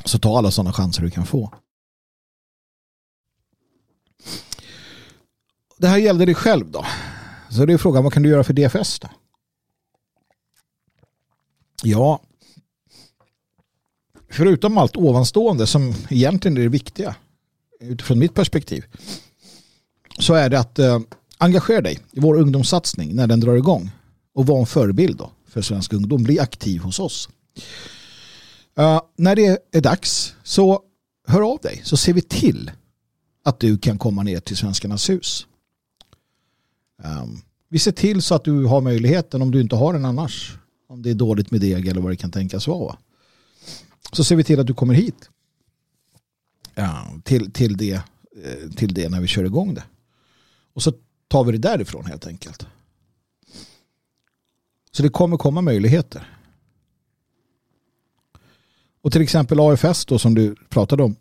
Så 0.05 0.19
ta 0.19 0.39
alla 0.39 0.51
sådana 0.51 0.73
chanser 0.73 1.03
du 1.03 1.11
kan 1.11 1.27
få. 1.27 1.53
Det 5.79 5.89
här 5.89 5.99
gällde 5.99 6.25
dig 6.25 6.35
själv 6.35 6.71
då. 6.71 6.85
Så 7.51 7.67
det 7.67 7.73
är 7.73 7.79
frågan, 7.79 8.05
vad 8.05 8.13
kan 8.13 8.23
du 8.23 8.29
göra 8.29 8.45
för 8.45 8.53
DFS 8.53 8.99
då? 8.99 9.09
Ja, 11.83 12.21
förutom 14.31 14.79
allt 14.79 14.97
ovanstående 14.97 15.67
som 15.67 15.95
egentligen 16.11 16.57
är 16.57 16.63
det 16.63 16.69
viktiga 16.69 17.15
utifrån 17.81 18.19
mitt 18.19 18.35
perspektiv 18.35 18.85
så 20.19 20.35
är 20.35 20.51
det 20.51 20.59
att 20.59 20.79
eh, 20.79 20.99
engagera 21.39 21.81
dig 21.81 21.99
i 22.13 22.21
vår 22.21 22.41
ungdomssatsning 22.41 23.15
när 23.15 23.27
den 23.27 23.41
drar 23.41 23.57
igång 23.57 23.91
och 24.35 24.47
vara 24.47 24.61
en 24.61 24.67
förebild 24.67 25.17
då 25.17 25.31
för 25.49 25.63
svensk 25.63 25.93
ungdom. 25.93 26.23
Bli 26.23 26.39
aktiv 26.41 26.81
hos 26.81 26.99
oss. 26.99 27.29
Uh, 28.79 29.01
när 29.17 29.37
det 29.37 29.59
är 29.73 29.81
dags 29.81 30.35
så 30.43 30.83
hör 31.27 31.53
av 31.53 31.59
dig 31.63 31.81
så 31.85 31.97
ser 31.97 32.13
vi 32.13 32.23
till 32.23 32.71
att 33.45 33.61
du 33.61 33.79
kan 33.79 33.99
komma 33.99 34.23
ner 34.23 34.41
till 34.41 34.57
Svenskarnas 34.57 35.11
hus. 35.11 35.47
Um, 37.05 37.43
vi 37.69 37.79
ser 37.79 37.93
till 37.93 38.23
så 38.23 38.35
att 38.35 38.45
du 38.45 38.65
har 38.65 38.81
möjligheten 38.81 39.43
om 39.43 39.51
du 39.51 39.61
inte 39.61 39.77
har 39.77 39.93
den 39.93 40.05
annars. 40.05 40.59
Om 40.89 41.03
det 41.03 41.11
är 41.11 41.15
dåligt 41.15 41.51
med 41.51 41.61
deg 41.61 41.89
eller 41.89 42.01
vad 42.01 42.13
det 42.13 42.17
kan 42.17 42.31
tänkas 42.31 42.69
vara. 42.69 42.97
Så 44.13 44.25
ser 44.25 44.37
vi 44.37 44.45
till 44.45 44.61
att 44.61 44.67
du 44.67 44.75
kommer 44.75 44.95
hit. 44.95 45.31
Ja, 46.75 47.07
till, 47.25 47.53
till, 47.53 47.77
det, 47.77 47.93
eh, 47.93 48.71
till 48.77 48.95
det 48.95 49.09
när 49.09 49.21
vi 49.21 49.27
kör 49.27 49.45
igång 49.45 49.75
det. 49.75 49.85
Och 50.73 50.83
så 50.83 50.93
tar 51.29 51.45
vi 51.45 51.53
det 51.53 51.59
därifrån 51.59 52.07
helt 52.07 52.27
enkelt. 52.27 52.67
Så 54.91 55.03
det 55.03 55.09
kommer 55.09 55.37
komma 55.37 55.61
möjligheter. 55.61 56.39
Och 59.03 59.13
till 59.13 59.23
exempel 59.23 59.61
AFS 59.61 60.07
då 60.07 60.19
som 60.19 60.35
du 60.35 60.55
pratade 60.69 61.03
om. 61.03 61.17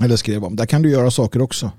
Eller 0.00 0.16
skrev 0.16 0.44
om. 0.44 0.56
Där 0.56 0.66
kan 0.66 0.82
du 0.82 0.90
göra 0.90 1.10
saker 1.10 1.42
också. 1.42 1.72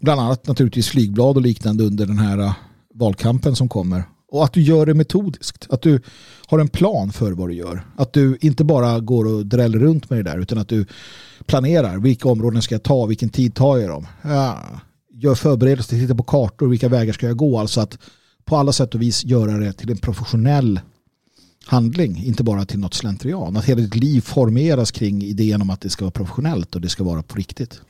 Bland 0.00 0.20
annat 0.20 0.46
naturligtvis 0.46 0.88
flygblad 0.88 1.36
och 1.36 1.42
liknande 1.42 1.84
under 1.84 2.06
den 2.06 2.18
här 2.18 2.38
eh, 2.38 2.54
valkampen 2.94 3.56
som 3.56 3.68
kommer. 3.68 4.04
Och 4.36 4.44
att 4.44 4.52
du 4.52 4.62
gör 4.62 4.86
det 4.86 4.94
metodiskt. 4.94 5.66
Att 5.70 5.82
du 5.82 6.00
har 6.46 6.58
en 6.58 6.68
plan 6.68 7.12
för 7.12 7.32
vad 7.32 7.48
du 7.48 7.54
gör. 7.54 7.86
Att 7.96 8.12
du 8.12 8.38
inte 8.40 8.64
bara 8.64 9.00
går 9.00 9.34
och 9.34 9.46
dräller 9.46 9.78
runt 9.78 10.10
med 10.10 10.18
det 10.18 10.30
där 10.30 10.38
utan 10.38 10.58
att 10.58 10.68
du 10.68 10.86
planerar. 11.46 11.98
Vilka 11.98 12.28
områden 12.28 12.62
ska 12.62 12.74
jag 12.74 12.82
ta? 12.82 13.06
Vilken 13.06 13.28
tid 13.28 13.54
tar 13.54 13.78
jag 13.78 13.90
dem? 13.90 14.06
Ja, 14.22 14.58
gör 15.12 15.34
förberedelser, 15.34 15.98
titta 15.98 16.14
på 16.14 16.22
kartor. 16.22 16.68
Vilka 16.68 16.88
vägar 16.88 17.12
ska 17.12 17.26
jag 17.26 17.36
gå? 17.36 17.58
Alltså 17.58 17.80
att 17.80 17.98
på 18.44 18.56
alla 18.56 18.72
sätt 18.72 18.94
och 18.94 19.02
vis 19.02 19.24
göra 19.24 19.58
det 19.58 19.72
till 19.72 19.90
en 19.90 19.96
professionell 19.96 20.80
handling. 21.66 22.24
Inte 22.24 22.44
bara 22.44 22.64
till 22.64 22.78
något 22.78 22.94
slentrian. 22.94 23.56
Att 23.56 23.64
hela 23.64 23.80
ditt 23.80 23.96
liv 23.96 24.20
formeras 24.20 24.90
kring 24.90 25.22
idén 25.22 25.62
om 25.62 25.70
att 25.70 25.80
det 25.80 25.90
ska 25.90 26.04
vara 26.04 26.12
professionellt 26.12 26.74
och 26.74 26.80
det 26.80 26.88
ska 26.88 27.04
vara 27.04 27.22
på 27.22 27.36
riktigt. 27.36 27.80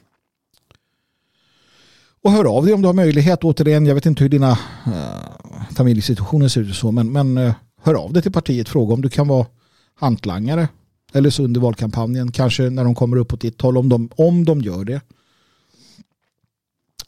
Och 2.27 2.32
hör 2.32 2.44
av 2.44 2.65
dig 2.65 2.74
om 2.74 2.82
du 2.82 2.89
har 2.89 2.93
möjlighet. 2.93 3.44
Återigen, 3.44 3.86
jag 3.86 3.94
vet 3.94 4.07
inte 4.07 4.23
hur 4.23 4.28
dina 4.28 4.51
eh, 4.86 5.73
familjesituationer 5.74 6.48
ser 6.48 6.61
ut 6.61 6.70
och 6.70 6.77
så, 6.77 6.93
men, 6.93 7.12
men 7.12 7.39
eh, 7.39 7.55
hör 7.82 7.94
av 7.94 8.12
dig 8.12 8.23
till 8.23 8.32
partiet. 8.32 8.69
Fråga 8.69 8.94
om 8.94 9.03
du 9.03 9.09
kan 9.09 9.28
vara 9.28 9.47
hantlangare 9.94 10.69
eller 11.12 11.31
så 11.31 11.43
under 11.44 11.61
valkampanjen. 11.61 12.32
Kanske 12.32 12.70
när 12.70 12.85
de 12.85 12.94
kommer 12.94 13.16
upp 13.16 13.28
på 13.28 13.36
ditt 13.36 13.61
håll, 13.61 13.77
om 13.77 13.89
de, 13.89 14.11
om 14.16 14.44
de 14.44 14.61
gör 14.61 14.85
det. 14.85 15.01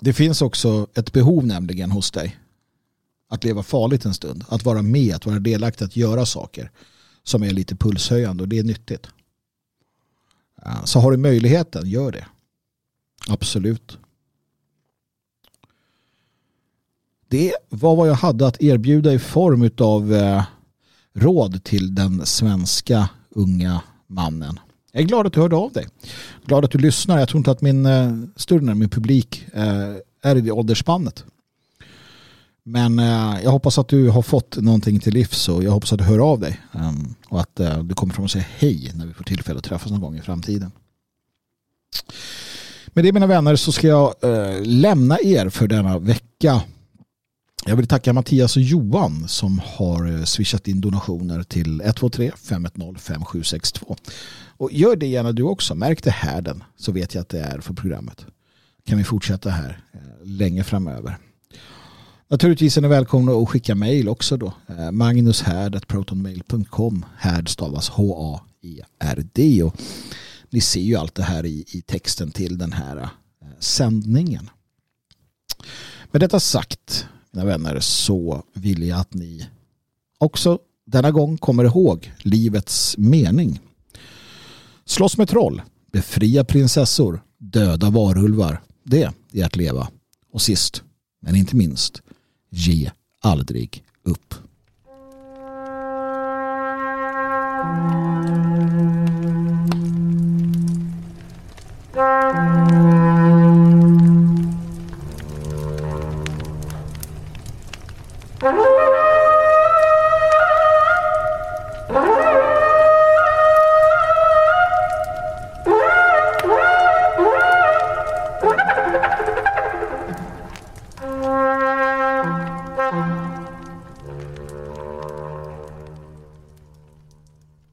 Det 0.01 0.12
finns 0.12 0.43
också 0.43 0.86
ett 0.95 1.12
behov 1.12 1.47
nämligen 1.47 1.90
hos 1.90 2.11
dig 2.11 2.36
att 3.28 3.45
leva 3.45 3.62
farligt 3.62 4.05
en 4.05 4.15
stund. 4.15 4.45
Att 4.49 4.65
vara 4.65 4.82
med, 4.82 5.15
att 5.15 5.27
vara 5.27 5.39
delaktig, 5.39 5.85
att 5.85 5.97
göra 5.97 6.27
saker 6.27 6.70
som 7.24 7.43
är 7.43 7.51
lite 7.51 7.77
pulshöjande 7.77 8.43
och 8.43 8.49
det 8.49 8.59
är 8.59 8.65
nyttigt. 8.65 9.07
Eh, 10.66 10.85
så 10.85 11.01
har 11.01 11.11
du 11.11 11.16
möjligheten, 11.16 11.89
gör 11.89 12.12
det. 12.12 12.27
Absolut. 13.28 13.99
Det 17.28 17.55
var 17.68 17.96
vad 17.96 18.09
jag 18.09 18.14
hade 18.14 18.46
att 18.46 18.62
erbjuda 18.62 19.12
i 19.12 19.18
form 19.18 19.70
av 19.78 20.14
eh, 20.14 20.42
råd 21.14 21.64
till 21.64 21.94
den 21.94 22.26
svenska 22.26 23.09
unga 23.30 23.80
mannen. 24.06 24.60
Jag 24.92 25.02
är 25.02 25.06
glad 25.06 25.26
att 25.26 25.32
du 25.32 25.40
hörde 25.40 25.56
av 25.56 25.72
dig. 25.72 25.86
Glad 26.46 26.64
att 26.64 26.70
du 26.70 26.78
lyssnar. 26.78 27.18
Jag 27.18 27.28
tror 27.28 27.38
inte 27.38 27.50
att 27.50 27.60
min, 27.60 27.86
eh, 27.86 28.12
större 28.36 28.74
min 28.74 28.88
publik 28.88 29.46
eh, 29.52 29.94
är 30.22 30.36
i 30.36 30.40
det 30.40 30.50
åldersspannet. 30.50 31.24
Men 32.62 32.98
eh, 32.98 33.36
jag 33.42 33.50
hoppas 33.50 33.78
att 33.78 33.88
du 33.88 34.09
har 34.09 34.22
fått 34.22 34.56
någonting 34.56 35.00
till 35.00 35.14
livs 35.14 35.48
och 35.48 35.64
jag 35.64 35.70
hoppas 35.70 35.92
att 35.92 35.98
du 35.98 36.05
hör 36.05 36.18
av 36.18 36.40
dig. 36.40 36.60
Um, 36.72 37.14
och 37.28 37.40
att 37.40 37.60
eh, 37.60 37.78
du 37.78 37.94
kommer 37.94 38.14
fram 38.14 38.24
och 38.24 38.30
säger 38.30 38.46
hej 38.59 38.92
när 38.94 39.06
vi 39.06 39.12
får 39.12 39.24
tillfälle 39.24 39.59
att 39.59 39.64
träffas 39.64 39.90
någon 39.90 40.00
gång 40.00 40.16
i 40.16 40.20
framtiden. 40.20 40.70
Med 42.86 43.05
det 43.05 43.12
mina 43.12 43.26
vänner 43.26 43.56
så 43.56 43.72
ska 43.72 43.86
jag 43.86 44.14
eh, 44.22 44.62
lämna 44.62 45.18
er 45.20 45.48
för 45.48 45.66
denna 45.66 45.98
vecka. 45.98 46.62
Jag 47.66 47.76
vill 47.76 47.86
tacka 47.86 48.12
Mattias 48.12 48.56
och 48.56 48.62
Johan 48.62 49.28
som 49.28 49.60
har 49.64 50.12
eh, 50.12 50.24
swishat 50.24 50.68
in 50.68 50.80
donationer 50.80 51.43
till 51.43 51.80
123 51.80 52.32
510 52.36 52.94
5762. 52.98 53.97
Och 54.56 54.72
gör 54.72 54.97
det 54.97 55.06
gärna 55.06 55.32
du 55.32 55.43
också. 55.43 55.74
Märk 55.74 56.02
det 56.02 56.10
här 56.10 56.43
den 56.43 56.64
så 56.76 56.93
vet 56.93 57.14
jag 57.14 57.22
att 57.22 57.28
det 57.28 57.40
är 57.40 57.60
för 57.60 57.74
programmet. 57.74 58.26
Kan 58.86 58.98
vi 58.98 59.05
fortsätta 59.05 59.51
här 59.51 59.80
eh, 59.93 60.01
länge 60.24 60.64
framöver. 60.64 61.18
Naturligtvis 62.28 62.76
är 62.76 62.82
ni 62.82 62.89
välkomna 62.89 63.32
att 63.32 63.48
skicka 63.48 63.74
mejl 63.74 64.09
också 64.09 64.36
då. 64.36 64.52
Eh, 64.66 64.90
Magnushärd.protonmail.com 64.90 67.05
Härd 67.18 67.48
stavas 67.48 67.89
H-A-E-R-D 67.89 69.62
och 69.62 69.76
ni 70.51 70.60
ser 70.60 70.80
ju 70.80 70.97
allt 70.97 71.14
det 71.14 71.22
här 71.22 71.47
i, 71.47 71.64
i 71.68 71.82
texten 71.82 72.30
till 72.30 72.59
den 72.59 72.72
här 72.72 72.97
eh, 72.97 73.09
sändningen. 73.59 74.51
Med 76.10 76.20
detta 76.20 76.40
sagt, 76.40 77.06
mina 77.30 77.44
vänner, 77.44 77.80
så 77.80 78.42
vill 78.52 78.82
jag 78.82 79.00
att 79.00 79.14
ni 79.14 79.48
också 80.18 80.59
denna 80.84 81.10
gång 81.10 81.38
kommer 81.38 81.64
ihåg 81.64 82.12
livets 82.18 82.94
mening. 82.98 83.60
Slåss 84.84 85.16
med 85.16 85.28
troll, 85.28 85.62
befria 85.92 86.44
prinsessor, 86.44 87.20
döda 87.38 87.90
varulvar. 87.90 88.60
Det 88.84 89.12
är 89.32 89.44
att 89.44 89.56
leva. 89.56 89.88
Och 90.32 90.42
sist, 90.42 90.82
men 91.20 91.36
inte 91.36 91.56
minst, 91.56 92.02
Ge 92.50 92.90
aldrig 93.20 93.84
upp. 94.02 94.34